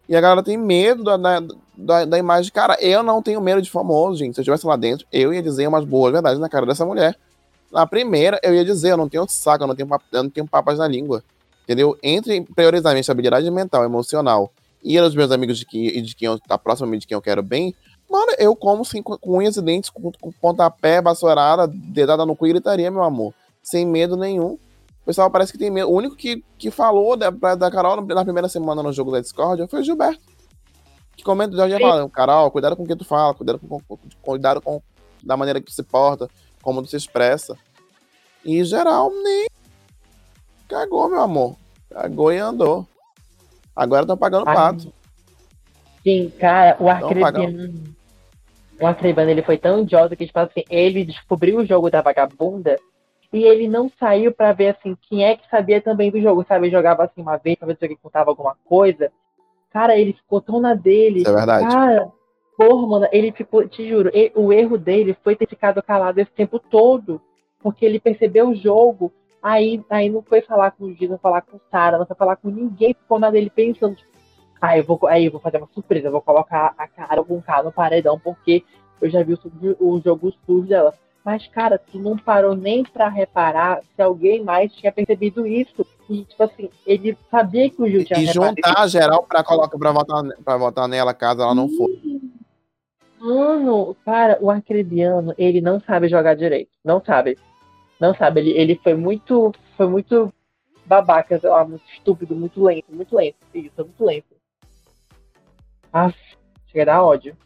E 0.09 0.15
a 0.15 0.21
galera 0.21 0.43
tem 0.43 0.57
medo 0.57 1.03
da, 1.03 1.17
da, 1.17 1.41
da, 1.77 2.05
da, 2.05 2.19
imagem. 2.19 2.53
Cara, 2.53 2.77
eu 2.79 3.03
não 3.03 3.23
tenho 3.23 3.41
medo 3.41 3.63
de 3.63 3.71
famoso, 3.71 4.19
gente. 4.19 4.35
Se 4.35 4.41
eu 4.41 4.43
estivesse 4.43 4.67
lá 4.67 4.77
dentro, 4.77 5.07
eu 5.11 5.33
ia 5.33 5.43
dizer 5.43 5.67
umas 5.67 5.85
boas 5.85 6.13
verdades 6.13 6.39
na 6.39 6.49
cara 6.49 6.67
dessa 6.67 6.85
mulher. 6.85 7.17
Na 7.71 7.87
primeira, 7.87 8.39
eu 8.43 8.55
ia 8.55 8.65
dizer, 8.65 8.93
eu 8.93 8.97
não 8.97 9.09
tenho 9.09 9.27
saco, 9.29 9.65
eu 9.65 9.69
não 9.69 9.75
tenho, 9.75 9.89
eu 10.13 10.23
não 10.23 10.31
tenho 10.31 10.47
papas 10.47 10.79
na 10.79 10.87
língua. 10.87 11.23
Entendeu? 11.65 11.99
Entre 12.03 12.43
priorizar 12.55 12.93
minha 12.93 13.01
estabilidade 13.01 13.51
mental, 13.51 13.85
emocional 13.85 14.53
e 14.83 14.99
os 15.01 15.15
meus 15.17 15.33
amigos 15.33 15.59
de 15.59 15.67
que, 15.67 16.01
de 16.01 16.15
quem 16.15 16.27
eu, 16.27 16.39
tá 16.39 16.57
próximo 16.57 16.97
de 16.97 17.07
quem 17.07 17.17
eu 17.17 17.21
quero 17.21 17.43
bem, 17.43 17.75
mano, 18.09 18.33
eu 18.39 18.55
como 18.55 18.85
sim, 18.85 19.03
com 19.03 19.19
unhas 19.25 19.57
e 19.57 19.63
dentes, 19.63 19.91
com, 19.91 20.13
com 20.13 20.31
pontapé, 20.31 21.03
vassourada, 21.03 21.67
dedada 21.67 22.25
no 22.25 22.37
cu 22.37 22.47
e 22.47 22.51
gritaria, 22.51 22.91
meu 22.91 23.03
amor. 23.03 23.35
Sem 23.63 23.85
medo 23.85 24.17
nenhum. 24.17 24.59
O 25.03 25.05
pessoal 25.05 25.29
parece 25.29 25.51
que 25.51 25.59
tem 25.59 25.71
medo. 25.71 25.91
O 25.91 25.95
único 25.95 26.15
que, 26.15 26.45
que 26.57 26.71
falou 26.71 27.17
da, 27.17 27.31
da 27.31 27.71
Carol 27.71 28.01
na 28.07 28.25
primeira 28.25 28.49
semana 28.49 28.81
no 28.81 28.93
jogo 28.93 29.11
da 29.11 29.21
Discord 29.21 29.67
foi 29.69 29.81
o 29.81 29.83
Gilberto. 29.83 30.23
Que 31.17 31.25
comenta, 31.25 31.57
já 31.57 31.81
fala, 31.81 32.09
Carol, 32.11 32.51
cuidado 32.51 32.77
com 32.77 32.85
o 32.85 32.87
que 32.87 32.95
tu 32.95 33.05
fala, 33.05 33.35
cuidado 33.35 33.59
com, 33.59 33.81
cuidado 34.23 34.61
com 34.61 34.81
da 35.25 35.37
maneira 35.37 35.61
que 35.61 35.67
tu 35.67 35.73
se 35.73 35.83
porta, 35.83 36.29
como 36.67 36.83
tu 36.83 36.89
se 36.89 36.97
expressa. 36.97 37.57
E 38.45 38.59
em 38.59 38.65
geral, 38.65 39.13
nem 39.23 39.47
cagou, 40.69 41.09
meu 41.09 41.21
amor. 41.21 41.55
Cagou 41.89 42.33
e 42.33 42.39
andou. 42.39 42.85
Agora 43.75 44.03
estão 44.03 44.17
pagando 44.17 44.47
pato. 44.47 44.93
Sim, 46.03 46.33
cara, 46.41 46.77
o 46.81 46.89
Arcrebiano. 46.89 47.73
O 48.81 48.85
Arcrebiano, 48.85 49.31
ele 49.31 49.43
foi 49.43 49.57
tão 49.57 49.83
idiota 49.83 50.17
que, 50.17 50.27
tipo 50.27 50.39
assim, 50.41 50.65
ele 50.69 51.05
descobriu 51.05 51.59
o 51.59 51.65
jogo 51.65 51.89
da 51.89 52.03
vagabunda 52.03 52.77
e 53.33 53.45
ele 53.45 53.69
não 53.69 53.89
saiu 54.01 54.33
para 54.33 54.53
ver 54.53 54.77
assim 54.77 54.97
quem 55.09 55.25
é 55.25 55.37
que 55.37 55.49
sabia 55.49 55.81
também 55.81 56.11
do 56.11 56.21
jogo, 56.21 56.45
sabe? 56.49 56.67
Ele 56.67 56.75
jogava 56.75 57.05
assim 57.05 57.23
uma 57.23 57.37
vez 57.37 57.57
pra 57.57 57.69
ver 57.69 57.77
se 57.77 57.85
alguém 57.85 57.99
contava 58.03 58.29
alguma 58.29 58.57
coisa. 58.65 59.13
Cara, 59.71 59.97
ele 59.97 60.15
ficou 60.15 60.41
tão 60.41 60.61
na 60.61 60.75
dele. 60.75 61.21
Isso 61.21 61.31
é 61.31 61.35
verdade. 61.35 61.69
Cara, 61.69 62.11
porra, 62.57 62.87
mano, 62.87 63.09
ele 63.13 63.33
ficou, 63.33 63.69
te 63.69 63.89
juro, 63.89 64.11
ele, 64.13 64.33
o 64.35 64.53
erro 64.53 64.79
dele 64.79 65.17
foi 65.23 65.37
ter 65.37 65.49
ficado 65.49 65.83
calado 65.83 66.19
esse 66.19 66.31
tempo 66.31 66.59
todo. 66.59 67.21
Porque 67.61 67.85
ele 67.85 67.99
percebeu 67.99 68.51
o 68.51 68.55
jogo, 68.55 69.13
aí, 69.43 69.83
aí 69.91 70.09
não 70.09 70.23
foi 70.23 70.41
falar 70.41 70.71
com 70.73 70.85
o 70.85 70.95
Gino, 70.95 71.13
não 71.13 71.19
falar 71.19 71.43
com 71.43 71.57
o 71.57 71.61
Sara, 71.71 71.99
não 71.99 72.07
foi 72.07 72.15
falar 72.15 72.37
com 72.37 72.49
ninguém, 72.49 72.95
ficou 72.95 73.19
na 73.19 73.31
dele 73.31 73.51
pensando, 73.51 73.97
tipo, 73.97 74.11
ah, 74.61 74.79
eu 74.79 74.85
vou, 74.85 74.99
aí 75.07 75.25
eu 75.25 75.33
vou 75.33 75.41
fazer 75.41 75.59
uma 75.59 75.69
surpresa, 75.75 76.09
eu 76.09 76.13
vou 76.13 76.21
colocar 76.21 76.75
a 76.79 76.87
cara 76.87 77.25
com 77.25 77.37
o 77.37 77.43
cara 77.43 77.65
no 77.65 77.73
paredão, 77.73 78.19
porque 78.19 78.63
eu 79.01 79.11
já 79.11 79.23
vi 79.23 79.35
o, 79.35 79.39
o 79.81 80.01
jogo 80.01 80.33
sujo 80.47 80.69
dela. 80.69 80.95
Mas, 81.25 81.45
cara, 81.49 81.77
tu 81.77 81.99
não 81.99 82.17
parou 82.17 82.55
nem 82.55 82.85
para 82.85 83.09
reparar 83.09 83.81
se 83.97 84.01
alguém 84.01 84.45
mais 84.45 84.73
tinha 84.73 84.93
percebido 84.93 85.45
isso. 85.45 85.85
E, 86.09 86.25
tipo 86.25 86.41
assim, 86.41 86.71
ele 86.87 87.19
sabia 87.29 87.69
que 87.69 87.83
o 87.83 87.89
Gil 87.89 88.05
tinha 88.05 88.21
E 88.21 88.27
juntar 88.27 88.79
a 88.79 88.87
geral 88.87 89.25
pra, 89.25 89.43
colocar, 89.43 89.77
pra, 89.77 89.91
votar, 89.91 90.23
pra 90.45 90.57
votar 90.57 90.87
nela 90.87 91.13
caso 91.13 91.43
ela 91.43 91.53
não 91.53 91.69
for. 91.69 91.91
Mano, 93.21 93.97
cara, 94.05 94.39
o 94.41 94.51
Arcrebiano, 94.51 95.35
ele 95.39 95.61
não 95.61 95.81
sabe 95.81 96.09
jogar 96.09 96.35
direito. 96.35 96.71
Não 96.85 97.03
sabe. 97.05 97.39
Não 98.01 98.15
sabe. 98.15 98.41
Ele, 98.41 98.51
ele 98.51 98.81
foi 98.83 98.95
muito. 98.95 99.53
Foi 99.77 99.89
muito 99.89 100.33
babaca, 100.85 101.39
sei 101.39 101.51
lá, 101.51 101.65
muito 101.65 101.85
estúpido, 101.91 102.35
muito 102.35 102.63
lento, 102.63 102.87
muito 102.91 103.17
lento. 103.17 103.37
Isso, 103.55 103.73
muito 103.79 104.05
lento. 104.05 104.37
Ah, 105.93 106.13
chega 106.69 106.83
a 106.83 106.97
dar 106.97 107.03
ódio. 107.03 107.37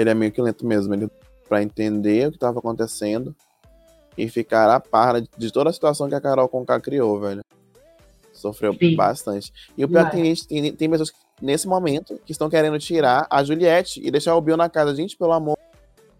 ele 0.00 0.10
é 0.10 0.14
meio 0.14 0.30
que 0.30 0.42
lento 0.42 0.66
mesmo, 0.66 0.92
ele 0.92 1.08
para 1.48 1.62
entender 1.62 2.26
o 2.26 2.30
que 2.30 2.36
estava 2.36 2.58
acontecendo 2.58 3.34
e 4.18 4.28
ficar 4.28 4.68
a 4.70 4.78
par 4.78 5.20
de 5.20 5.52
toda 5.52 5.70
a 5.70 5.72
situação 5.72 6.08
que 6.08 6.14
a 6.14 6.20
Carol 6.20 6.48
Conká 6.48 6.78
criou, 6.80 7.18
velho. 7.18 7.42
Sofreu 8.46 8.74
Sim. 8.74 8.94
bastante. 8.94 9.52
E 9.76 9.84
o 9.84 9.88
pior 9.88 10.06
é 10.06 10.10
que 10.10 10.46
tem, 10.46 10.72
tem 10.72 10.90
pessoas 10.90 11.10
que, 11.10 11.18
nesse 11.42 11.66
momento 11.66 12.20
que 12.24 12.32
estão 12.32 12.48
querendo 12.48 12.78
tirar 12.78 13.26
a 13.30 13.42
Juliette 13.42 14.00
e 14.04 14.10
deixar 14.10 14.36
o 14.36 14.40
Bill 14.40 14.56
na 14.56 14.68
casa. 14.68 14.94
Gente, 14.94 15.16
pelo 15.16 15.32
amor 15.32 15.56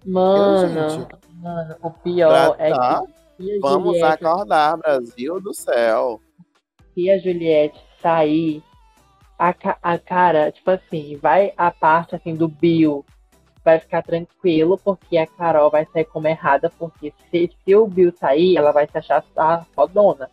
Mano, 0.05 1.09
mano 1.35 1.77
o 1.83 1.91
pior 1.91 2.55
é 2.59 2.71
tá, 2.71 3.03
que. 3.37 3.59
Vamos 3.59 3.97
Juliette, 3.97 4.25
acordar, 4.25 4.77
Brasil 4.77 5.41
do 5.41 5.53
céu. 5.53 6.21
Se 6.95 7.11
a 7.11 7.19
Juliette 7.19 7.79
sair, 8.01 8.63
a, 9.37 9.53
a 9.83 9.99
cara, 9.99 10.53
tipo 10.53 10.71
assim, 10.71 11.17
vai 11.17 11.53
a 11.57 11.71
parte 11.71 12.15
assim 12.15 12.35
do 12.35 12.47
Bill 12.47 13.05
vai 13.65 13.81
ficar 13.81 14.01
tranquilo, 14.03 14.79
porque 14.79 15.19
a 15.19 15.27
Carol 15.27 15.69
vai 15.69 15.85
sair 15.93 16.05
como 16.05 16.29
errada, 16.29 16.71
porque 16.79 17.13
se, 17.29 17.51
se 17.65 17.75
o 17.75 17.89
Bill 17.89 18.13
sair, 18.17 18.57
ela 18.57 18.71
vai 18.71 18.87
se 18.87 18.97
achar 18.97 19.25
a 19.37 19.65
fodona. 19.75 20.31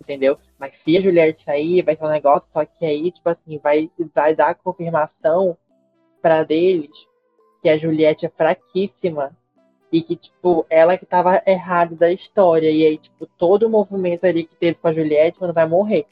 Entendeu? 0.00 0.38
Mas 0.58 0.72
se 0.84 0.96
a 0.96 1.00
Juliette 1.00 1.44
sair, 1.44 1.82
vai 1.82 1.96
ser 1.96 2.04
um 2.04 2.08
negócio, 2.08 2.48
só 2.52 2.64
que 2.64 2.84
aí, 2.84 3.10
tipo 3.10 3.28
assim, 3.28 3.58
vai, 3.58 3.90
vai 4.14 4.34
dar 4.34 4.54
confirmação 4.54 5.56
para 6.22 6.44
deles 6.44 6.90
que 7.62 7.68
a 7.68 7.76
Juliette 7.76 8.26
é 8.26 8.28
fraquíssima 8.28 9.32
e 9.90 10.02
que, 10.02 10.16
tipo, 10.16 10.66
ela 10.70 10.96
que 10.96 11.06
tava 11.06 11.42
errada 11.46 11.94
da 11.96 12.12
história. 12.12 12.70
E 12.70 12.86
aí, 12.86 12.98
tipo, 12.98 13.26
todo 13.38 13.66
o 13.66 13.70
movimento 13.70 14.24
ali 14.24 14.44
que 14.44 14.54
teve 14.56 14.74
com 14.76 14.88
a 14.88 14.92
Juliette, 14.92 15.40
mano, 15.40 15.52
vai 15.52 15.66
morrer. 15.66 16.06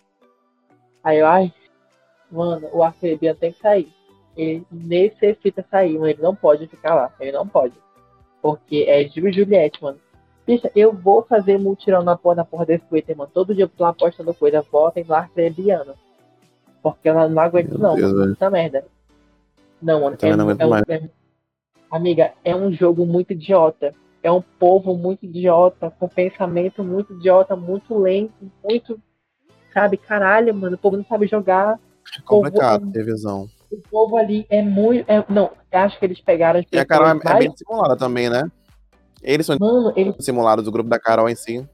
Aí 1.03 1.19
eu, 1.19 1.27
ai, 1.27 1.53
mano, 2.31 2.69
o 2.73 2.83
Arcebiano 2.83 3.39
tem 3.39 3.53
que 3.53 3.61
sair 3.61 3.97
ele 4.37 4.67
necessita 4.71 5.65
sair, 5.71 5.95
mano. 5.95 6.09
Ele 6.09 6.23
não 6.23 6.37
pode 6.37 6.67
ficar 6.67 6.95
lá. 6.95 7.15
Ele 7.19 7.33
não 7.33 7.49
pode. 7.49 7.75
Porque 8.43 8.85
é 8.87 9.09
Gil 9.09 9.29
e 9.29 9.33
Juliette, 9.33 9.83
mano. 9.83 9.99
Bicha, 10.47 10.71
eu 10.77 10.93
vou 10.93 11.23
fazer 11.23 11.59
mutirão 11.59 12.03
na 12.03 12.17
porra, 12.17 12.37
na 12.37 12.45
porra 12.45 12.67
desse 12.67 12.85
Twitter, 12.85 13.17
mano. 13.17 13.31
Todo 13.33 13.55
dia 13.55 13.65
eu 13.65 13.69
tô 13.69 13.83
lá 13.83 13.93
postando 13.93 14.33
coisa. 14.33 14.63
Votem 14.71 15.05
lá 15.09 15.19
Arcrebiano. 15.19 15.95
Porque 16.83 17.09
eu 17.09 17.29
não 17.29 17.43
aguento, 17.43 17.71
Meu 17.71 17.79
não. 17.79 17.97
Deus. 17.97 18.33
Essa 18.33 18.49
merda. 18.49 18.85
Não, 19.83 20.03
mano. 20.03 20.17
É, 20.23 20.37
não 20.37 20.51
é, 20.51 20.55
é, 20.89 21.11
amiga, 21.91 22.33
é 22.45 22.55
um 22.55 22.73
jogo 22.73 23.05
muito 23.05 23.33
idiota. 23.33 23.93
É 24.23 24.31
um 24.31 24.43
povo 24.43 24.97
muito 24.97 25.25
idiota, 25.25 25.93
com 25.99 26.09
pensamento 26.09 26.83
muito 26.83 27.13
idiota, 27.13 27.55
muito 27.57 27.99
lento, 27.99 28.33
muito. 28.63 29.01
Sabe, 29.73 29.97
caralho, 29.97 30.55
mano. 30.55 30.77
O 30.77 30.79
povo 30.79 30.97
não 30.97 31.05
sabe 31.05 31.27
jogar. 31.27 31.79
É 32.17 32.23
complicado 32.23 32.81
povo, 32.83 32.93
ter 32.93 33.05
visão 33.05 33.49
o 33.71 33.81
povo 33.91 34.17
ali 34.17 34.47
é 34.49 34.63
muito. 34.63 35.09
É, 35.11 35.25
não, 35.29 35.51
acho 35.73 35.99
que 35.99 36.05
eles 36.05 36.21
pegaram. 36.21 36.63
E 36.71 36.79
a 36.79 36.85
Carol 36.85 37.09
é, 37.09 37.15
mais... 37.15 37.27
é, 37.27 37.39
bem 37.39 37.57
simulada 37.57 37.97
também, 37.97 38.31
né? 38.31 38.51
Eles 39.23 39.47
são 39.47 39.57
Mano, 39.59 39.93
eles... 39.97 40.15
simulados 40.21 40.65
do 40.65 40.73
grupo 40.73 40.89
da 40.89 40.99
Carol 40.99 41.29
em 41.29 41.35
si. 41.35 41.67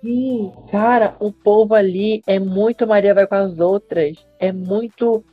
Sim, 0.00 0.52
cara, 0.70 1.16
o 1.18 1.32
povo 1.32 1.74
ali 1.74 2.22
é 2.26 2.38
muito 2.38 2.86
Maria 2.86 3.14
vai 3.14 3.26
com 3.26 3.34
as 3.34 3.58
outras. 3.58 4.16
É 4.38 4.52
muito. 4.52 5.24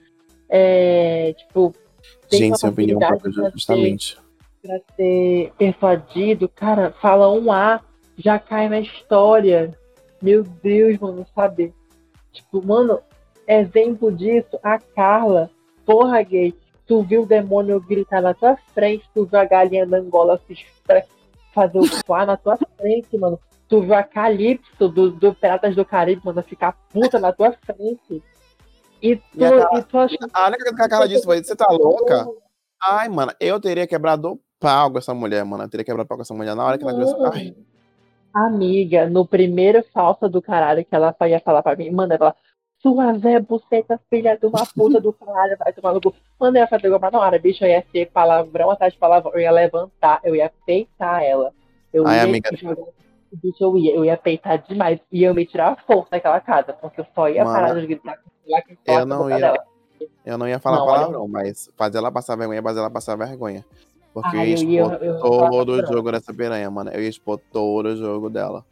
É, 0.49 1.33
tipo. 1.33 1.73
Gente, 2.31 2.57
sem 2.57 2.69
opinião 2.69 2.99
própria, 2.99 3.51
justamente. 3.51 4.17
Pra 4.61 4.79
ser 4.95 5.51
persuadido, 5.57 6.47
cara, 6.47 6.91
fala 7.01 7.31
um 7.31 7.51
A 7.51 7.81
já 8.17 8.39
cai 8.39 8.69
na 8.69 8.79
história. 8.79 9.77
Meu 10.21 10.43
Deus, 10.43 10.97
mano, 10.99 11.25
sabe? 11.35 11.73
Tipo, 12.31 12.65
mano, 12.65 12.99
exemplo 13.47 14.11
disso, 14.11 14.57
a 14.63 14.79
Carla, 14.79 15.49
porra, 15.85 16.21
gay, 16.23 16.53
tu 16.87 17.03
viu 17.03 17.23
o 17.23 17.25
demônio 17.25 17.79
gritar 17.79 18.21
na 18.21 18.33
tua 18.33 18.55
frente, 18.73 19.03
tu 19.13 19.25
viu 19.25 19.39
a 19.39 19.45
galinha 19.45 19.85
da 19.85 19.97
Angola 19.97 20.39
se 20.47 20.53
estre- 20.53 21.03
fazer 21.53 21.79
o 21.79 22.03
quá 22.05 22.25
na 22.25 22.37
tua 22.37 22.57
frente, 22.77 23.17
mano. 23.17 23.39
Tu 23.67 23.81
viu 23.81 23.93
a 23.93 24.03
Calypso 24.03 24.89
do, 24.89 25.11
do 25.11 25.33
Piratas 25.33 25.75
do 25.75 25.85
Caribe, 25.85 26.21
mano, 26.23 26.43
ficar 26.43 26.73
puta 26.89 27.19
na 27.19 27.31
tua 27.31 27.53
frente. 27.65 28.21
E 29.01 29.15
tu, 29.15 29.23
E 29.35 29.45
a 29.45 29.79
e 29.79 29.83
tu 29.83 29.97
acha 29.97 30.15
A 30.33 30.47
única 30.47 30.75
que 30.75 30.81
a 30.81 30.89
cara 30.89 31.07
disse 31.07 31.23
foi: 31.23 31.43
você 31.43 31.55
tá 31.55 31.67
louca? 31.69 32.25
Ai, 32.81 33.09
mano, 33.09 33.31
eu 33.39 33.59
teria 33.59 33.87
quebrado 33.87 34.33
o 34.33 34.39
pau 34.59 34.91
com 34.91 34.97
essa 34.97 35.13
mulher, 35.13 35.43
mano. 35.45 35.63
Eu 35.63 35.69
teria 35.69 35.85
quebrado 35.85 36.05
o 36.05 36.07
pau 36.07 36.17
com 36.17 36.23
essa 36.23 36.33
mulher 36.33 36.55
na 36.55 36.65
hora 36.65 36.77
que 36.77 36.83
ela 36.83 36.93
viu 36.93 37.25
Ai, 37.31 37.55
Amiga, 38.33 39.07
no 39.07 39.27
primeiro 39.27 39.83
falsa 39.93 40.27
do 40.27 40.41
caralho 40.41 40.83
que 40.83 40.95
ela 40.95 41.15
ia 41.21 41.39
falar 41.39 41.61
pra 41.61 41.75
mim, 41.75 41.91
mano, 41.91 42.13
ela, 42.13 42.35
sua 42.83 43.17
Zé 43.17 43.39
Buceta, 43.39 43.99
filha 44.09 44.37
de 44.37 44.45
uma 44.45 44.65
puta 44.65 44.99
do 44.99 45.13
caralho, 45.13 45.57
vai 45.57 45.71
tomar 45.71 45.93
no 45.93 46.01
cu. 46.01 46.13
Mano, 46.37 46.57
eu 46.57 46.61
ia 46.61 46.67
fazer 46.67 46.89
mas 46.89 47.11
na 47.13 47.19
hora, 47.19 47.39
bicho, 47.39 47.63
eu 47.63 47.69
ia 47.69 47.83
ser 47.91 48.11
palavrão 48.11 48.69
atrás 48.69 48.91
de 48.93 48.99
palavrão, 48.99 49.31
eu 49.33 49.39
ia 49.39 49.51
levantar, 49.51 50.19
eu 50.23 50.35
ia 50.35 50.51
peitar 50.65 51.23
ela. 51.23 51.53
Eu 51.93 52.05
Ai, 52.05 52.17
ia 52.17 52.23
amiga. 52.25 52.55
jogar, 52.55 52.83
bicho, 53.31 53.63
eu 53.63 53.77
ia, 53.77 53.95
eu 53.95 54.03
ia 54.05 54.17
peitar 54.17 54.61
demais, 54.67 54.99
e 55.09 55.23
eu 55.23 55.33
me 55.33 55.45
tirar 55.45 55.71
a 55.71 55.75
força 55.77 56.09
daquela 56.11 56.41
casa, 56.41 56.73
porque 56.73 56.99
eu 56.99 57.07
só 57.15 57.29
ia 57.29 57.45
Mano, 57.45 57.55
parar 57.55 57.79
de 57.79 57.87
gritar 57.87 58.17
com 58.17 58.29
ela 58.53 58.61
que 58.61 58.77
eu 58.85 59.05
não 59.05 59.29
ia- 59.29 59.39
dela. 59.39 59.63
eu 60.25 60.37
não 60.37 60.47
ia 60.47 60.59
falar 60.59 60.79
Não, 60.79 60.85
palavrão, 60.85 61.27
mas 61.27 61.71
fazer 61.77 61.97
ela 61.99 62.11
passar 62.11 62.35
vergonha, 62.35 62.61
fazer 62.61 62.79
ela 62.79 62.91
passar 62.91 63.15
vergonha. 63.15 63.65
Porque 64.13 64.35
Ai, 64.35 64.37
eu 64.37 64.41
eu 64.43 64.47
ia 64.49 64.53
expor 64.55 64.93
eu 65.01 65.13
ia 65.15 65.19
falar 65.19 65.49
todo 65.49 65.69
o 65.71 65.85
jogo 65.87 66.11
dessa 66.11 66.33
piranha, 66.33 66.69
mano. 66.69 66.91
Eu 66.91 67.01
ia 67.01 67.09
expor 67.09 67.39
todo 67.51 67.87
o 67.87 67.95
jogo 67.95 68.29
dela. 68.29 68.63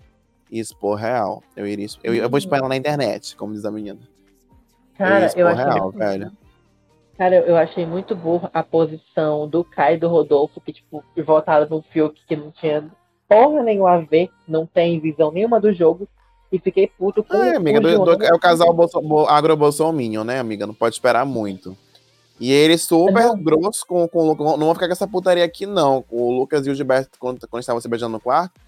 Expor 0.52 0.95
real. 0.97 1.41
Eu 1.56 1.66
iria 1.66 1.88
eu, 2.04 2.14
eu 2.14 2.30
vou 2.30 2.38
expor 2.38 2.58
ela 2.58 2.68
na 2.68 2.76
internet, 2.76 3.36
como 3.38 3.54
diz 3.54 3.64
a 3.66 3.72
menina. 3.72 3.99
eu 4.02 4.97
Cara, 4.97 5.26
expor 5.26 5.41
eu 5.41 5.47
achei 5.47 5.64
real, 5.66 5.91
velho. 5.91 6.32
Cara, 7.18 7.36
eu 7.36 7.56
achei 7.56 7.86
muito 7.86 8.16
burro 8.16 8.49
a 8.54 8.64
posição 8.64 9.47
do 9.47 9.64
Kai 9.64 9.93
e 9.93 9.97
do 9.97 10.08
Rodolfo, 10.08 10.60
que, 10.60 10.74
tipo, 10.74 11.04
votaram 11.26 11.68
no 11.70 11.82
Fiuk 11.84 12.20
que 12.28 12.36
não 12.36 12.52
tinha 12.52 12.89
porra 13.30 13.64
nenhuma 13.64 13.91
a 13.93 13.97
ver, 13.99 14.30
não 14.47 14.66
tem 14.66 14.99
visão 14.99 15.32
nenhuma 15.32 15.60
do 15.60 15.72
jogo, 15.72 16.08
e 16.52 16.60
fiquei 16.60 16.88
puto 16.88 17.24
com 17.24 17.38
Ah, 17.38 17.56
amiga, 17.56 17.78
o 17.80 17.82
do- 17.82 18.18
do- 18.18 18.24
é 18.24 18.34
o 18.34 18.39
casal 18.39 18.74
Bolso, 18.74 18.99
Bo- 19.02 19.28
agro-bolsominion, 19.28 20.24
né, 20.26 20.39
amiga? 20.39 20.68
Não 20.68 20.74
pode 20.74 20.95
esperar 20.95 21.26
muito. 21.26 21.78
E 22.39 22.52
ele 22.52 22.76
super 22.78 23.14
Não. 23.28 23.38
grosso 23.41 23.86
com, 23.88 24.06
com 24.08 24.20
o 24.20 24.28
Lucas. 24.30 24.45
Não 24.58 24.66
vou 24.66 24.74
ficar 24.74 24.88
com 24.88 24.93
essa 24.93 25.08
putaria 25.08 25.45
aqui, 25.45 25.66
não. 25.68 26.04
O 26.10 26.32
Lucas 26.32 26.66
e 26.66 26.72
o 26.72 26.76
Gilberto, 26.76 27.18
quando, 27.20 27.47
quando 27.47 27.62
estavam 27.62 27.80
se 27.80 27.88
beijando 27.88 28.14
no 28.14 28.20
quarto, 28.20 28.60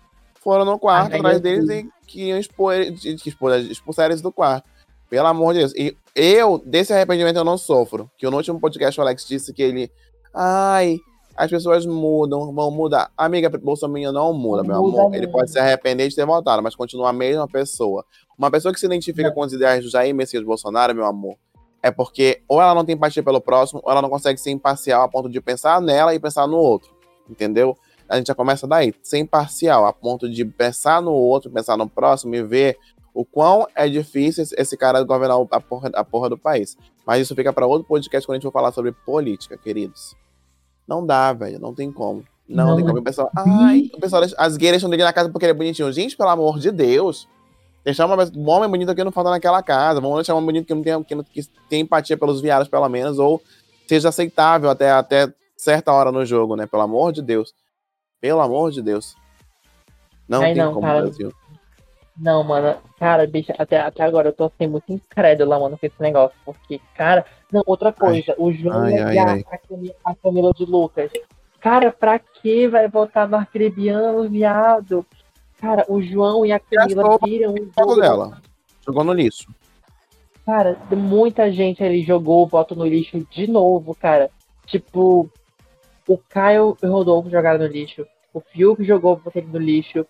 foram 0.43 0.65
no 0.65 0.77
quarto 0.77 1.15
atrás 1.15 1.39
deles 1.39 1.69
e 1.69 1.89
queriam 2.05 2.37
expor, 2.37 2.73
ele- 2.73 2.97
expor, 3.25 3.53
expulsar 3.59 4.05
eles 4.07 4.21
do 4.21 4.31
quarto. 4.31 4.67
Pelo 5.09 5.27
amor 5.27 5.53
de 5.53 5.59
Deus. 5.59 5.73
E 5.75 5.95
eu, 6.15 6.61
desse 6.65 6.91
arrependimento, 6.91 7.37
eu 7.37 7.43
não 7.43 7.57
sofro. 7.57 8.09
Que 8.17 8.27
no 8.29 8.35
último 8.35 8.59
podcast 8.59 8.99
o 8.99 9.03
Alex 9.03 9.27
disse 9.27 9.53
que 9.53 9.61
ele. 9.61 9.91
Ai, 10.33 10.97
as 11.35 11.49
pessoas 11.49 11.85
mudam, 11.85 12.51
vão 12.53 12.71
mudar. 12.71 13.11
Amiga, 13.17 13.49
Bolsonaro 13.49 14.11
não 14.11 14.33
muda, 14.33 14.63
Não 14.63 14.69
meu 14.69 14.81
muda 14.83 15.01
amor. 15.01 15.11
Ele 15.13 15.21
mesmo. 15.27 15.31
pode 15.33 15.51
se 15.51 15.59
arrepender 15.59 16.07
de 16.09 16.15
ter 16.15 16.25
votado, 16.25 16.61
mas 16.63 16.75
continua 16.75 17.09
a 17.09 17.13
mesma 17.13 17.47
pessoa. 17.47 18.03
Uma 18.37 18.49
pessoa 18.49 18.73
que 18.73 18.79
se 18.79 18.85
identifica 18.85 19.31
com 19.31 19.43
as 19.43 19.53
ideias 19.53 19.83
do 19.83 19.89
Jair 19.91 20.13
Messias 20.15 20.43
Bolsonaro, 20.43 20.95
meu 20.95 21.05
amor, 21.05 21.35
é 21.81 21.91
porque 21.91 22.41
ou 22.47 22.59
ela 22.61 22.73
não 22.73 22.83
tem 22.83 22.95
empatia 22.95 23.21
pelo 23.21 23.39
próximo, 23.41 23.81
ou 23.83 23.91
ela 23.91 24.01
não 24.01 24.09
consegue 24.09 24.39
ser 24.39 24.49
imparcial 24.51 25.03
a 25.03 25.07
ponto 25.07 25.29
de 25.29 25.39
pensar 25.41 25.79
nela 25.81 26.13
e 26.15 26.19
pensar 26.19 26.47
no 26.47 26.57
outro. 26.57 26.91
Entendeu? 27.29 27.77
A 28.13 28.17
gente 28.17 28.27
já 28.27 28.35
começa 28.35 28.67
daí, 28.67 28.93
ser 29.01 29.17
imparcial, 29.17 29.85
a 29.85 29.93
ponto 29.93 30.29
de 30.29 30.45
pensar 30.45 31.01
no 31.01 31.11
outro, 31.11 31.49
pensar 31.51 31.75
no 31.77 31.87
próximo 31.89 32.35
e 32.35 32.43
ver 32.43 32.77
o 33.13 33.23
quão 33.25 33.67
é 33.75 33.87
difícil 33.87 34.43
esse- 34.57 34.77
cara 34.77 35.03
governar 35.03 35.37
a 35.51 35.59
porra, 35.59 35.89
a 35.93 36.03
porra 36.03 36.29
do 36.29 36.37
país. 36.37 36.77
Mas 37.05 37.21
isso 37.21 37.35
fica 37.35 37.51
para 37.51 37.65
outro 37.65 37.87
podcast 37.87 38.25
quando 38.25 38.35
a 38.35 38.37
gente 38.37 38.43
for 38.43 38.51
falar 38.51 38.71
sobre 38.71 38.91
política, 38.91 39.57
queridos. 39.57 40.15
Não 40.87 41.05
dá, 41.05 41.31
velho, 41.33 41.59
não 41.59 41.73
tem 41.73 41.91
como. 41.91 42.23
Não, 42.47 42.67
Não 42.67 42.75
tem 42.75 42.85
é 42.85 42.87
como. 42.87 42.99
O 42.99 43.03
pessoal, 43.03 43.31
ai, 43.35 43.89
o 43.93 43.99
pessoal, 43.99 44.21
as 44.37 44.57
gays 44.57 44.71
deixam 44.73 44.89
dele 44.89 45.03
na 45.03 45.13
casa 45.13 45.29
porque 45.29 45.45
ele 45.45 45.51
é 45.51 45.55
bonitinho. 45.55 45.91
Gente, 45.91 46.15
pelo 46.17 46.29
amor 46.29 46.59
de 46.59 46.71
Deus. 46.71 47.27
Deixar 47.85 48.05
uma, 48.05 48.15
um 48.35 48.49
homem 48.49 48.69
bonito 48.69 48.93
que 48.95 49.03
não 49.03 49.11
falta 49.11 49.29
naquela 49.29 49.61
casa. 49.61 49.99
Vamos 49.99 50.15
deixar 50.17 50.33
um 50.33 50.37
homem 50.37 50.47
bonito 50.47 50.67
que 50.67 50.73
não 50.73 50.81
tem, 50.81 51.03
que 51.03 51.15
não, 51.15 51.23
que 51.23 51.41
tem 51.69 51.81
empatia 51.81 52.17
pelos 52.17 52.39
viados, 52.41 52.67
pelo 52.69 52.87
menos, 52.87 53.19
ou 53.19 53.41
seja 53.87 54.07
aceitável 54.09 54.69
até, 54.69 54.91
até 54.91 55.33
certa 55.57 55.91
hora 55.91 56.11
no 56.11 56.25
jogo, 56.25 56.55
né? 56.55 56.65
Pelo 56.65 56.83
amor 56.83 57.11
de 57.11 57.21
Deus. 57.21 57.53
Pelo 58.23 58.39
amor 58.39 58.71
de 58.71 58.81
Deus. 58.81 59.17
Não 60.29 60.41
Ai, 60.41 60.53
tem 60.53 60.63
não, 60.63 60.73
como, 60.75 60.87
cara. 60.87 61.01
Brasil. 61.01 61.33
Não, 62.17 62.41
mano, 62.41 62.77
cara, 62.97 63.27
bicho, 63.27 63.51
até, 63.57 63.81
até 63.81 64.01
agora 64.01 64.29
eu 64.29 64.33
tô 64.33 64.45
assim, 64.45 64.65
muito 64.65 64.93
incrédula, 64.93 65.59
mano, 65.59 65.77
com 65.77 65.85
esse 65.85 66.01
negócio. 66.01 66.33
Porque, 66.45 66.79
cara, 66.95 67.25
não, 67.51 67.61
outra 67.65 67.91
coisa, 67.91 68.33
o 68.37 68.49
João 68.53 68.83
ai, 68.83 68.93
e 68.93 68.97
ai, 68.97 69.17
a, 69.17 69.25
ai. 69.25 69.45
a 70.05 70.15
Camila, 70.15 70.53
de 70.53 70.63
Lucas. 70.63 71.11
Cara, 71.59 71.91
pra 71.91 72.17
que 72.17 72.65
vai 72.69 72.87
votar 72.87 73.27
no 73.27 73.35
Arcrebiano, 73.35 74.29
viado? 74.29 75.05
Cara, 75.59 75.83
o 75.89 76.01
João 76.01 76.45
e 76.45 76.53
a 76.53 76.61
Camila 76.61 77.17
viram 77.25 77.51
o 77.51 77.55
O 77.55 77.71
jogo 77.77 77.99
dela. 77.99 78.41
Jogou 78.87 79.03
no 79.03 79.11
lixo. 79.11 79.53
Cara, 80.45 80.77
muita 80.91 81.51
gente 81.51 81.83
ali 81.83 82.03
jogou 82.03 82.43
o 82.43 82.47
voto 82.47 82.73
no 82.73 82.85
lixo 82.85 83.19
de 83.29 83.47
novo, 83.47 83.93
cara. 83.93 84.31
Tipo, 84.65 85.29
o 86.07 86.17
Caio 86.17 86.77
e 86.81 86.85
o 86.85 86.91
Rodolfo 86.91 87.29
jogaram 87.29 87.59
no 87.59 87.67
lixo. 87.67 88.05
O 88.33 88.41
Fiuk 88.41 88.83
jogou 88.83 89.13
o 89.13 89.17
voto 89.17 89.33
dele 89.33 89.47
no 89.51 89.59
lixo. 89.59 90.05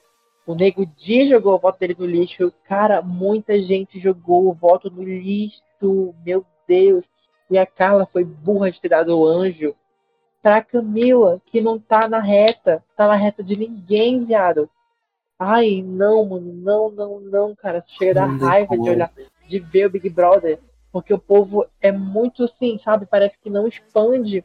O 0.45 0.55
Nego 0.55 0.85
Di 0.85 1.29
jogou 1.29 1.55
o 1.55 1.59
voto 1.59 1.79
dele 1.79 1.95
no 1.97 2.05
lixo. 2.05 2.53
Cara, 2.63 3.01
muita 3.01 3.61
gente 3.61 3.99
jogou 3.99 4.47
o 4.47 4.53
voto 4.53 4.89
no 4.89 5.03
lixo. 5.03 5.61
Meu 6.25 6.45
Deus. 6.67 7.03
E 7.49 7.57
a 7.57 7.65
Carla 7.65 8.07
foi 8.11 8.23
burra 8.23 8.71
de 8.71 8.79
ter 8.79 8.89
dado 8.89 9.17
o 9.17 9.27
anjo 9.27 9.75
pra 10.41 10.61
Camila, 10.61 11.41
que 11.45 11.61
não 11.61 11.77
tá 11.79 12.07
na 12.07 12.19
reta. 12.19 12.83
Tá 12.95 13.07
na 13.07 13.15
reta 13.15 13.43
de 13.43 13.55
ninguém, 13.55 14.25
viado. 14.25 14.69
Ai, 15.37 15.83
não, 15.85 16.25
mano. 16.25 16.53
Não, 16.53 16.89
não, 16.89 17.19
não, 17.19 17.55
cara. 17.55 17.83
Chega 17.87 18.13
da 18.13 18.25
raiva 18.25 18.77
de 18.77 18.89
olhar 18.89 19.11
de 19.47 19.59
ver 19.59 19.87
o 19.87 19.89
Big 19.89 20.09
Brother, 20.09 20.59
porque 20.91 21.13
o 21.13 21.19
povo 21.19 21.65
é 21.81 21.91
muito 21.91 22.45
assim, 22.45 22.79
sabe? 22.83 23.05
Parece 23.05 23.37
que 23.39 23.49
não 23.49 23.67
expande 23.67 24.43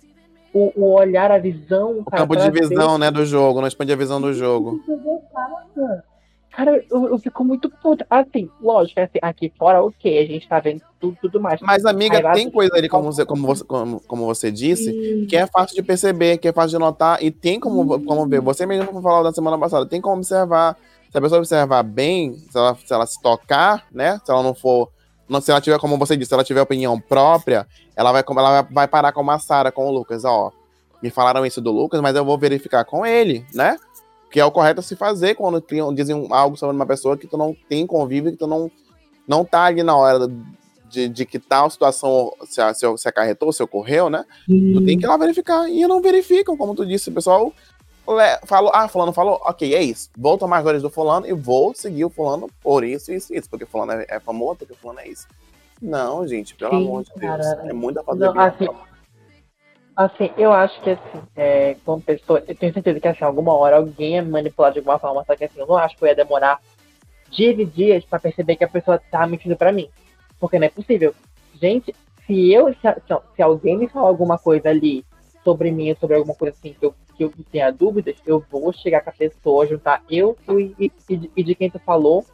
o, 0.53 0.73
o 0.77 0.95
olhar, 0.95 1.31
a 1.31 1.39
visão. 1.39 1.99
O 1.99 2.05
cara, 2.05 2.23
campo 2.23 2.37
de 2.37 2.51
visão, 2.51 2.99
né, 2.99 3.11
do 3.11 3.25
jogo. 3.25 3.61
Não 3.61 3.69
expande 3.69 3.93
a 3.93 3.97
visão 3.97 4.21
do 4.21 4.33
jogo. 4.33 4.81
o. 4.89 5.23
Cara, 6.59 6.85
eu, 6.91 7.11
eu 7.11 7.19
fico 7.19 7.45
muito 7.45 7.71
puta. 7.71 8.05
Assim, 8.11 8.51
lógico, 8.61 8.99
assim, 8.99 9.21
aqui 9.23 9.53
fora, 9.57 9.81
ok, 9.81 10.19
a 10.19 10.27
gente 10.27 10.49
tá 10.49 10.59
vendo 10.59 10.83
tudo, 10.99 11.17
tudo 11.23 11.41
mais. 11.41 11.61
Mas, 11.61 11.85
amiga, 11.85 12.17
Aí 12.17 12.35
tem 12.35 12.51
coisa 12.51 12.75
ali, 12.75 12.89
como 12.89 13.13
você, 13.13 13.25
como 13.25 13.47
você, 13.47 13.63
como, 13.63 14.01
como 14.01 14.27
você 14.27 14.51
disse, 14.51 14.91
Sim. 14.91 15.27
que 15.27 15.37
é 15.37 15.47
fácil 15.47 15.77
de 15.77 15.85
perceber, 15.85 16.37
que 16.39 16.49
é 16.49 16.53
fácil 16.53 16.71
de 16.71 16.79
notar, 16.79 17.23
e 17.23 17.31
tem 17.31 17.61
como, 17.61 18.05
como 18.05 18.27
ver. 18.27 18.41
Você 18.41 18.67
mesmo 18.67 19.01
falou 19.01 19.23
na 19.23 19.33
semana 19.33 19.57
passada, 19.57 19.87
tem 19.87 20.01
como 20.01 20.17
observar. 20.17 20.77
Se 21.13 21.17
a 21.17 21.21
pessoa 21.21 21.39
observar 21.39 21.85
bem, 21.85 22.35
se 22.35 22.59
ela, 22.59 22.75
se 22.75 22.93
ela 22.93 23.07
se 23.07 23.23
tocar, 23.23 23.87
né? 23.93 24.21
Se 24.25 24.33
ela 24.33 24.43
não 24.43 24.53
for. 24.53 24.91
Se 25.43 25.51
ela 25.51 25.61
tiver, 25.61 25.79
como 25.79 25.99
você 25.99 26.17
disse, 26.17 26.29
se 26.29 26.35
ela 26.35 26.45
tiver 26.45 26.63
opinião 26.63 26.99
própria, 26.99 27.67
ela 27.95 28.13
vai, 28.13 28.25
ela 28.27 28.63
vai, 28.63 28.89
parar 28.89 29.13
com 29.13 29.29
a 29.31 29.39
Sara, 29.39 29.71
com 29.71 29.87
o 29.87 29.93
Lucas. 29.93 30.25
Ó, 30.25 30.51
me 31.03 31.11
falaram 31.11 31.45
isso 31.45 31.61
do 31.61 31.71
Lucas, 31.71 32.01
mas 32.01 32.17
eu 32.17 32.25
vou 32.25 32.39
verificar 32.39 32.85
com 32.85 33.05
ele, 33.05 33.45
né? 33.55 33.77
Que 34.31 34.41
é 34.41 34.45
o 34.45 34.51
correto 34.51 34.81
a 34.81 34.83
se 34.83 34.97
fazer 34.97 35.35
quando 35.35 35.63
dizem 35.95 36.27
algo 36.31 36.57
sobre 36.57 36.75
uma 36.75 36.87
pessoa 36.87 37.17
que 37.17 37.27
tu 37.27 37.37
não 37.37 37.55
tem 37.69 37.87
convívio, 37.87 38.33
que 38.33 38.39
tu 38.39 38.47
não, 38.47 38.71
não 39.27 39.45
tá 39.45 39.65
ali 39.65 39.83
na 39.83 39.97
hora 39.97 40.31
de, 40.89 41.09
de 41.09 41.27
que 41.27 41.39
tal 41.39 41.69
situação 41.71 42.33
se, 42.45 42.61
se, 42.75 42.99
se 42.99 43.09
acarretou, 43.09 43.53
se 43.53 43.63
ocorreu, 43.63 44.09
né? 44.09 44.25
Tu 44.47 44.85
tem 44.85 44.99
que 44.99 45.05
ir 45.05 45.09
lá 45.09 45.17
verificar. 45.17 45.69
E 45.69 45.87
não 45.87 46.01
verificam, 46.01 46.57
como 46.57 46.75
tu 46.75 46.87
disse, 46.87 47.11
o 47.11 47.13
pessoal 47.15 47.53
le- 48.17 48.39
falou, 48.47 48.71
ah, 48.75 48.89
fulano 48.89 49.13
falou, 49.13 49.41
ok, 49.45 49.75
é 49.75 49.83
isso. 49.83 50.11
Vou 50.17 50.39
tomar 50.39 50.59
as 50.59 50.65
dores 50.65 50.83
do 50.83 50.91
fulano 50.91 51.27
e 51.27 51.33
vou 51.33 51.75
seguir 51.75 52.05
o 52.05 52.11
fulano 52.11 52.49
por 52.63 52.85
isso, 52.85 53.13
isso, 53.13 53.35
isso. 53.35 53.49
Porque 53.51 53.67
fulano 53.67 53.93
é, 53.93 54.07
é 54.09 54.21
famoso, 54.21 54.57
porque 54.61 54.75
fulano 54.75 55.01
é 55.01 55.09
isso. 55.09 55.27
Não, 55.81 56.27
gente, 56.27 56.55
pelo 56.55 56.73
Sim, 56.73 56.87
amor 56.89 57.05
de 57.05 57.11
Deus. 57.17 57.47
cara. 57.47 57.69
É 57.69 57.73
muita 57.73 58.03
de 58.03 58.39
assim. 58.39 58.69
Assim, 59.95 60.31
eu 60.37 60.53
acho 60.53 60.81
que 60.81 60.91
assim, 60.91 61.23
é, 61.35 61.77
como 61.85 62.01
pessoa, 62.01 62.43
eu 62.47 62.55
tenho 62.55 62.73
certeza 62.73 63.01
que 63.01 63.09
assim, 63.09 63.25
alguma 63.25 63.53
hora 63.55 63.77
alguém 63.77 64.17
é 64.17 64.23
manipulado 64.23 64.75
de 64.75 64.79
alguma 64.79 64.99
forma, 64.99 65.25
só 65.25 65.35
que 65.35 65.45
assim, 65.45 65.59
eu 65.59 65.67
não 65.67 65.77
acho 65.77 65.97
que 65.97 66.05
eu 66.05 66.09
ia 66.09 66.15
demorar 66.15 66.61
dias 67.31 67.59
e 67.59 67.65
dias 67.65 68.05
pra 68.05 68.21
perceber 68.21 68.55
que 68.57 68.63
a 68.65 68.69
pessoa 68.69 69.01
tá 69.11 69.27
mentindo 69.27 69.57
pra 69.57 69.73
mim. 69.73 69.89
Porque 70.39 70.57
não 70.59 70.67
é 70.67 70.71
possível. 70.71 71.13
Gente, 71.61 71.93
se 72.27 72.53
eu, 72.53 72.73
se, 72.75 72.81
se- 72.81 73.23
se 73.35 73.43
alguém 73.43 73.77
me 73.77 73.89
falar 73.89 74.07
alguma 74.07 74.39
coisa 74.39 74.69
ali 74.69 75.05
sobre 75.45 75.71
mim, 75.71 75.95
sobre 75.99 76.17
alguma 76.17 76.35
coisa 76.35 76.55
assim 76.59 76.75
que 76.79 76.85
eu, 76.85 76.95
que 77.17 77.25
eu 77.25 77.33
tenha 77.51 77.71
dúvidas, 77.71 78.17
eu 78.27 78.45
vou 78.51 78.73
chegar 78.73 79.01
com 79.03 79.11
a 79.11 79.13
pessoa, 79.13 79.67
juntar 79.67 80.03
eu 80.11 80.37
e, 80.51 80.93
e, 81.09 81.31
e 81.37 81.43
de- 81.45 81.55
quem 81.55 81.71
tu 81.71 81.79
falou 81.79 82.25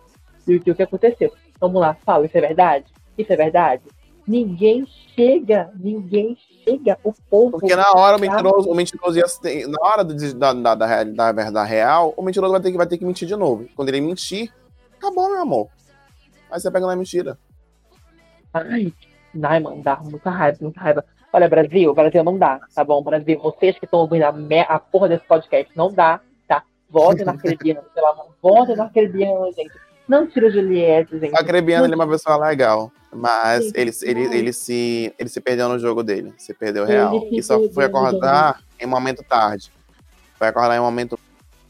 e 0.46 0.56
o 0.56 0.60
que, 0.60 0.70
o 0.70 0.74
que 0.74 0.82
aconteceu. 0.82 1.32
Vamos 1.60 1.80
lá, 1.80 1.94
fala, 2.04 2.26
isso 2.26 2.36
é 2.36 2.40
verdade? 2.40 2.86
Isso 3.16 3.32
é 3.32 3.36
verdade? 3.36 3.82
Ninguém 4.26 4.86
chega, 5.14 5.70
ninguém 5.76 6.36
chega. 6.64 6.98
O 7.04 7.12
povo. 7.12 7.52
Porque 7.52 7.76
na 7.76 7.92
hora 7.92 8.16
o 8.16 8.20
mentiroso, 8.20 8.70
o 8.70 8.74
mentiroso 8.74 9.18
ia 9.18 9.68
na 9.68 9.78
hora 9.82 10.02
da, 10.02 10.52
da, 10.52 10.74
da, 10.74 11.04
da 11.04 11.32
verdade 11.32 11.68
real, 11.68 12.14
o 12.16 12.22
mentiroso 12.22 12.52
vai 12.52 12.60
ter, 12.60 12.70
que, 12.72 12.76
vai 12.78 12.86
ter 12.86 12.98
que 12.98 13.04
mentir 13.04 13.28
de 13.28 13.36
novo. 13.36 13.68
Quando 13.76 13.90
ele 13.90 14.00
mentir, 14.00 14.50
acabou, 14.96 15.30
meu 15.30 15.42
amor. 15.42 15.68
Aí 16.50 16.58
você 16.58 16.70
pega 16.70 16.86
na 16.86 16.96
mentira. 16.96 17.38
Ai, 18.52 18.92
ai, 19.42 19.60
mano, 19.60 19.82
dá 19.82 19.96
muita 19.96 20.30
raiva, 20.30 20.58
muita 20.60 20.80
raiva. 20.80 21.04
Olha, 21.34 21.48
Brasil, 21.48 21.92
Brasil 21.92 22.22
não 22.22 22.38
dá, 22.38 22.60
tá 22.72 22.84
bom? 22.84 23.02
Brasil, 23.02 23.40
vocês 23.40 23.76
que 23.76 23.86
estão 23.86 23.98
ouvindo 23.98 24.22
a, 24.22 24.30
me- 24.30 24.60
a 24.68 24.78
porra 24.78 25.08
desse 25.08 25.24
podcast, 25.26 25.68
não 25.76 25.92
dá, 25.92 26.20
tá? 26.46 26.62
Votem 26.88 27.24
na 27.26 27.32
Arcrebiana, 27.32 27.82
pelo 27.92 28.06
amor. 28.06 28.26
Votem 28.40 28.76
na 28.76 28.84
Arcrebiana, 28.84 29.46
gente. 29.52 29.72
Não 30.06 30.28
tira 30.28 30.46
a 30.46 30.50
Juliette, 30.50 31.18
gente. 31.18 31.32
O 31.32 31.36
Acrebiano, 31.36 31.86
ele 31.86 31.94
é 31.94 31.96
uma 31.96 32.06
pessoa 32.08 32.36
legal. 32.36 32.92
Mas 33.12 33.64
Sim, 33.64 33.72
ele, 33.74 33.90
ele, 34.02 34.36
ele, 34.36 34.52
se, 34.52 35.12
ele 35.18 35.28
se 35.28 35.40
perdeu 35.40 35.68
no 35.68 35.76
jogo 35.78 36.04
dele. 36.04 36.32
Se 36.38 36.54
perdeu 36.54 36.84
real. 36.84 37.26
E 37.32 37.42
só 37.42 37.58
foi 37.70 37.84
acordar 37.86 38.60
em 38.80 38.86
um 38.86 38.90
momento 38.90 39.24
tarde. 39.24 39.72
Foi 40.36 40.46
acordar 40.46 40.76
em 40.76 40.80
um 40.80 40.84
momento 40.84 41.18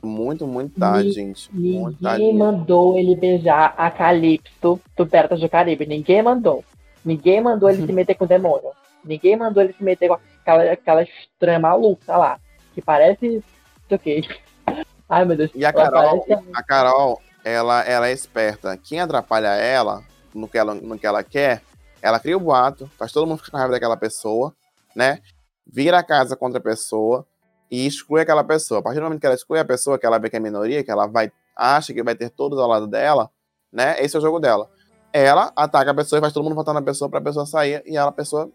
muito, 0.02 0.46
muito 0.46 0.78
tarde, 0.78 1.08
Ni- 1.08 1.14
gente. 1.14 1.48
Muito 1.54 2.02
tarde. 2.02 2.18
Ninguém 2.22 2.34
mesmo. 2.38 2.52
mandou 2.52 2.98
ele 2.98 3.16
beijar 3.16 3.74
a 3.78 3.90
Calypso 3.90 4.78
do 4.96 5.06
Piratas 5.06 5.40
do 5.40 5.48
Caribe. 5.48 5.86
Ninguém 5.86 6.22
mandou. 6.22 6.62
Ninguém 7.04 7.40
mandou 7.40 7.70
ele 7.70 7.86
se 7.86 7.92
meter 7.92 8.14
com 8.14 8.24
o 8.24 8.28
demônio. 8.28 8.70
Ninguém 9.04 9.36
mandou 9.36 9.62
ele 9.62 9.72
se 9.72 9.82
meter 9.82 10.08
com 10.08 10.14
aquela, 10.40 10.72
aquela 10.72 11.02
estranha 11.02 11.58
maluca 11.58 12.16
lá. 12.16 12.40
Que 12.74 12.80
parece. 12.82 13.42
Isso 13.84 13.94
aqui. 13.94 14.22
Ai, 15.08 15.24
meu 15.24 15.36
Deus. 15.36 15.50
E 15.54 15.64
a 15.64 15.72
Carol, 15.72 16.20
parece- 16.24 16.48
a 16.54 16.62
Carol, 16.62 17.22
ela, 17.44 17.82
ela 17.82 18.08
é 18.08 18.12
esperta. 18.12 18.76
Quem 18.76 19.00
atrapalha 19.00 19.48
ela 19.48 20.02
no 20.34 20.48
que 20.48 20.58
ela, 20.58 20.74
no 20.74 20.98
que 20.98 21.06
ela 21.06 21.22
quer, 21.22 21.62
ela 22.02 22.18
cria 22.18 22.36
o 22.36 22.40
boato, 22.40 22.90
faz 22.98 23.12
todo 23.12 23.26
mundo 23.26 23.38
ficar 23.38 23.52
com 23.52 23.56
raiva 23.58 23.72
daquela 23.72 23.96
pessoa, 23.96 24.54
né? 24.96 25.20
Vira 25.66 25.98
a 25.98 26.02
casa 26.02 26.36
contra 26.36 26.58
a 26.58 26.62
pessoa 26.62 27.26
e 27.70 27.86
exclui 27.86 28.20
aquela 28.20 28.42
pessoa. 28.44 28.80
A 28.80 28.82
partir 28.82 28.98
do 28.98 29.04
momento 29.04 29.20
que 29.20 29.26
ela 29.26 29.34
exclui 29.34 29.58
a 29.58 29.64
pessoa, 29.64 29.98
que 29.98 30.06
ela 30.06 30.18
vê 30.18 30.28
que 30.28 30.36
é 30.36 30.40
minoria, 30.40 30.82
que 30.82 30.90
ela 30.90 31.06
vai 31.06 31.30
acha 31.56 31.94
que 31.94 32.02
vai 32.02 32.14
ter 32.14 32.30
todos 32.30 32.58
ao 32.58 32.68
lado 32.68 32.86
dela, 32.86 33.30
né? 33.72 33.96
Esse 34.02 34.16
é 34.16 34.18
o 34.18 34.22
jogo 34.22 34.40
dela. 34.40 34.68
Ela 35.12 35.52
ataca 35.54 35.92
a 35.92 35.94
pessoa 35.94 36.18
e 36.18 36.20
faz 36.20 36.32
todo 36.32 36.42
mundo 36.42 36.56
votar 36.56 36.74
na 36.74 36.82
pessoa 36.82 37.08
pra 37.08 37.20
pessoa 37.20 37.46
sair 37.46 37.82
e 37.86 37.96
ela, 37.96 38.08
a 38.08 38.12
pessoa 38.12 38.50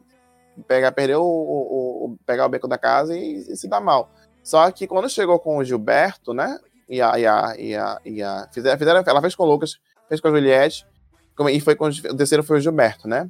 pega, 0.67 0.91
perdeu 0.91 1.21
o, 1.21 1.25
o, 1.25 2.05
o- 2.05 2.17
pegar 2.25 2.45
o 2.45 2.49
beco 2.49 2.67
da 2.67 2.77
casa 2.77 3.15
e, 3.17 3.35
e 3.37 3.55
se 3.55 3.67
dá 3.67 3.79
mal. 3.79 4.09
Só 4.43 4.69
que 4.71 4.87
quando 4.87 5.09
chegou 5.09 5.37
com 5.39 5.57
o 5.57 5.63
Gilberto, 5.63 6.33
né? 6.33 6.57
E 6.87 7.01
a. 7.01 7.19
E 7.19 7.25
a, 7.25 7.55
e 7.57 7.75
a, 7.75 7.99
e 8.05 8.23
a 8.23 8.47
fizeram, 8.51 8.77
fizeram- 8.77 9.03
ela 9.05 9.21
fez 9.21 9.35
com 9.35 9.43
o 9.43 9.45
Lucas, 9.47 9.77
fez 10.07 10.19
com 10.21 10.27
a 10.27 10.31
Juliette, 10.31 10.85
e 11.51 11.59
foi 11.59 11.75
com, 11.75 11.87
o 11.87 12.17
terceiro 12.17 12.43
foi 12.43 12.57
o 12.57 12.61
Gilberto, 12.61 13.07
né? 13.07 13.29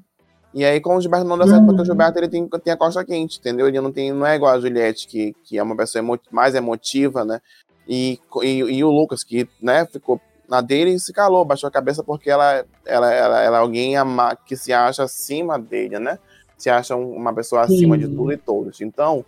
E 0.54 0.66
aí, 0.66 0.80
com 0.82 0.96
o 0.96 1.02
Gilberto 1.02 1.28
não 1.28 1.38
deu 1.38 1.48
certo, 1.48 1.66
porque 1.68 1.82
o 1.82 1.86
Gilberto 1.86 2.18
ele 2.18 2.28
tem, 2.28 2.48
tem 2.48 2.74
a 2.74 2.78
costa 2.78 3.06
quente, 3.06 3.38
entendeu? 3.38 3.68
Ele 3.68 3.80
não, 3.80 3.92
tem, 3.92 4.12
não 4.12 4.26
é 4.26 4.36
igual 4.36 4.54
a 4.56 4.60
Juliette, 4.60 5.08
que, 5.08 5.36
que 5.44 5.58
é 5.60 5.62
uma 5.64 5.76
pessoa 5.78 6.00
emo- 6.02 6.20
mais 6.32 6.56
emotiva, 6.56 7.24
né? 7.24 7.40
E, 7.88 8.20
e, 8.42 8.48
e 8.58 8.84
o 8.84 8.90
Lucas, 8.90 9.24
que 9.24 9.48
né, 9.62 9.86
ficou 9.86 10.20
na 10.48 10.62
dele 10.62 10.92
e 10.96 11.00
se 11.00 11.14
calou, 11.14 11.46
baixou 11.46 11.68
a 11.68 11.72
cabeça 11.72 12.04
porque 12.04 12.32
ela, 12.32 12.66
ela, 12.84 13.14
ela, 13.14 13.42
ela 13.44 13.58
é 13.58 13.60
alguém 13.60 13.96
ama- 13.96 14.36
que 14.36 14.56
se 14.56 14.74
acha 14.74 15.04
acima 15.04 15.60
dele, 15.60 16.00
né? 16.00 16.18
Se 16.60 16.70
acha 16.70 16.96
um- 16.96 17.16
uma 17.16 17.34
pessoa 17.34 17.62
acima 17.62 17.98
de 17.98 18.06
Sim. 18.06 18.16
tudo 18.16 18.32
e 18.34 18.38
todos. 18.38 18.82
Então, 18.82 19.26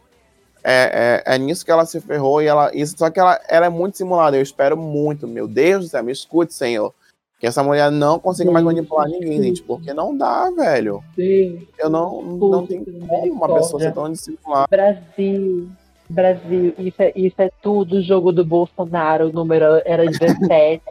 é, 0.64 1.24
é, 1.26 1.36
é 1.36 1.38
nisso 1.40 1.66
que 1.66 1.72
ela 1.72 1.86
se 1.86 2.00
ferrou 2.00 2.42
e 2.42 2.46
ela. 2.46 2.70
Isso, 2.76 2.96
só 2.98 3.10
que 3.10 3.20
ela, 3.20 3.40
ela 3.50 3.66
é 3.66 3.70
muito 3.70 3.98
simulada. 3.98 4.38
Eu 4.38 4.42
espero 4.44 4.78
muito, 4.78 5.28
meu 5.28 5.48
Deus 5.48 5.86
do 5.86 5.90
céu, 5.90 6.04
me 6.04 6.12
escute, 6.12 6.54
Senhor. 6.54 6.94
Que 7.40 7.48
essa 7.48 7.64
mulher 7.64 7.90
não 7.90 8.20
consiga 8.20 8.52
mais 8.52 8.64
manipular 8.64 9.08
ninguém, 9.08 9.42
gente. 9.42 9.64
Porque 9.64 9.92
não 9.96 10.16
dá, 10.16 10.52
velho. 10.52 11.04
Sim. 11.16 11.66
Eu 11.80 11.90
não, 11.90 12.22
não 12.22 12.68
tem 12.68 12.84
como 12.84 13.34
uma 13.34 13.56
pessoa 13.56 13.82
ser 13.82 13.92
tão 13.94 14.12
dissimulada. 14.12 14.68
Brasil, 14.70 15.68
Brasil, 16.08 16.74
isso 16.78 17.02
é, 17.02 17.12
isso 17.16 17.42
é 17.42 17.50
tudo 17.64 18.00
jogo 18.04 18.32
do 18.32 18.46
Bolsonaro, 18.46 19.30
o 19.30 19.34
número 19.34 19.82
era 19.86 20.06
17. 20.06 20.84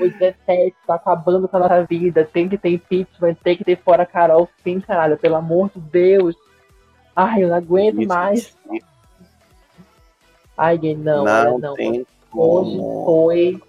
O 0.00 0.08
17 0.08 0.76
tá 0.86 0.94
acabando 0.94 1.48
com 1.48 1.56
a 1.56 1.60
nossa 1.60 1.84
vida. 1.84 2.24
Tem 2.24 2.48
que 2.48 2.56
ter 2.58 2.70
impeachment, 2.70 3.34
tem 3.42 3.56
que 3.56 3.64
ter 3.64 3.76
fora 3.76 4.06
Carol, 4.06 4.48
sim, 4.62 4.80
caralho, 4.80 5.16
pelo 5.18 5.36
amor 5.36 5.70
de 5.74 5.80
Deus. 5.80 6.36
Ai, 7.14 7.44
eu 7.44 7.48
não 7.48 7.56
aguento 7.56 8.00
Isso, 8.00 8.08
mais. 8.08 8.56
Ai, 10.56 10.78
não, 10.96 11.24
não, 11.24 11.58
não. 11.58 11.74
tem 11.74 12.06
Hoje 12.32 12.76
como. 12.76 13.04
foi 13.04 13.62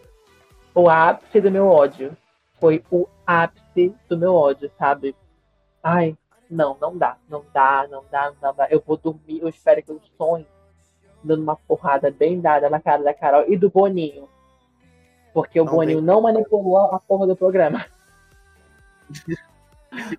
o 0.76 0.90
ápice 0.90 1.42
do 1.42 1.52
meu 1.52 1.68
ódio. 1.68 2.16
Foi 2.60 2.84
o 2.92 3.08
ápice 3.26 3.94
do 4.10 4.18
meu 4.18 4.34
ódio, 4.34 4.70
sabe? 4.78 5.16
Ai, 5.84 6.18
não, 6.50 6.78
não 6.80 6.98
dá, 6.98 7.18
não 7.30 7.44
dá, 7.54 7.88
não 7.90 8.04
dá, 8.12 8.34
não 8.42 8.54
dá. 8.54 8.68
Eu 8.70 8.84
vou 8.86 8.98
dormir, 8.98 9.40
eu 9.42 9.50
espero 9.50 9.84
que 9.84 9.92
eu 9.92 10.02
sonhe 10.18 10.48
dando 11.24 11.44
uma 11.44 11.56
porrada 11.56 12.12
bem 12.12 12.40
dada 12.40 12.70
na 12.70 12.80
cara 12.80 13.04
da 13.04 13.14
Carol 13.14 13.46
e 13.48 13.58
do 13.58 13.70
Boninho. 13.70 14.28
Porque 15.38 15.62
o 15.62 15.66
Não 15.66 15.74
Boninho 15.74 16.00
tem 16.00 16.08
não 16.08 16.20
manipulou 16.20 16.78
a 16.80 17.00
porra 17.00 17.28
do 17.28 17.36
programa. 17.36 17.86
Que 20.10 20.18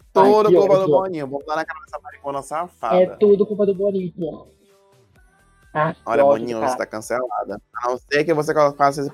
culpa 0.55 0.79
do. 0.79 0.87
Boninho. 0.87 1.27
Vou 1.27 1.45
dar 1.45 1.57
na 1.57 1.64
cara 1.64 1.81
dessa 1.85 1.99
maricona 2.01 2.41
safada. 2.41 2.97
É 3.03 3.07
tudo 3.07 3.45
culpa 3.45 3.66
do 3.66 3.75
Boninho. 3.75 4.12
pô. 4.12 4.47
Ah, 5.75 5.95
Olha, 6.07 6.25
ódio, 6.25 6.41
Boninho, 6.41 6.61
cara. 6.61 6.71
você 6.73 6.79
tá 6.79 6.87
cancelada. 6.87 7.61
A 7.75 7.91
não 7.91 7.99
ser 7.99 8.25
que 8.25 8.33
você 8.33 8.55
faça, 8.77 9.01
esse, 9.03 9.11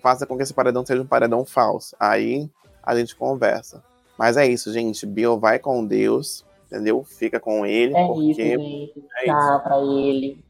faça 0.00 0.26
com 0.26 0.36
que 0.36 0.42
esse 0.44 0.54
paredão 0.54 0.84
seja 0.86 1.02
um 1.02 1.06
paredão 1.06 1.44
falso. 1.44 1.96
Aí 1.98 2.48
a 2.82 2.94
gente 2.96 3.16
conversa. 3.16 3.82
Mas 4.18 4.36
é 4.36 4.46
isso, 4.46 4.72
gente. 4.72 5.04
Bill 5.04 5.38
vai 5.40 5.58
com 5.58 5.84
Deus, 5.84 6.44
entendeu? 6.66 7.02
Fica 7.02 7.40
com 7.40 7.66
ele, 7.66 7.94
É 7.96 8.06
porque 8.06 8.22
isso, 8.30 8.40
gente. 8.40 8.92
é 9.24 9.26
Tá 9.26 9.60
pra 9.64 9.78
ele. 9.78 10.44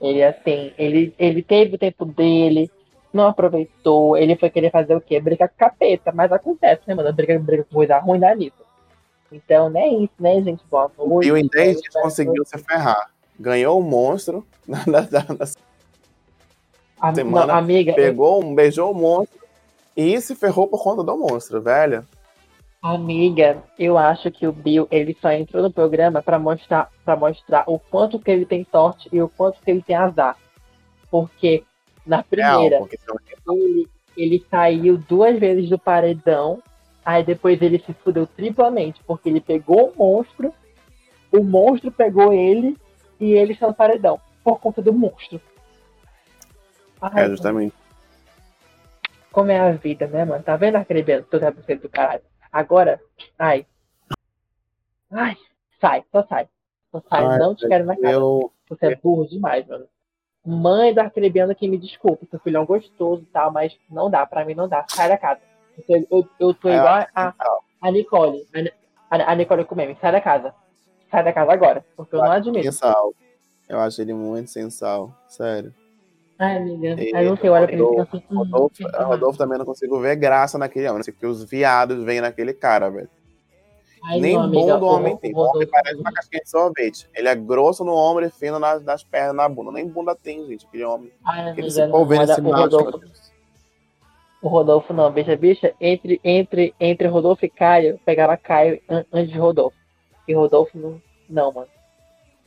Ele, 0.00 0.22
assim, 0.22 0.72
ele, 0.76 1.14
ele 1.18 1.42
teve 1.42 1.76
o 1.76 1.78
tempo 1.78 2.04
dele, 2.04 2.70
não 3.12 3.26
aproveitou. 3.28 4.16
Ele 4.16 4.36
foi 4.36 4.50
querer 4.50 4.70
fazer 4.70 4.94
o 4.94 5.00
quê? 5.00 5.20
Brigar 5.20 5.48
com 5.48 5.56
capeta. 5.56 6.12
Mas 6.12 6.30
acontece, 6.32 6.82
né, 6.86 6.94
mano? 6.94 7.12
Briga, 7.12 7.38
briga 7.38 7.64
com 7.64 7.74
coisa 7.76 7.98
ruim 7.98 8.18
dá 8.20 8.34
nisso. 8.34 8.56
Então, 9.30 9.68
não 9.68 9.80
é 9.80 9.88
isso, 9.88 10.12
né, 10.18 10.40
gente? 10.42 10.62
Boa 10.70 10.90
noite. 10.98 11.26
Bill 11.26 11.36
em 11.36 11.46
10 11.46 11.80
dias 11.82 11.94
conseguiu 11.94 12.44
se 12.44 12.56
ferrar. 12.58 13.10
Ganhou 13.38 13.78
o 13.78 13.82
monstro 13.82 14.46
na, 14.66 14.78
na- 14.86 15.08
na- 15.10 15.46
semana, 17.14 17.46
não, 17.46 17.54
amiga, 17.54 17.94
pegou, 17.94 18.42
um, 18.42 18.54
beijou 18.54 18.90
o 18.90 18.94
monstro 18.94 19.38
e 19.96 20.20
se 20.20 20.34
ferrou 20.34 20.66
por 20.66 20.82
conta 20.82 21.02
do 21.04 21.16
monstro, 21.16 21.60
velho. 21.62 22.04
Amiga, 22.82 23.62
eu 23.78 23.98
acho 23.98 24.30
que 24.30 24.46
o 24.46 24.52
Bill 24.52 24.86
ele 24.90 25.16
só 25.20 25.30
entrou 25.32 25.62
no 25.62 25.70
programa 25.72 26.22
pra 26.22 26.38
mostrar 26.38 26.90
para 27.04 27.16
mostrar 27.16 27.64
o 27.66 27.78
quanto 27.78 28.18
que 28.20 28.30
ele 28.30 28.46
tem 28.46 28.66
sorte 28.70 29.08
e 29.12 29.20
o 29.20 29.28
quanto 29.28 29.60
que 29.60 29.70
ele 29.70 29.82
tem 29.82 29.96
azar. 29.96 30.36
Porque 31.10 31.64
na 32.08 32.22
primeira 32.22 32.76
Real, 32.76 32.78
porque 32.80 32.96
senão 32.96 33.56
ele, 33.56 33.88
ele 34.16 34.46
saiu 34.50 34.96
duas 34.96 35.38
vezes 35.38 35.68
do 35.68 35.78
paredão, 35.78 36.62
aí 37.04 37.22
depois 37.22 37.60
ele 37.60 37.78
se 37.78 37.92
fudeu 37.92 38.26
triplamente, 38.26 39.00
porque 39.06 39.28
ele 39.28 39.40
pegou 39.40 39.90
o 39.90 39.96
monstro, 39.96 40.52
o 41.30 41.44
monstro 41.44 41.92
pegou 41.92 42.32
ele 42.32 42.76
e 43.20 43.32
ele 43.32 43.52
está 43.52 43.68
no 43.68 43.74
paredão, 43.74 44.18
por 44.42 44.58
conta 44.58 44.80
do 44.80 44.92
monstro. 44.92 45.40
Ai, 47.00 47.26
é 47.26 47.28
justamente. 47.28 47.74
como 49.30 49.50
é 49.50 49.60
a 49.60 49.72
vida, 49.72 50.06
né, 50.06 50.24
mano? 50.24 50.42
Tá 50.42 50.56
vendo 50.56 50.76
aquele 50.76 51.02
belo 51.02 51.24
todo 51.24 51.42
representante 51.42 51.82
do 51.82 51.88
caralho? 51.88 52.22
Agora, 52.50 53.00
ai. 53.38 53.66
Ai, 55.10 55.36
sai, 55.80 56.04
só 56.10 56.26
sai. 56.26 56.48
Só 56.90 57.02
sai, 57.08 57.24
Ai, 57.24 57.38
não 57.38 57.54
te 57.54 57.68
quero 57.68 57.84
na 57.84 57.94
casa. 57.94 58.08
Eu, 58.08 58.50
Você 58.68 58.86
é 58.86 58.96
burro 58.96 59.28
demais, 59.28 59.66
mano. 59.68 59.86
Mãe 60.44 60.94
do 60.94 61.00
arcrebiano 61.00 61.54
que 61.54 61.68
me 61.68 61.76
desculpe, 61.76 62.26
seu 62.30 62.38
filho 62.40 62.56
é 62.56 62.60
um 62.60 62.66
gostoso 62.66 63.22
e 63.22 63.26
tal, 63.26 63.52
mas 63.52 63.76
não 63.90 64.10
dá, 64.10 64.24
pra 64.24 64.44
mim 64.44 64.54
não 64.54 64.68
dá. 64.68 64.84
Sai 64.88 65.08
da 65.08 65.18
casa. 65.18 65.40
Eu, 65.88 66.06
eu, 66.10 66.28
eu 66.40 66.54
tô 66.54 66.68
É, 66.68 66.76
igual 66.76 67.06
a, 67.14 67.34
a 67.82 67.90
Nicole. 67.90 68.46
A, 69.10 69.16
a, 69.16 69.32
a 69.32 69.34
Nicole 69.34 69.64
com 69.64 69.74
meme. 69.74 69.96
Sai 70.00 70.12
da 70.12 70.20
casa. 70.20 70.54
Sai 71.10 71.22
da 71.24 71.32
casa 71.32 71.52
agora, 71.52 71.84
porque 71.96 72.14
eu 72.14 72.20
não 72.20 72.30
admito. 72.32 72.64
Sensal. 72.64 73.12
Eu 73.68 73.78
acho 73.80 74.00
ele 74.00 74.14
muito 74.14 74.48
sensal, 74.50 75.12
sério. 75.28 75.74
Ai, 76.38 76.56
amiga. 76.56 77.02
E 77.02 77.14
Aí 77.14 77.28
você 77.28 77.48
olha 77.48 77.66
pra 77.66 77.76
ele 77.76 77.86
fica 77.86 78.02
assim. 78.02 78.22
hum, 78.30 78.38
Rodolfo, 78.38 78.74
que. 78.76 78.84
Rodolfo 78.84 79.38
também 79.38 79.58
não 79.58 79.66
consigo 79.66 80.00
ver 80.00 80.16
graça 80.16 80.56
naquele 80.56 80.88
homem. 80.88 81.02
Porque 81.04 81.26
os 81.26 81.44
viados 81.44 82.02
vêm 82.04 82.20
naquele 82.20 82.54
cara, 82.54 82.88
velho. 82.88 83.10
Ai, 84.04 84.20
Nem 84.20 84.36
amiga, 84.36 84.60
bunda 84.60 84.78
o 84.78 84.82
o- 84.88 84.92
homem 84.94 85.16
tem. 85.16 85.34
O 85.34 85.38
homem 85.38 85.66
parece 85.66 85.96
uma 86.00 86.12
casquinha 86.12 86.42
de 86.42 86.48
sorvete. 86.50 87.08
Ele 87.14 87.28
é 87.28 87.34
grosso 87.34 87.84
no 87.84 87.94
ombro 87.94 88.24
e 88.24 88.30
fino 88.30 88.58
nas, 88.58 88.82
nas 88.82 89.02
pernas, 89.02 89.34
na 89.34 89.48
bunda. 89.48 89.72
Nem 89.72 89.86
bunda 89.88 90.14
tem, 90.14 90.46
gente, 90.46 90.66
aquele 90.66 90.84
homem. 90.84 91.12
Ai, 91.24 91.40
Aquele 91.50 91.66
amiga, 91.68 91.82
esse 91.82 91.88
povo 91.90 92.04
vendo 92.06 92.20
olha, 92.22 92.32
esse 92.32 92.40
o 92.40 92.44
macho, 92.44 92.62
Rodolfo, 92.62 92.90
meu 92.90 92.98
Deus. 93.00 93.32
o 94.42 94.48
Rodolfo 94.48 94.92
não, 94.92 95.10
bicha, 95.10 95.36
bicha, 95.36 95.74
entre, 95.80 96.20
entre, 96.22 96.74
entre 96.78 97.08
Rodolfo 97.08 97.44
e 97.44 97.48
Caio, 97.50 97.98
pegava 98.04 98.36
Caio 98.36 98.80
an- 98.88 99.04
antes 99.12 99.32
de 99.32 99.38
Rodolfo. 99.38 99.76
E 100.26 100.34
Rodolfo 100.34 100.76
não, 100.78 101.02
não, 101.28 101.52
mano. 101.52 101.68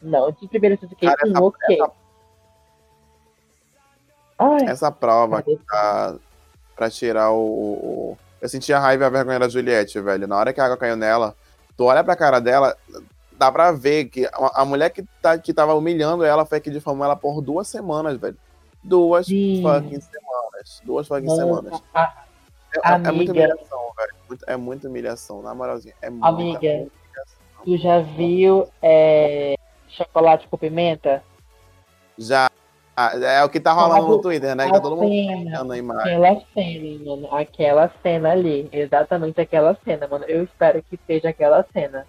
Não, 0.01 0.31
de 0.31 0.47
fiquei, 0.87 1.09
Cara, 1.09 1.27
hum, 1.27 1.31
essa- 1.31 1.43
ok. 1.43 1.75
essa- 1.81 1.91
Ai, 4.39 4.65
Essa 4.67 4.91
prova 4.91 5.37
cadê? 5.43 5.57
pra, 5.67 6.15
pra 6.75 6.89
tirar 6.89 7.31
o, 7.31 7.37
o- 7.43 8.17
Eu 8.41 8.49
senti 8.49 8.73
a 8.73 8.79
raiva 8.79 9.03
e 9.03 9.07
a 9.07 9.09
vergonha 9.09 9.39
da 9.39 9.47
Juliette, 9.49 9.99
velho. 10.01 10.27
Na 10.27 10.37
hora 10.37 10.51
que 10.51 10.59
a 10.59 10.65
água 10.65 10.77
caiu 10.77 10.95
nela, 10.95 11.35
Tu 11.77 11.85
olha 11.85 12.03
pra 12.03 12.15
cara 12.15 12.39
dela, 12.39 12.75
dá 13.33 13.51
pra 13.51 13.71
ver 13.71 14.05
que 14.05 14.25
a, 14.25 14.61
a 14.61 14.65
mulher 14.65 14.89
que, 14.89 15.03
tá, 15.21 15.37
que 15.37 15.53
tava 15.53 15.73
humilhando 15.73 16.23
ela 16.23 16.45
foi 16.45 16.59
que 16.59 16.69
difamou 16.69 17.05
ela 17.05 17.15
por 17.15 17.41
duas 17.41 17.67
semanas, 17.67 18.17
velho. 18.17 18.37
Duas 18.83 19.25
Sim. 19.25 19.61
fucking 19.63 20.01
semanas. 20.01 20.81
Duas 20.83 21.07
fucking 21.07 21.25
Nossa, 21.27 21.41
semanas. 21.41 21.81
a- 21.93 22.13
É, 22.73 22.77
é- 22.77 22.91
é 22.93 22.97
muita 22.97 23.09
amiga. 23.09 23.31
humilhação, 23.31 23.91
velho. 23.97 24.39
É 24.47 24.57
muita 24.57 24.87
humilhação, 24.89 25.41
na 25.41 25.55
moralzinha. 25.55 25.93
É 26.01 26.09
muita 26.09 26.27
Amiga. 26.27 26.59
humilhação. 26.59 26.91
Tu 27.63 27.77
já 27.77 27.99
viu 28.01 28.67
é, 28.81 29.55
chocolate 29.87 30.47
com 30.47 30.57
pimenta? 30.57 31.23
Já. 32.17 32.49
Ah, 33.07 33.19
É 33.39 33.43
o 33.43 33.49
que 33.49 33.59
tá 33.59 33.71
rolando 33.73 34.07
no 34.07 34.21
Twitter, 34.21 34.55
né? 34.55 34.65
Que 34.65 34.73
tá 34.73 34.79
todo 34.81 34.95
mundo 34.95 35.09
cena. 35.09 35.73
a 35.73 35.77
imagem. 35.77 36.15
Aquela 36.15 36.41
cena, 36.53 37.05
mano. 37.05 37.35
Aquela 37.35 37.91
cena 38.01 38.31
ali. 38.31 38.69
Exatamente 38.71 39.41
aquela 39.41 39.77
cena, 39.83 40.07
mano. 40.07 40.25
Eu 40.25 40.43
espero 40.43 40.81
que 40.83 40.99
seja 41.07 41.29
aquela 41.29 41.65
cena. 41.73 42.05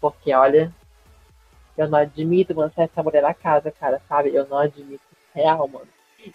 Porque, 0.00 0.32
olha, 0.34 0.72
eu 1.76 1.88
não 1.88 1.98
admito, 1.98 2.54
mano, 2.54 2.72
ser 2.74 2.82
essa 2.82 3.02
mulher 3.02 3.22
na 3.22 3.34
casa, 3.34 3.70
cara, 3.70 4.00
sabe? 4.08 4.34
Eu 4.34 4.46
não 4.46 4.58
admito. 4.58 5.02
Real, 5.34 5.68
mano. 5.68 5.88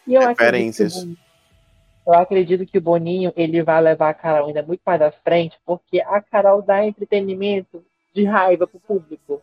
E 0.08 0.14
eu 0.14 0.22
acredito, 0.22 0.38
que 0.38 0.44
Referências. 0.44 0.96
o 0.96 1.00
Boninho, 1.00 1.18
eu 2.08 2.14
acredito 2.14 2.66
que 2.66 2.78
o 2.78 2.82
Boninho, 2.82 3.34
ele 3.36 3.64
vai 3.64 3.82
levar 3.82 4.10
a 4.10 4.14
Carol 4.14 4.48
ainda 4.48 4.64
muito 4.64 4.82
mais 4.86 5.02
à 5.02 5.12
frente, 5.12 5.58
porque 5.66 6.02
a 6.02 6.22
Carol 6.22 6.62
dá 6.62 6.86
entretenimento 6.86 7.84
de 8.14 8.26
raiva 8.26 8.68
pro 8.68 8.80
público, 8.80 9.42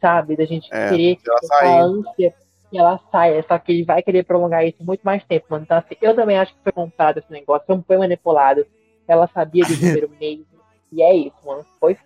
sabe? 0.00 0.36
Da 0.36 0.44
gente 0.44 0.68
É, 0.72 0.88
querer 0.88 1.18
se 1.18 1.52
a 1.64 1.80
ânsia 1.82 2.34
que 2.70 2.78
ela 2.78 2.98
saia, 3.12 3.44
só 3.46 3.58
que 3.58 3.72
ele 3.72 3.84
vai 3.84 4.02
querer 4.02 4.24
prolongar 4.24 4.66
isso 4.66 4.82
muito 4.84 5.02
mais 5.02 5.24
tempo, 5.24 5.46
mano. 5.50 5.64
Então, 5.64 5.78
assim, 5.78 5.94
eu 6.00 6.14
também 6.14 6.38
acho 6.38 6.52
que 6.54 6.62
foi 6.62 6.72
comprado 6.72 7.18
esse 7.18 7.30
negócio, 7.30 7.66
foi- 7.66 7.82
foi 7.86 7.96
manipulado. 7.98 8.66
Ela 9.06 9.28
sabia 9.28 9.64
do 9.64 9.68
número 10.06 10.10
mesmo. 10.20 10.46
E 10.92 11.02
é 11.02 11.14
isso, 11.14 11.36
mano. 11.44 11.64
Foi, 11.78 11.96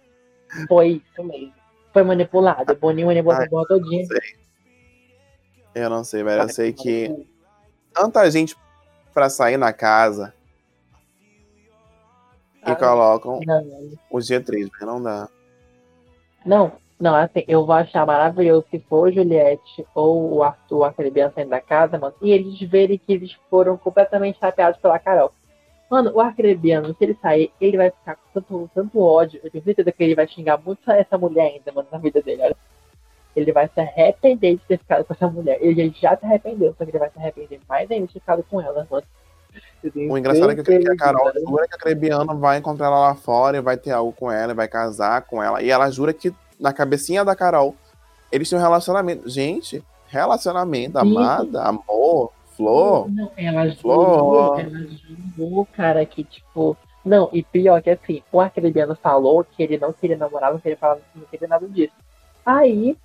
foi 0.68 0.88
isso 1.06 1.24
mesmo. 1.24 1.54
Foi 1.92 2.02
manipulado. 2.02 2.74
Boninho 2.76 3.06
manipulou 3.06 3.36
Ai, 3.36 3.42
essa 3.42 3.50
porra 3.50 3.66
todinha. 3.68 4.04
Eu 5.74 5.88
não 5.90 6.04
sei, 6.04 6.22
velho. 6.22 6.42
Eu 6.42 6.48
sei 6.48 6.72
que 6.72 7.26
tanta 7.92 8.28
gente 8.30 8.56
pra 9.14 9.28
sair 9.30 9.56
na 9.56 9.72
casa 9.72 10.34
e 12.66 12.70
Ah, 12.70 12.76
colocam 12.76 13.40
Não, 13.46 13.64
não. 13.64 13.92
o 14.10 14.18
G3, 14.18 14.44
velho. 14.70 14.70
Não 14.82 15.02
dá. 15.02 15.28
Não, 16.44 16.72
não, 17.00 17.14
assim, 17.14 17.42
eu 17.48 17.64
vou 17.64 17.74
achar 17.74 18.04
maravilhoso 18.04 18.66
se 18.70 18.78
for 18.78 19.08
o 19.08 19.12
Juliette 19.12 19.86
ou 19.94 20.34
o 20.34 20.42
Arthur, 20.42 20.84
aquele 20.84 21.10
bem 21.10 21.30
saindo 21.30 21.48
da 21.48 21.60
casa, 21.60 21.96
mano, 21.98 22.14
e 22.20 22.30
eles 22.30 22.60
verem 22.60 22.98
que 22.98 23.14
eles 23.14 23.32
foram 23.48 23.78
completamente 23.78 24.38
chapeados 24.38 24.78
pela 24.78 24.98
Carol. 24.98 25.32
Mano, 25.90 26.12
o 26.14 26.20
Arcrebiano, 26.20 26.88
se 26.88 26.96
ele 27.00 27.16
sair, 27.20 27.50
ele 27.58 27.78
vai 27.78 27.90
ficar 27.90 28.16
com 28.16 28.40
tanto, 28.40 28.70
tanto 28.74 29.00
ódio. 29.00 29.40
Eu 29.42 29.50
tenho 29.50 29.64
certeza 29.64 29.90
que 29.90 30.04
ele 30.04 30.14
vai 30.14 30.28
xingar 30.28 30.60
muito 30.64 30.88
essa 30.90 31.16
mulher 31.16 31.52
ainda, 31.52 31.72
mano, 31.72 31.88
na 31.90 31.98
vida 31.98 32.20
dele, 32.20 32.42
olha. 32.42 32.56
Ele 33.34 33.50
vai 33.50 33.66
se 33.68 33.80
arrepender 33.80 34.56
de 34.56 34.62
ter 34.66 34.78
ficado 34.78 35.04
com 35.04 35.14
essa 35.14 35.28
mulher. 35.28 35.56
Ele 35.60 35.94
já 35.98 36.16
se 36.16 36.26
arrependeu, 36.26 36.74
só 36.76 36.84
que 36.84 36.90
ele 36.90 36.98
vai 36.98 37.10
se 37.10 37.18
arrepender 37.18 37.60
mais 37.66 37.90
ainda 37.90 38.06
de 38.06 38.12
ter 38.12 38.20
ficado 38.20 38.44
com 38.48 38.60
ela, 38.60 38.86
mano. 38.90 39.06
O 40.10 40.18
engraçado 40.18 40.50
é 40.52 40.54
que, 40.54 40.62
que 40.62 40.90
a 40.90 40.96
Carol 40.96 41.32
jura 41.34 41.66
que 41.66 41.74
a 41.74 41.78
Crebiano 41.78 42.38
vai 42.38 42.58
encontrar 42.58 42.86
ela 42.86 43.00
lá 43.00 43.14
fora 43.14 43.56
e 43.56 43.60
vai 43.60 43.76
ter 43.76 43.90
algo 43.90 44.12
com 44.12 44.30
ela, 44.30 44.54
vai 44.54 44.68
casar 44.68 45.22
com 45.22 45.42
ela. 45.42 45.62
E 45.62 45.70
ela 45.70 45.90
jura 45.90 46.12
que 46.12 46.32
na 46.60 46.72
cabecinha 46.72 47.24
da 47.24 47.34
Carol 47.34 47.74
eles 48.30 48.48
têm 48.48 48.58
um 48.58 48.62
relacionamento. 48.62 49.28
Gente, 49.28 49.82
relacionamento, 50.08 50.98
amada, 50.98 51.62
amor, 51.62 52.32
flor. 52.56 53.10
Não, 53.10 53.30
ela 53.36 53.72
Flor. 53.74 54.04
jurou, 54.04 54.60
ela 54.60 54.86
jurou, 55.36 55.66
cara, 55.66 56.04
que 56.06 56.24
tipo. 56.24 56.76
Não, 57.04 57.30
e 57.32 57.42
pior 57.42 57.80
que 57.80 57.90
assim, 57.90 58.22
o 58.30 58.40
Arcrebiano 58.40 58.94
falou 58.94 59.42
que 59.42 59.62
ele 59.62 59.78
não 59.78 59.92
queria 59.92 60.18
namorar, 60.18 60.52
não 60.52 60.60
queria 60.60 60.76
falar, 60.76 60.98
não 61.14 61.24
queria 61.24 61.48
nada 61.48 61.66
disso. 61.66 61.94
Aí, 62.44 62.96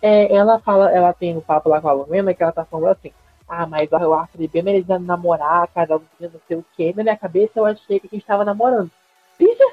é, 0.00 0.32
ela 0.32 0.60
fala, 0.60 0.92
ela 0.92 1.12
tem 1.12 1.36
um 1.36 1.40
papo 1.40 1.68
lá 1.68 1.80
com 1.80 1.88
a 1.88 1.92
Lumena 1.92 2.32
que 2.32 2.42
ela 2.42 2.52
tá 2.52 2.64
falando 2.64 2.92
assim, 2.92 3.10
ah, 3.48 3.66
mas 3.66 3.90
o 3.90 4.12
Arcrebiano 4.14 4.68
eles 4.68 4.88
iam 4.88 5.00
namorar, 5.00 5.68
tinha 5.72 5.86
não 5.88 6.40
sei 6.46 6.56
o 6.56 6.64
quê. 6.76 6.94
Na 6.96 7.02
minha 7.02 7.16
cabeça 7.16 7.52
eu 7.56 7.66
achei 7.66 7.98
que 7.98 8.06
a 8.06 8.14
gente 8.14 8.26
tava 8.26 8.44
namorando. 8.44 8.90
Bicha, 9.36 9.64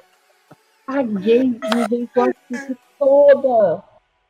a 0.88 1.04
gay 1.04 1.60
inventou 1.76 2.24
a 2.24 2.34
toda. 3.00 3.84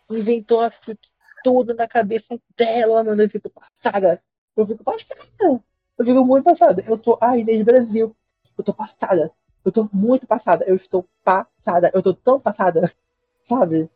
Inventou 0.10 0.62
a 0.62 0.72
fique 0.72 1.08
toda 1.44 1.74
na 1.74 1.88
cabeça 1.88 2.40
dela, 2.58 3.04
mano. 3.04 3.22
Eu 3.22 3.30
fico 3.30 3.50
passada. 3.50 4.22
Eu 4.56 4.68
fico 4.68 4.84
passada. 4.84 5.62
Eu 5.98 6.06
fico 6.06 6.26
muito 6.26 6.44
passada. 6.44 6.84
Eu 6.88 6.98
tô, 6.98 7.18
ai, 7.22 7.44
desde 7.44 7.64
Brasil. 7.64 8.16
Eu 8.58 8.64
tô 8.64 8.74
passada. 8.74 9.32
Eu 9.64 9.72
tô 9.72 9.90
muito 9.92 10.28
passada. 10.28 10.66
Eu 10.66 10.76
estou 10.76 11.06
passada. 11.24 11.92
Eu 11.94 12.02
tô 12.02 12.14
tão 12.14 12.40
passada. 12.40 12.92
Sabe? 13.48 13.90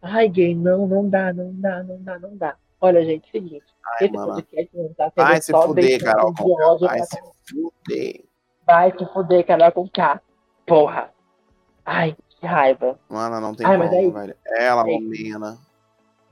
Ai, 0.00 0.28
gay, 0.28 0.54
não, 0.54 0.86
não 0.86 1.08
dá, 1.08 1.32
não 1.32 1.52
dá, 1.54 1.82
não 1.82 2.02
dá, 2.02 2.18
não 2.18 2.36
dá. 2.36 2.56
Olha, 2.80 3.02
gente, 3.04 3.30
seguinte. 3.30 3.64
Ai, 3.98 4.06
esse 4.06 4.12
mano. 4.14 4.34
podcast 4.34 4.76
não 4.76 4.92
tá 4.92 5.10
sendo 5.10 5.26
Vai 5.26 5.40
se 5.40 5.52
fuder, 5.52 6.04
Carol. 6.04 6.34
ódio 6.38 6.86
Vai 6.86 6.98
pra 6.98 7.06
se 7.06 7.18
fuder. 7.48 8.24
Vai 8.66 8.98
se 8.98 9.06
fuder, 9.06 9.46
Carol 9.46 9.72
com 9.72 9.88
K. 9.88 10.20
Porra. 10.66 11.10
Ai, 11.84 12.16
que 12.44 12.46
raiva. 12.46 12.98
Mano, 13.08 13.40
não 13.40 13.54
tem 13.54 13.66
Ai, 13.66 13.78
como, 13.78 14.12
velho. 14.12 14.36
Ela, 14.46 14.82
É. 14.82 14.84
menina. 14.84 15.56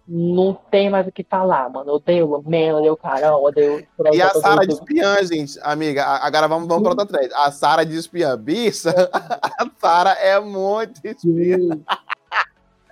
Não 0.07 0.53
tem 0.71 0.91
mais 0.91 1.07
o 1.07 1.13
que 1.13 1.25
falar, 1.25 1.71
mano. 1.71 1.91
Eu 1.91 1.95
odeio 1.95 2.27
Lumena, 2.27 2.77
odeio 2.79 2.93
o 2.93 2.97
Carol, 2.97 3.45
odeio 3.45 3.87
E 4.13 4.21
a 4.21 4.29
Sara 4.31 4.67
de 4.67 4.75
espiã, 4.75 5.25
gente, 5.25 5.59
amiga. 5.63 6.05
Agora 6.05 6.47
vamos, 6.49 6.67
vamos 6.69 6.83
pra 6.83 6.91
outra 6.91 7.07
thread. 7.07 7.33
A 7.35 7.51
Sara 7.53 7.87
de 7.87 7.97
espiã. 7.97 8.37
Bicha, 8.37 8.91
a 9.41 9.67
Sara 9.81 10.11
é 10.11 10.39
muito 10.41 11.01
espiã. 11.07 11.57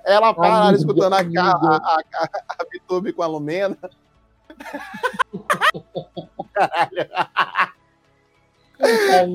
Ela 0.04 0.32
para 0.32 0.72
escutando 0.74 1.12
a, 1.14 1.18
a, 1.18 1.20
a, 1.20 1.98
a, 2.14 2.28
a 2.58 2.64
Vitube 2.72 3.12
com 3.12 3.22
a 3.22 3.26
Lumena. 3.26 3.76
Caralho. 6.54 7.10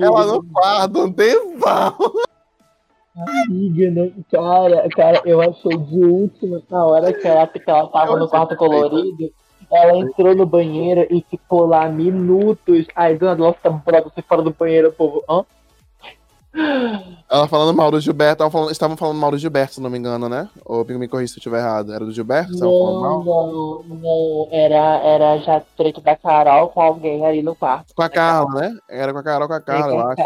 Ela 0.03 0.25
no 0.25 0.43
quarto, 0.45 1.03
um 1.03 1.11
tempão. 1.11 1.95
Amiga, 3.17 3.91
não. 3.91 4.11
Cara, 4.31 4.89
cara, 4.89 5.21
eu 5.25 5.41
achei 5.41 5.77
de 5.77 5.99
última 5.99 6.61
na 6.69 6.85
hora 6.85 7.13
que 7.13 7.27
ela, 7.27 7.47
que 7.47 7.61
ela 7.65 7.87
tava 7.87 8.17
no 8.17 8.27
quarto 8.27 8.55
colorido. 8.55 9.31
Ela 9.71 9.97
entrou 9.97 10.35
no 10.35 10.45
banheiro 10.45 11.07
e 11.09 11.25
ficou 11.29 11.65
lá 11.65 11.87
minutos. 11.89 12.85
Aí, 12.95 13.17
dona 13.17 13.35
Nossa, 13.35 13.57
tá 13.63 13.69
brava 13.69 14.11
você 14.13 14.21
fora 14.21 14.41
do 14.41 14.51
banheiro, 14.53 14.91
povo. 14.91 15.23
Hã? 15.29 15.43
Ela 17.29 17.47
falando 17.47 17.75
mal 17.75 17.91
do 17.91 17.99
Gilberto. 17.99 18.33
Estavam 18.33 18.51
falando, 18.51 18.71
estavam 18.71 18.97
falando 18.97 19.19
mal 19.19 19.31
do 19.31 19.37
Gilberto, 19.37 19.73
se 19.73 19.81
não 19.81 19.89
me 19.89 19.97
engano, 19.97 20.29
né? 20.29 20.47
Ou 20.63 20.85
me 20.85 21.07
corrija 21.07 21.33
se 21.33 21.37
eu 21.37 21.39
estiver 21.39 21.59
errado. 21.59 21.91
Era 21.91 22.05
do 22.05 22.11
Gilberto? 22.11 22.51
Não, 22.57 23.23
não, 23.23 23.83
não. 23.83 24.47
Era, 24.51 24.99
era 24.99 25.37
já 25.39 25.61
treito 25.75 25.99
da 25.99 26.15
Carol 26.15 26.69
com 26.69 26.81
alguém 26.81 27.25
ali 27.25 27.41
no 27.41 27.55
quarto. 27.55 27.93
Com 27.95 28.03
a 28.03 28.09
Carla, 28.09 28.61
né? 28.61 28.77
Era 28.89 29.11
com 29.11 29.19
a 29.19 29.23
Carol, 29.23 29.47
com 29.47 29.53
a 29.53 29.61
Carla, 29.61 29.93
eu 29.93 29.99
acho. 30.01 30.23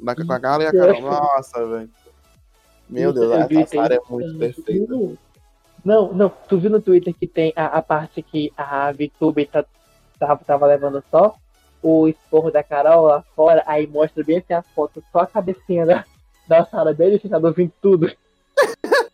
Da- 0.00 0.16
Com 0.16 0.32
a 0.32 0.40
Carla 0.40 0.64
e 0.64 0.66
a 0.66 0.72
Carol. 0.72 1.00
Nossa, 1.02 1.66
velho. 1.66 1.90
Meu 2.90 3.12
Deus, 3.12 3.32
essa 3.32 3.66
Sara 3.66 3.94
é 3.94 4.00
muito 4.10 4.38
perfeita. 4.38 4.94
Não, 5.84 6.12
não, 6.12 6.28
tu 6.48 6.58
viu 6.58 6.70
no 6.70 6.80
Twitter 6.80 7.14
que 7.14 7.26
tem 7.26 7.52
a, 7.56 7.66
a 7.66 7.82
parte 7.82 8.22
que 8.22 8.52
a 8.56 8.92
VTube 8.92 9.46
tá, 9.46 9.64
tava, 10.18 10.44
tava 10.44 10.66
levando 10.66 11.02
só 11.10 11.34
o 11.82 12.08
esporro 12.08 12.50
da 12.50 12.62
Carol 12.62 13.06
lá 13.06 13.24
fora, 13.34 13.62
aí 13.66 13.86
mostra 13.86 14.22
bem 14.22 14.38
assim 14.38 14.52
a 14.52 14.62
foto, 14.62 15.02
só 15.10 15.20
a 15.20 15.26
cabecinha 15.26 15.86
da, 15.86 16.04
da 16.46 16.66
Sara 16.66 16.92
bem 16.92 17.10
deixada 17.10 17.46
ouvindo 17.46 17.72
tudo. 17.80 18.12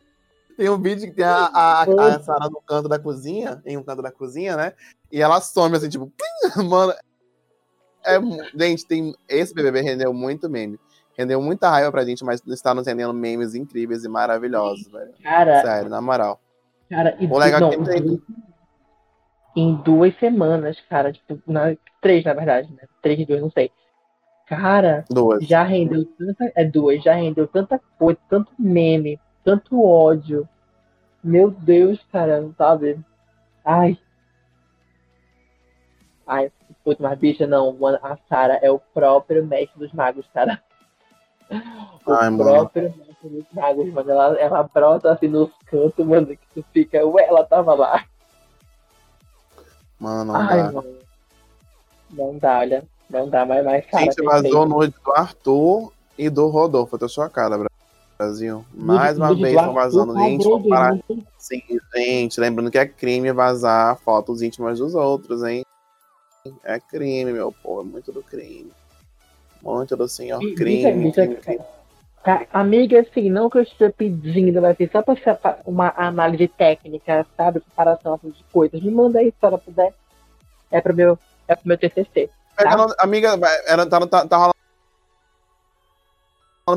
Tem 0.57 0.71
um 0.71 0.81
vídeo 0.81 1.11
que 1.11 1.17
tem 1.17 1.25
a, 1.25 1.51
a, 1.53 1.83
a, 1.83 2.17
a 2.17 2.23
Sara 2.23 2.49
no 2.49 2.63
canto 2.63 2.89
da 2.89 2.99
cozinha, 2.99 3.63
em 3.67 3.77
um 3.77 3.83
canto 3.83 4.01
da 4.01 4.11
cozinha, 4.11 4.57
né? 4.57 4.73
E 5.13 5.21
ela 5.21 5.39
some 5.39 5.77
assim, 5.77 5.91
tipo, 5.91 6.11
mano. 6.65 6.95
É, 8.03 8.19
gente, 8.55 8.87
tem. 8.87 9.15
Esse 9.29 9.53
BBB 9.53 9.83
rendeu 9.83 10.15
muito 10.15 10.49
meme. 10.49 10.81
Rendeu 11.17 11.41
muita 11.41 11.71
raiva 11.71 11.91
pra 11.91 12.05
gente, 12.05 12.25
mas 12.25 12.43
está 12.47 12.75
nos 12.75 12.87
rendendo 12.87 13.15
memes 13.15 13.55
incríveis 13.55 14.05
e 14.05 14.09
maravilhosos, 14.09 14.87
velho. 14.91 15.13
Cara, 15.23 15.63
Sério, 15.63 15.89
na 15.89 16.01
moral. 16.01 16.41
cara, 16.91 17.17
e 17.19 17.27
O 17.27 17.39
legal 17.39 17.61
não, 17.61 17.71
tem- 17.85 18.21
em 19.57 19.75
duas 19.77 20.15
semanas, 20.19 20.79
cara, 20.89 21.11
tipo, 21.13 21.41
na, 21.47 21.75
três 22.03 22.23
na 22.25 22.35
verdade, 22.35 22.71
né? 22.75 22.83
Três, 23.01 23.27
duas, 23.27 23.41
não 23.41 23.51
sei. 23.51 23.71
Cara, 24.47 25.05
Duas. 25.11 25.43
já 25.45 25.63
rendeu 25.65 26.05
tanta. 26.05 26.53
É 26.55 26.65
duas, 26.65 27.03
já 27.03 27.15
rendeu 27.15 27.49
tanta 27.49 27.81
coisa, 27.99 28.21
tanto 28.29 28.53
meme, 28.59 29.19
tanto 29.43 29.83
ódio. 29.83 30.47
Meu 31.25 31.51
Deus, 31.51 31.99
cara, 32.13 32.49
sabe? 32.57 33.01
Ai. 33.65 33.99
Ai, 36.27 36.53
puta, 36.85 37.03
mas 37.03 37.19
bicha, 37.19 37.47
não, 37.47 37.77
a 38.03 38.17
Sarah 38.29 38.59
é 38.63 38.71
o 38.71 38.79
próprio 38.79 39.45
mestre 39.45 39.79
dos 39.79 39.93
magos, 39.93 40.27
cara. 40.35 40.63
O 41.51 42.13
Ai, 42.13 42.37
próprio 42.37 42.95
magos, 43.53 43.93
mano. 43.93 44.11
Ela, 44.11 44.39
ela 44.39 44.63
brota 44.63 45.13
assim 45.13 45.29
nos 45.29 45.51
cantos, 45.67 46.07
mano, 46.07 46.27
que 46.27 46.39
tu 46.55 46.65
fica, 46.73 47.05
ué, 47.05 47.27
ela 47.27 47.45
tava 47.45 47.75
lá. 47.75 48.05
Mano, 49.99 50.33
não 50.33 50.41
Ai, 50.41 50.63
dá. 50.63 50.73
mano. 50.73 50.97
Não 52.11 52.39
dá, 52.39 52.59
olha. 52.59 52.85
Não 53.09 53.29
dá, 53.29 53.47
mas, 53.47 53.65
mas 53.65 53.87
cara, 53.87 54.05
Gente, 54.05 54.23
vazou 54.23 54.67
nude 54.67 54.95
do 55.05 55.13
Arthur 55.13 55.93
e 56.19 56.29
do 56.29 56.49
Rodolfo. 56.49 56.95
Eu 56.95 57.01
tô 57.01 57.09
chocada, 57.09 57.57
bro. 57.57 57.71
Brasil. 58.19 58.65
Mais 58.75 59.19
uma 59.19 59.35
vez 59.35 59.55
estão 59.55 59.75
vazando. 59.75 60.15
Gente, 60.19 60.49
vamos 60.49 60.69
parar. 60.69 60.99
Padrão, 60.99 61.27
Sim, 61.39 61.63
gente, 61.95 62.41
lembrando 62.41 62.71
que 62.71 62.79
é 62.79 62.87
crime 62.87 63.31
vazar 63.31 63.99
fotos 63.99 64.41
íntimas 64.41 64.79
dos 64.79 64.95
outros, 64.95 65.45
hein? 65.45 65.65
É 66.65 66.81
crime, 66.81 67.33
meu 67.33 67.53
povo, 67.53 67.83
é 67.83 67.85
muito 67.85 68.13
do 68.13 68.23
crime. 68.23 68.73
Muito 69.75 69.97
do 69.97 70.09
senhor 70.09 70.43
Ih, 70.43 70.55
crime, 70.55 70.85
é- 70.85 70.93
crime, 70.93 71.09
é- 71.37 71.41
crime. 71.41 71.61
Tá, 72.25 72.45
amiga, 72.53 73.01
assim, 73.01 73.31
não 73.31 73.49
que 73.49 73.59
eu 73.59 73.63
esteja 73.63 73.93
pedindo, 73.97 74.61
mas 74.61 74.73
assim, 74.73 74.89
só 74.91 75.01
pra 75.01 75.15
ser 75.17 75.37
pa- 75.37 75.59
uma 75.65 75.93
análise 75.97 76.49
técnica, 76.49 77.25
sabe? 77.37 77.61
Comparação 77.61 78.15
assim, 78.15 78.31
de 78.31 78.43
coisas. 78.53 78.81
Me 78.83 78.91
manda 78.91 79.21
aí 79.21 79.31
se 79.31 79.37
ela 79.47 79.59
puder. 79.59 79.95
É 80.71 80.81
pro 80.81 80.93
meu, 80.95 81.17
é 81.47 81.55
pro 81.55 81.69
meu 81.69 81.79
TCC. 81.79 82.29
Pegando- 82.57 82.95
Amiga, 82.99 83.37
vai- 83.37 83.57
era, 83.69 83.87
tá, 83.87 84.05
tá, 84.07 84.27
tá 84.27 84.37
rolando 84.37 84.55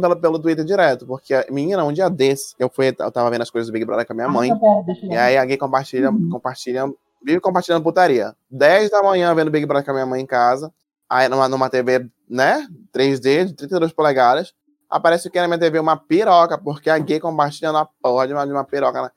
pelo, 0.02 0.16
pelo 0.22 0.40
Twitter 0.40 0.64
direto, 0.64 1.08
porque, 1.08 1.34
a 1.34 1.46
menina, 1.50 1.84
um 1.84 1.92
dia 1.92 2.10
desses, 2.10 2.54
eu, 2.60 2.70
fui, 2.70 2.90
eu 3.00 3.12
tava 3.12 3.30
vendo 3.32 3.42
as 3.42 3.50
coisas 3.50 3.70
do 3.70 3.74
Big 3.74 3.86
Brother 3.86 4.06
com 4.06 4.14
a 4.14 4.16
minha 4.16 4.30
mãe, 4.30 4.52
Ah, 4.52 4.82
deixa 4.86 5.06
eu 5.08 5.12
e 5.12 5.18
aí 5.18 5.36
a 5.38 5.46
gay 5.46 5.58
compartilha, 5.58 6.12
Uhum. 6.12 6.30
compartilha, 6.30 6.86
vive 7.26 7.40
compartilhando 7.40 7.82
putaria. 7.82 8.36
10 8.52 8.92
da 8.92 9.02
manhã 9.02 9.34
vendo 9.34 9.50
Big 9.50 9.66
Brother 9.66 9.84
com 9.84 9.92
a 9.92 9.94
minha 9.96 10.06
mãe 10.06 10.22
em 10.22 10.28
casa, 10.28 10.72
aí 11.10 11.28
numa, 11.28 11.48
numa 11.50 11.70
TV, 11.70 12.08
né, 12.30 12.68
3D, 12.94 13.46
de 13.46 13.54
32 13.56 13.92
polegadas, 13.92 14.54
aparece 14.90 15.30
que 15.30 15.40
na 15.40 15.48
minha 15.48 15.60
TV 15.60 15.80
uma 15.80 15.98
piroca, 15.98 16.58
porque 16.58 16.90
a 16.90 16.98
gay 17.00 17.20
compartilhando 17.20 17.78
a 17.80 17.86
porra 17.86 18.28
de 18.28 18.34
uma, 18.34 18.46
de 18.46 18.52
uma 18.54 18.64
piroca. 18.64 19.02
Né? 19.02 19.10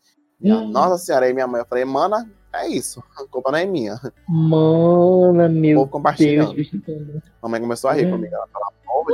Hum. 0.55 0.69
Nossa 0.71 0.99
senhora, 0.99 1.27
aí 1.27 1.33
minha 1.35 1.47
mãe, 1.47 1.61
eu 1.61 1.67
falei, 1.67 1.85
mana, 1.85 2.29
é 2.53 2.67
isso, 2.69 3.03
a 3.19 3.25
culpa 3.29 3.51
não 3.53 3.59
é 3.59 3.65
minha. 3.67 3.99
Mana, 4.29 5.49
meu 5.49 5.79
Deus, 5.81 5.91
compartilhando. 5.91 6.61
entendeu? 6.61 7.23
Mamãe 7.43 7.61
começou 7.61 7.91
a 7.91 7.93
rir 7.95 8.07
Hum. 8.07 8.13
comigo. 8.13 8.35
Ela 8.35 8.47
falava, 8.49 8.73
pô, 8.85 9.07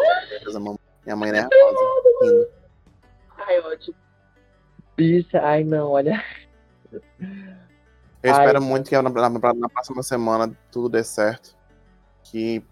Deus, 0.43 0.55
mamãe. 0.55 0.79
Minha 1.05 1.17
mãe 1.17 1.33
nervosa. 1.33 1.79
Rindo. 2.23 2.49
Ai, 3.47 3.61
ótimo. 3.61 3.97
Bicha, 4.97 5.41
ai 5.43 5.63
não, 5.65 5.91
olha. 5.91 6.23
Eu 6.91 7.01
Ai, 8.35 8.41
espero 8.45 8.61
muito 8.61 8.89
que 8.89 9.01
na, 9.01 9.09
na- 9.09 9.29
na 9.31 9.69
próxima 9.69 10.03
semana 10.03 10.51
tudo 10.73 10.89
dê 10.89 11.05
certo. 11.05 11.57
Que 12.31 12.63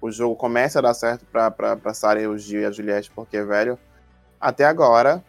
o 0.00 0.10
jogo 0.10 0.34
comece 0.36 0.78
a 0.78 0.80
dar 0.80 0.94
certo 0.94 1.24
pra, 1.26 1.50
pra, 1.50 1.76
pra 1.76 1.94
Sarah 1.94 2.20
e 2.20 2.26
o 2.26 2.36
Gil 2.36 2.60
e 2.62 2.64
a 2.64 2.70
Juliette, 2.70 3.10
porque, 3.14 3.42
velho, 3.42 3.78
até 4.40 4.64
agora 4.64 5.22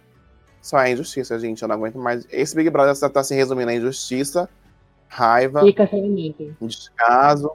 só 0.61 0.79
é 0.79 0.91
injustiça, 0.91 1.37
gente. 1.39 1.61
Eu 1.61 1.67
não 1.67 1.75
aguento 1.75 1.97
mais. 1.97 2.25
Esse 2.31 2.55
Big 2.55 2.69
Brother 2.69 2.95
só 2.95 3.09
tá 3.09 3.23
se 3.23 3.35
resumindo 3.35 3.69
a 3.69 3.75
injustiça, 3.75 4.49
raiva, 5.07 5.61
descaso. 6.61 7.51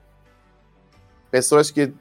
Pessoas 1.31 1.71
que 1.71 1.93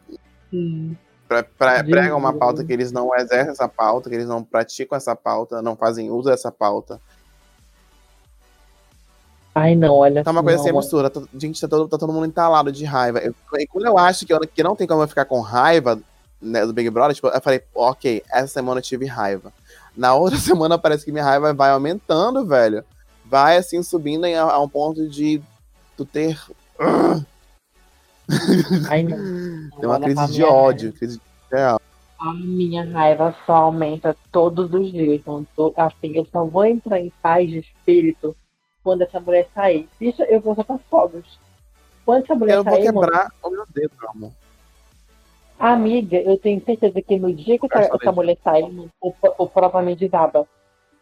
pre- 1.28 1.45
Gente. 1.80 1.91
pregam 1.91 2.18
uma 2.18 2.32
pauta 2.34 2.63
que 2.63 2.72
eles 2.72 2.91
não 2.91 3.13
exercem 3.15 3.51
essa 3.51 3.68
pauta, 3.68 4.09
que 4.09 4.15
eles 4.15 4.28
não 4.28 4.43
praticam 4.43 4.95
essa 4.95 5.15
pauta, 5.15 5.61
não 5.61 5.76
fazem 5.76 6.09
uso 6.09 6.30
dessa 6.30 6.51
pauta. 6.51 7.01
Ai, 9.60 9.76
não, 9.76 9.95
olha. 9.95 10.24
Tá 10.24 10.30
uma 10.30 10.43
coisa 10.43 10.60
assim 10.62 10.72
não, 10.72 10.78
absurda. 10.78 11.10
Tá- 11.10 11.24
Gente, 11.36 11.60
tá 11.60 11.68
todo, 11.68 11.88
tá 11.88 11.97
todo 11.97 12.14
mundo 12.14 12.28
entalado 12.28 12.72
de 12.72 12.86
raiva. 12.86 13.18
Eu- 13.20 13.34
e 13.60 13.66
quando 13.66 13.86
eu 13.86 13.97
acho 13.97 14.24
que, 14.26 14.32
eu, 14.32 14.39
que 14.41 14.62
não 14.62 14.76
tem 14.76 14.86
como 14.86 15.01
eu 15.01 15.08
ficar 15.08 15.26
com 15.26 15.39
raiva 15.41 15.99
né, 16.39 16.64
do 16.64 16.74
Big 16.74 16.89
Brother, 16.91 17.16
tipo, 17.16 17.28
eu 17.28 17.41
falei, 17.41 17.64
ok, 17.74 18.22
essa 18.32 18.47
semana 18.47 18.78
eu 18.80 18.84
tive 18.84 19.05
raiva. 19.08 19.51
Na 19.95 20.14
outra 20.14 20.38
semana 20.38 20.78
parece 20.78 21.03
que 21.03 21.12
minha 21.12 21.24
raiva 21.24 21.53
vai 21.55 21.72
aumentando, 21.72 22.45
velho. 22.45 22.84
Vai 23.26 23.58
assim 23.58 23.82
subindo 23.82 24.26
em- 24.28 24.36
a, 24.36 24.43
a 24.43 24.60
um 24.62 24.70
ponto 24.70 25.10
de 25.10 25.41
tu 25.97 26.05
ter. 26.05 26.39
Ai, 28.89 29.01
não. 29.03 29.18
Tem 29.80 29.86
uma 29.89 29.95
Olha, 29.95 30.03
crise 30.03 30.34
de 30.34 30.43
ódio. 30.43 30.93
Crise 30.93 31.18
de... 31.18 31.58
É, 31.58 31.64
A 32.20 32.34
minha 32.34 32.84
raiva 32.91 33.36
só 33.45 33.53
aumenta 33.53 34.16
todos 34.32 34.72
os 34.72 34.91
dias. 34.91 35.20
Então, 35.20 35.45
tô- 35.55 35.74
assim, 35.76 36.12
eu 36.16 36.28
só 36.32 36.45
vou 36.45 36.64
entrar 36.66 36.99
em 36.99 37.12
paz 37.24 37.49
de 37.49 37.60
espírito 37.60 38.36
quando 38.88 39.02
essa 39.02 39.20
mulher 39.20 39.50
sair. 39.54 39.90
Bicho, 40.00 40.24
eu 40.24 40.40
vou 40.40 40.56
soltar 40.56 40.80
fogos. 40.90 41.38
Quando 42.06 42.24
essa 42.24 42.36
mulher 42.36 42.56
eu 42.56 42.64
vou 42.64 42.74
sair, 42.74 42.86
mano, 42.86 43.02
quebrar 43.02 43.32
o 43.44 43.50
meu 43.50 43.66
dedo, 43.76 43.92
meu 44.00 44.10
amor. 44.10 44.32
amiga, 45.60 46.16
eu 46.22 46.38
tenho 46.38 46.64
certeza 46.64 47.02
que 47.02 47.20
no 47.20 47.34
dia 47.34 47.60
que 47.60 47.68
essa, 47.70 47.94
Essa 47.94 48.12
mulher 48.14 48.38
sair, 48.42 48.64
o, 49.02 49.14
o 49.40 49.48
provavelmente 49.50 50.00
desaba. 50.00 50.48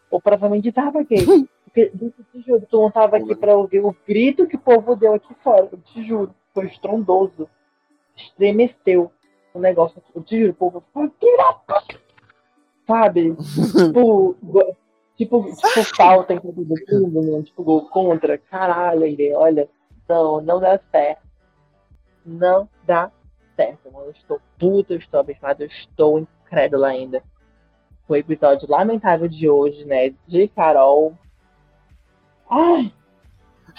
O 0.10 0.20
provavelmente 0.20 0.72
desaba, 0.72 1.04
gay. 1.04 1.24
Porque, 1.64 1.92
te 1.92 2.42
juro, 2.42 2.66
tu 2.68 2.82
não 2.82 2.90
tava 2.90 3.18
aqui 3.18 3.36
pra 3.36 3.56
ouvir 3.56 3.82
o 3.86 3.96
grito 4.08 4.48
que 4.48 4.56
o 4.56 4.60
povo 4.60 4.96
deu 4.96 5.14
aqui 5.14 5.36
fora. 5.44 5.70
Eu 5.72 5.78
te 5.78 6.08
juro. 6.08 6.34
Foi 6.56 6.66
estrondoso. 6.66 7.48
Estremeceu 8.18 9.12
o 9.54 9.60
negócio. 9.60 10.02
Eu 10.16 10.24
te 10.24 10.40
juro, 10.40 10.54
o 10.54 10.56
povo 10.56 10.84
ficou! 10.88 11.12
Sabe? 12.88 13.36
tipo, 13.78 14.36
tipo, 15.18 15.43
tipo, 15.55 15.84
falta 15.95 16.34
em 16.34 16.39
todo 16.39 17.07
mundo, 17.07 17.43
tipo, 17.43 17.63
gol 17.63 17.88
contra. 17.89 18.38
Caralho, 18.38 19.03
aí, 19.03 19.34
olha. 19.36 19.68
Não, 20.07 20.39
não 20.41 20.59
dá 20.59 20.80
certo. 20.91 21.22
Não 22.26 22.70
dá 22.86 23.11
certo, 23.55 23.91
mano. 23.91 24.05
Eu 24.07 24.11
estou 24.11 24.39
puta, 24.59 24.93
eu 24.93 24.99
estou 24.99 25.20
abençoada, 25.20 25.63
eu 25.63 25.68
estou 25.68 26.20
incrédula 26.20 26.88
ainda. 26.89 27.24
Foi 28.07 28.20
o 28.20 28.22
episódio 28.22 28.70
lamentável 28.70 29.28
de 29.28 29.49
hoje, 29.49 29.84
né? 29.86 30.13
De 30.28 30.47
Carol. 30.49 31.18
Ai! 32.49 32.93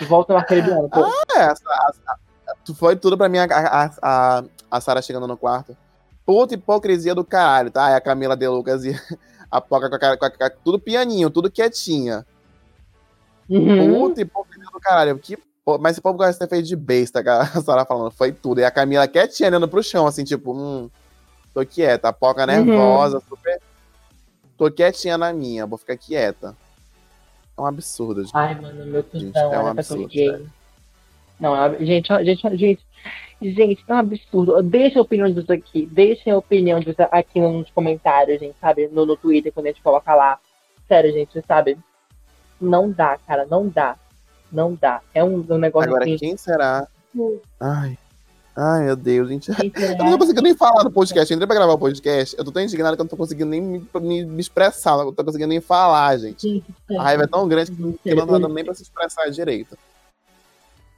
Volta 0.08 0.34
naquele 0.34 0.70
ano. 0.70 0.88
pô. 0.90 1.04
É, 1.36 1.44
essa, 1.44 1.62
a- 1.68 2.54
tu 2.64 2.74
foi 2.74 2.96
tudo 2.96 3.16
pra 3.16 3.28
mim 3.28 3.38
a, 3.38 3.44
a, 3.44 3.90
a, 4.02 4.44
a 4.70 4.80
Sarah 4.80 5.00
chegando 5.02 5.26
no 5.28 5.36
quarto. 5.36 5.76
Puta 6.24 6.54
hipocrisia 6.54 7.14
do 7.14 7.24
caralho, 7.24 7.70
tá? 7.70 7.86
Aí 7.86 7.94
a 7.94 8.00
Camila 8.00 8.36
De 8.36 8.48
Lucas 8.48 8.84
e 8.84 8.90
a 9.50 9.60
Poca 9.60 9.88
com 9.88 9.96
a 9.96 9.98
cara, 9.98 10.16
com 10.16 10.24
a 10.24 10.30
cara- 10.30 10.56
tudo 10.64 10.78
pianinho, 10.78 11.30
tudo 11.30 11.50
quietinha. 11.50 12.26
Uhum. 13.48 14.08
Puta 14.08 14.20
hipocrisia 14.20 14.70
do 14.72 14.80
caralho. 14.80 15.18
Que, 15.18 15.38
mas 15.80 15.92
esse 15.92 16.00
povo 16.00 16.18
gosta 16.18 16.32
de 16.32 16.38
ser 16.38 16.48
feito 16.48 16.66
de 16.66 16.76
besta. 16.76 17.20
A 17.26 17.46
Sarah 17.62 17.84
falando, 17.84 18.10
foi 18.10 18.32
tudo. 18.32 18.60
E 18.60 18.64
a 18.64 18.70
Camila 18.70 19.06
quietinha, 19.06 19.48
olhando 19.48 19.68
pro 19.68 19.82
chão, 19.82 20.06
assim, 20.06 20.24
tipo, 20.24 20.52
hum, 20.52 20.90
tô 21.54 21.64
quieta. 21.64 22.08
A 22.08 22.12
Poca 22.12 22.46
nervosa, 22.46 23.22
super. 23.28 23.60
Tô 24.56 24.70
quietinha 24.70 25.16
na 25.18 25.32
minha, 25.32 25.66
vou 25.66 25.78
ficar 25.78 25.96
quieta. 25.96 26.56
É 27.56 27.60
um 27.60 27.66
absurdo, 27.66 28.22
gente. 28.22 28.36
Ai, 28.36 28.54
mano, 28.60 28.84
meu 28.86 29.02
cuzão, 29.02 29.54
é 29.54 29.58
um 29.58 29.66
absurdo, 29.68 30.12
sério. 30.12 30.50
Não, 31.38 31.54
é 31.56 31.78
gente, 31.84 32.08
gente, 32.24 32.56
gente, 32.56 32.86
gente, 33.40 33.84
é 33.86 33.92
um 33.94 33.98
absurdo. 33.98 34.62
Deixa 34.62 34.98
a 34.98 35.02
opinião 35.02 35.30
disso 35.30 35.52
aqui. 35.52 35.86
Deixem 35.86 36.32
a 36.32 36.38
opinião 36.38 36.80
disso 36.80 36.96
aqui 37.10 37.40
nos 37.40 37.70
comentários, 37.70 38.40
gente, 38.40 38.56
sabe? 38.60 38.88
No, 38.88 39.04
no 39.06 39.16
Twitter, 39.16 39.52
quando 39.52 39.66
a 39.66 39.70
gente 39.70 39.82
coloca 39.82 40.14
lá. 40.14 40.38
Sério, 40.88 41.12
gente, 41.12 41.42
sabe? 41.46 41.76
Não 42.60 42.90
dá, 42.90 43.18
cara, 43.26 43.46
não 43.50 43.68
dá. 43.68 43.96
Não 44.50 44.74
dá. 44.74 45.00
É 45.12 45.22
um, 45.22 45.44
um 45.48 45.58
negócio 45.58 45.88
Agora, 45.90 46.04
assim. 46.04 46.16
quem 46.16 46.36
será? 46.36 46.86
Ai. 47.60 47.98
Ai, 48.58 48.84
meu 48.84 48.96
Deus, 48.96 49.28
gente. 49.28 49.50
Eu 49.76 49.98
não 49.98 50.12
tô 50.12 50.18
conseguindo 50.18 50.42
nem 50.42 50.56
falar 50.56 50.82
no 50.82 50.90
podcast. 50.90 51.30
Eu 51.30 51.36
entrei 51.36 51.46
pra 51.46 51.56
gravar 51.56 51.74
o 51.74 51.78
podcast. 51.78 52.34
Eu 52.38 52.44
tô 52.44 52.50
tão 52.50 52.62
indignado 52.62 52.96
que 52.96 53.00
eu 53.02 53.04
não 53.04 53.10
tô 53.10 53.16
conseguindo 53.16 53.50
nem 53.50 53.60
me, 53.60 53.86
me- 54.00 54.24
me 54.24 54.40
expressar. 54.40 54.96
Não 54.96 55.12
tô 55.12 55.22
conseguindo 55.22 55.48
nem 55.50 55.60
falar, 55.60 56.16
gente. 56.16 56.48
Gente, 56.48 56.64
A 56.96 57.02
raiva 57.02 57.24
é 57.24 57.26
tão 57.26 57.46
grande 57.46 57.70
que 57.72 57.76
que 58.02 58.14
não 58.14 58.24
o- 58.24 58.26
dando 58.26 58.48
nem 58.48 58.64
pra 58.64 58.72
se 58.72 58.82
expressar 58.82 59.28
direito. 59.28 59.76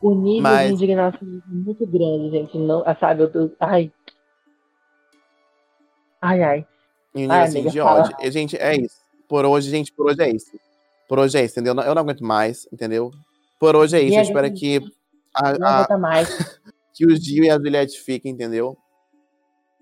O 0.01 0.15
nível 0.15 0.43
Mas- 0.43 0.69
de 0.69 0.75
indignação 0.75 1.21
é 1.29 1.41
muito 1.49 1.87
grande, 1.87 2.31
gente. 2.31 2.57
Não, 2.59 2.83
ah, 2.87 2.95
sabe, 2.95 3.23
eu 3.25 3.33
tô. 3.33 3.51
Ai. 3.59 3.91
Ai, 6.21 6.43
ai. 6.43 6.67
E 7.15 7.19
um 7.19 7.21
nível 7.23 7.35
Ai, 7.37 7.43
assim, 7.45 7.59
amiga, 7.59 7.71
de 7.71 7.81
ódio. 7.81 8.17
E, 8.21 8.31
gente, 8.31 8.57
é 8.57 8.77
isso. 8.77 8.97
Por 9.29 9.45
hoje, 9.45 9.71
gente, 9.71 9.93
por 9.93 10.07
hoje 10.07 10.23
é 10.23 10.31
isso. 10.31 10.53
Por 11.09 11.19
hoje 11.19 11.39
é 11.39 11.45
isso, 11.45 11.59
entendeu? 11.59 11.75
Eu 11.83 11.95
não 11.95 12.03
aguento 12.03 12.23
mais, 12.25 12.69
entendeu? 12.73 13.11
Por 13.59 13.75
hoje 13.75 13.97
é 13.97 14.03
isso. 14.03 14.17
Eu 14.17 14.23
espero 14.23 14.47
gente, 14.49 14.61
que, 14.61 14.93
a- 15.35 15.59
Não 15.59 15.97
a- 15.97 15.99
mais. 15.99 16.29
que 16.95 17.07
o 17.07 17.17
Gil 17.17 17.45
e 17.45 17.51
a 17.51 17.55
Juliette 17.57 17.99
fiquem, 18.01 18.33
entendeu? 18.33 18.77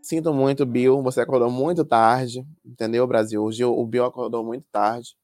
Sinto 0.02 0.32
muito, 0.32 0.64
Bill. 0.64 1.02
Você 1.02 1.20
acordou 1.20 1.50
muito 1.50 1.84
tarde, 1.84 2.46
entendeu, 2.64 3.06
Brasil? 3.06 3.42
O, 3.42 3.50
Gil, 3.50 3.76
o 3.76 3.84
Bill 3.84 4.04
acordou 4.04 4.44
muito 4.44 4.64
tarde. 4.70 5.16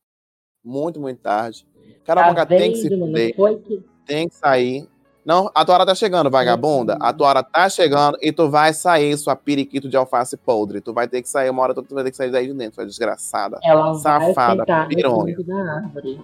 Muito, 0.64 1.00
muito 1.00 1.20
tarde. 1.20 1.66
Carol 2.04 2.34
Tá 2.34 2.46
tem 2.46 2.72
que 2.72 2.78
se 2.78 2.88
fuder. 2.88 3.34
Foi 3.36 3.58
que. 3.58 3.91
Tem 4.06 4.28
que 4.28 4.34
sair. 4.34 4.88
Não, 5.24 5.48
a 5.54 5.64
tua 5.64 5.76
hora 5.76 5.86
tá 5.86 5.94
chegando, 5.94 6.28
vagabunda. 6.28 6.96
A 7.00 7.12
tua 7.12 7.28
hora 7.28 7.42
tá 7.42 7.68
chegando 7.68 8.18
e 8.20 8.32
tu 8.32 8.50
vai 8.50 8.74
sair, 8.74 9.16
sua 9.16 9.36
periquito 9.36 9.88
de 9.88 9.96
alface 9.96 10.36
podre. 10.36 10.80
Tu 10.80 10.92
vai 10.92 11.06
ter 11.06 11.22
que 11.22 11.28
sair, 11.28 11.48
uma 11.48 11.62
hora 11.62 11.74
tu 11.74 11.84
vai 11.90 12.02
ter 12.02 12.10
que 12.10 12.16
sair 12.16 12.30
daí 12.30 12.48
de 12.48 12.54
dentro, 12.54 12.74
sua 12.74 12.86
desgraçada. 12.86 13.58
Ela 13.62 13.94
Safada, 13.94 14.64
vai 14.66 14.88
pironha. 14.88 15.36
no 15.36 15.44
tronco 15.44 15.44
da 15.44 15.74
árvore. 15.74 16.20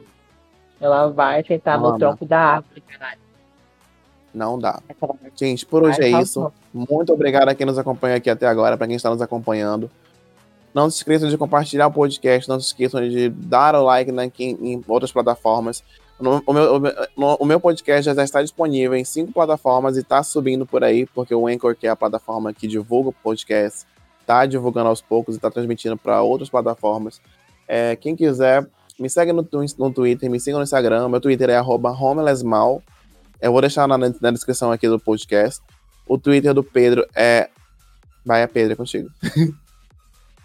Ela 0.81 1.09
vai 1.09 1.45
sentar 1.45 1.79
Mano. 1.79 1.93
no 1.93 1.99
tronco 1.99 2.27
da 2.27 2.39
árvore, 2.39 2.81
caralho. 2.81 3.21
Não 4.35 4.59
dá. 4.59 4.81
Gente, 5.37 5.65
por 5.65 5.85
hoje 5.85 6.03
é 6.03 6.21
isso. 6.21 6.53
Muito 6.73 7.13
obrigado 7.13 7.49
a 7.49 7.55
quem 7.55 7.67
nos 7.67 7.79
acompanha 7.79 8.17
aqui 8.17 8.29
até 8.29 8.47
agora, 8.47 8.77
para 8.77 8.87
quem 8.87 8.97
está 8.97 9.11
nos 9.11 9.23
acompanhando. 9.23 9.91
Não 10.75 10.91
se 10.91 10.99
esqueçam 10.99 11.29
de 11.29 11.39
compartilhar 11.39 11.87
o 11.87 11.93
podcast, 11.93 12.49
não 12.49 12.61
se 12.61 12.67
esqueçam 12.67 13.01
de 13.09 13.29
dar 13.31 13.75
o 13.75 13.83
like 13.85 14.13
né, 14.13 14.31
em 14.39 14.83
outras 14.87 15.11
plataformas. 15.11 15.83
O, 16.19 16.53
meu, 16.53 16.83
o, 17.17 17.47
meu, 17.47 17.61
podcast 17.61 18.13
já 18.13 18.25
está 18.25 18.43
disponível 18.43 18.97
em 18.97 19.05
cinco 19.05 19.33
plataformas 19.33 19.97
e 19.97 20.01
está 20.01 20.21
subindo 20.23 20.67
por 20.67 20.83
aí, 20.83 21.07
porque 21.07 21.33
o 21.33 21.47
Anchor, 21.47 21.77
que 21.77 21.87
é 21.87 21.91
a 21.91 21.97
plataforma 21.97 22.53
que 22.53 22.67
divulga 22.67 23.11
o 23.11 23.13
podcast, 23.13 23.87
está 24.21 24.45
divulgando 24.45 24.89
aos 24.89 25.01
poucos 25.01 25.37
e 25.37 25.39
está 25.39 25.49
transmitindo 25.49 25.97
para 25.97 26.21
outras 26.21 26.51
plataformas. 26.51 27.21
É, 27.69 27.95
quem 27.95 28.17
quiser, 28.17 28.67
me 28.99 29.09
segue 29.09 29.33
no, 29.33 29.47
no 29.79 29.93
Twitter, 29.93 30.29
me 30.29 30.41
siga 30.41 30.57
no 30.57 30.65
Instagram. 30.65 31.09
Meu 31.09 31.21
Twitter 31.21 31.51
é 31.51 31.63
homelessmal. 31.63 32.83
Eu 33.41 33.53
vou 33.53 33.61
deixar 33.61 33.87
na, 33.87 33.97
na 33.97 34.31
descrição 34.33 34.73
aqui 34.73 34.89
do 34.89 34.99
podcast. 34.99 35.63
O 36.07 36.19
Twitter 36.19 36.53
do 36.53 36.65
Pedro 36.65 37.07
é. 37.15 37.49
Vai, 38.25 38.43
é 38.43 38.47
Pedro, 38.49 38.73
é 38.73 38.77
contigo. 38.77 39.09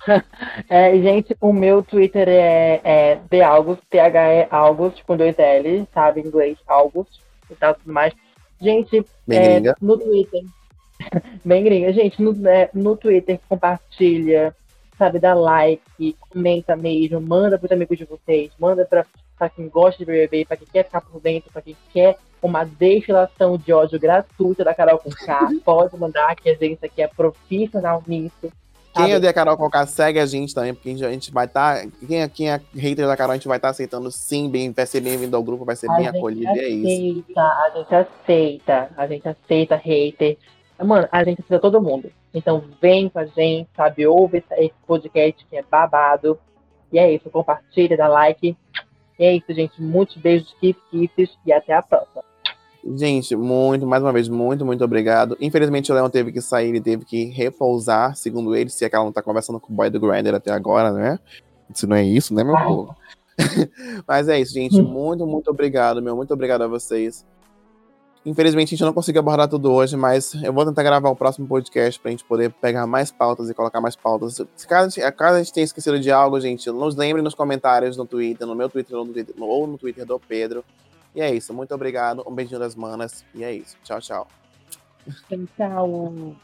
É, 0.69 0.95
gente, 0.97 1.35
o 1.39 1.51
meu 1.53 1.81
Twitter 1.83 2.27
é, 2.27 2.81
é 2.83 3.19
The 3.29 3.41
August, 3.41 3.81
T-H-E 3.89 4.47
August, 4.49 5.03
com 5.03 5.17
dois 5.17 5.37
L, 5.37 5.87
sabe? 5.93 6.21
Em 6.21 6.27
inglês, 6.27 6.57
August 6.67 7.19
e 7.49 7.55
tal, 7.55 7.75
tudo 7.75 7.91
mais. 7.91 8.13
Gente, 8.61 9.05
é, 9.29 9.59
no 9.81 9.97
Twitter. 9.97 10.43
Bem 11.43 11.63
gringa. 11.63 11.91
Gente, 11.93 12.21
no, 12.21 12.47
é, 12.47 12.69
no 12.73 12.95
Twitter, 12.95 13.39
compartilha, 13.49 14.55
sabe? 14.97 15.19
Dá 15.19 15.33
like, 15.33 16.15
comenta 16.29 16.75
mesmo, 16.75 17.19
manda 17.19 17.57
pros 17.57 17.71
amigos 17.71 17.97
de 17.97 18.05
vocês, 18.05 18.51
manda 18.59 18.85
pra, 18.85 19.05
pra 19.37 19.49
quem 19.49 19.67
gosta 19.67 19.99
de 19.99 20.05
BBB, 20.05 20.45
pra 20.45 20.57
quem 20.57 20.67
quer 20.71 20.85
ficar 20.85 21.01
por 21.01 21.19
dentro, 21.19 21.51
pra 21.51 21.61
quem 21.61 21.75
quer 21.91 22.17
uma 22.41 22.65
destilação 22.65 23.57
de 23.57 23.71
ódio 23.71 23.99
gratuita 23.99 24.63
da 24.63 24.73
Carol 24.73 24.99
com 24.99 25.09
K. 25.09 25.49
Pode 25.63 25.97
mandar, 25.97 26.35
que 26.35 26.49
a 26.49 26.55
gente 26.55 26.85
aqui 26.85 27.01
é 27.01 27.07
profissional 27.07 28.03
nisso. 28.05 28.51
Quem 28.93 29.03
sabe? 29.03 29.11
é 29.13 29.19
da 29.19 29.33
Carol 29.33 29.57
Conká, 29.57 29.85
segue 29.85 30.19
a 30.19 30.25
gente 30.25 30.53
também, 30.53 30.73
porque 30.73 30.89
a 30.89 31.11
gente- 31.11 31.31
vai 31.31 31.45
estar. 31.45 31.85
quem, 32.07 32.21
é, 32.21 32.29
quem 32.29 32.51
é 32.51 32.61
hater 32.75 33.07
da 33.07 33.17
Carol, 33.17 33.31
a 33.33 33.35
gente 33.35 33.47
vai 33.47 33.57
estar 33.57 33.69
aceitando 33.69 34.11
sim, 34.11 34.49
bem, 34.49 34.71
vai 34.71 34.85
ser 34.85 35.01
bem-vindo 35.01 35.35
ao 35.35 35.43
grupo, 35.43 35.65
vai 35.65 35.75
ser 35.75 35.89
A 35.89 35.95
bem 35.95 36.07
acolhido, 36.07 36.51
e 36.55 36.59
é 36.59 36.69
isso. 36.69 37.23
aceita, 37.25 37.41
a 37.41 37.71
gente 37.75 37.95
aceita, 37.95 38.89
a 38.95 39.07
gente 39.07 39.27
aceita 39.27 39.75
hater. 39.75 40.37
Mano, 40.83 41.07
a 41.11 41.23
gente 41.23 41.41
aceita 41.41 41.59
todo 41.59 41.81
mundo. 41.81 42.11
Então 42.33 42.63
vem 42.81 43.09
com 43.09 43.19
a 43.19 43.25
gente, 43.25 43.69
sabe? 43.75 44.05
Ouve 44.07 44.39
esse- 44.39 44.53
esse 44.65 44.73
podcast 44.87 45.45
que 45.49 45.55
é 45.57 45.63
babado. 45.63 46.37
E 46.91 46.99
é 46.99 47.11
isso, 47.11 47.29
compartilha, 47.29 47.95
dá 47.97 48.07
like. 48.07 48.55
E 49.19 49.23
é 49.23 49.33
isso, 49.35 49.53
gente. 49.53 49.81
Muitos 49.81 50.17
beijos, 50.17 50.53
kiss, 50.59 50.77
kisses 50.91 51.37
e 51.45 51.53
até 51.53 51.73
a 51.73 51.81
próxima. 51.81 52.23
Gente, 52.85 53.33
muito, 53.35 53.87
mais 53.87 54.03
uma 54.03 54.11
vez, 54.11 54.27
muito, 54.27 54.65
muito 54.65 54.83
obrigado. 54.83 55.37
Infelizmente 55.39 55.91
o 55.91 55.95
Leon 55.95 56.09
teve 56.09 56.33
que 56.33 56.41
sair, 56.41 56.69
ele 56.69 56.81
teve 56.81 57.05
que 57.05 57.25
repousar, 57.25 58.15
segundo 58.15 58.53
ele, 58.55 58.69
se 58.69 58.83
é 58.83 58.89
que 58.89 58.95
ela 58.95 59.05
não 59.05 59.11
tá 59.11 59.21
conversando 59.21 59.59
com 59.59 59.71
o 59.71 59.75
boy 59.75 59.89
do 59.89 60.01
Grindr 60.01 60.35
até 60.35 60.51
agora, 60.51 60.91
né? 60.91 61.17
Se 61.73 61.87
não 61.87 61.95
é 61.95 62.03
isso, 62.03 62.33
né, 62.33 62.43
meu 62.43 62.57
povo? 62.57 62.95
Mas 64.05 64.27
é 64.27 64.39
isso, 64.39 64.53
gente. 64.53 64.81
Muito, 64.81 65.25
muito 65.25 65.49
obrigado, 65.49 66.01
meu. 66.01 66.15
Muito 66.15 66.33
obrigado 66.33 66.63
a 66.63 66.67
vocês. 66.67 67.25
Infelizmente 68.25 68.69
a 68.69 68.71
gente 68.77 68.85
não 68.85 68.93
conseguiu 68.93 69.19
abordar 69.19 69.49
tudo 69.49 69.69
hoje, 69.69 69.97
mas 69.97 70.33
eu 70.35 70.53
vou 70.53 70.65
tentar 70.65 70.81
gravar 70.81 71.09
o 71.09 71.15
próximo 71.15 71.45
podcast 71.45 71.99
pra 71.99 72.09
gente 72.09 72.23
poder 72.23 72.51
pegar 72.53 72.87
mais 72.87 73.11
pautas 73.11 73.49
e 73.49 73.53
colocar 73.53 73.81
mais 73.81 73.97
pautas. 73.97 74.41
Se 74.55 74.65
caso, 74.65 74.95
caso 75.17 75.35
a 75.35 75.39
gente 75.39 75.51
tenha 75.51 75.65
esquecido 75.65 75.99
de 75.99 76.09
algo, 76.09 76.39
gente, 76.39 76.69
nos 76.71 76.95
lembre 76.95 77.21
nos 77.21 77.35
comentários 77.35 77.97
no 77.97 78.05
Twitter, 78.05 78.47
no 78.47 78.55
meu 78.55 78.69
Twitter 78.69 78.97
ou 78.97 79.03
no 79.03 79.11
Twitter, 79.11 79.35
ou 79.37 79.67
no 79.67 79.77
Twitter 79.77 80.05
do 80.05 80.17
Pedro. 80.19 80.63
E 81.15 81.21
é 81.21 81.33
isso, 81.33 81.53
muito 81.53 81.73
obrigado, 81.73 82.23
um 82.27 82.33
beijinho 82.33 82.59
das 82.59 82.75
manas, 82.75 83.23
e 83.33 83.43
é 83.43 83.53
isso. 83.53 83.77
Tchau, 83.83 84.01
tchau. 84.01 84.27
Tchau. 85.55 86.35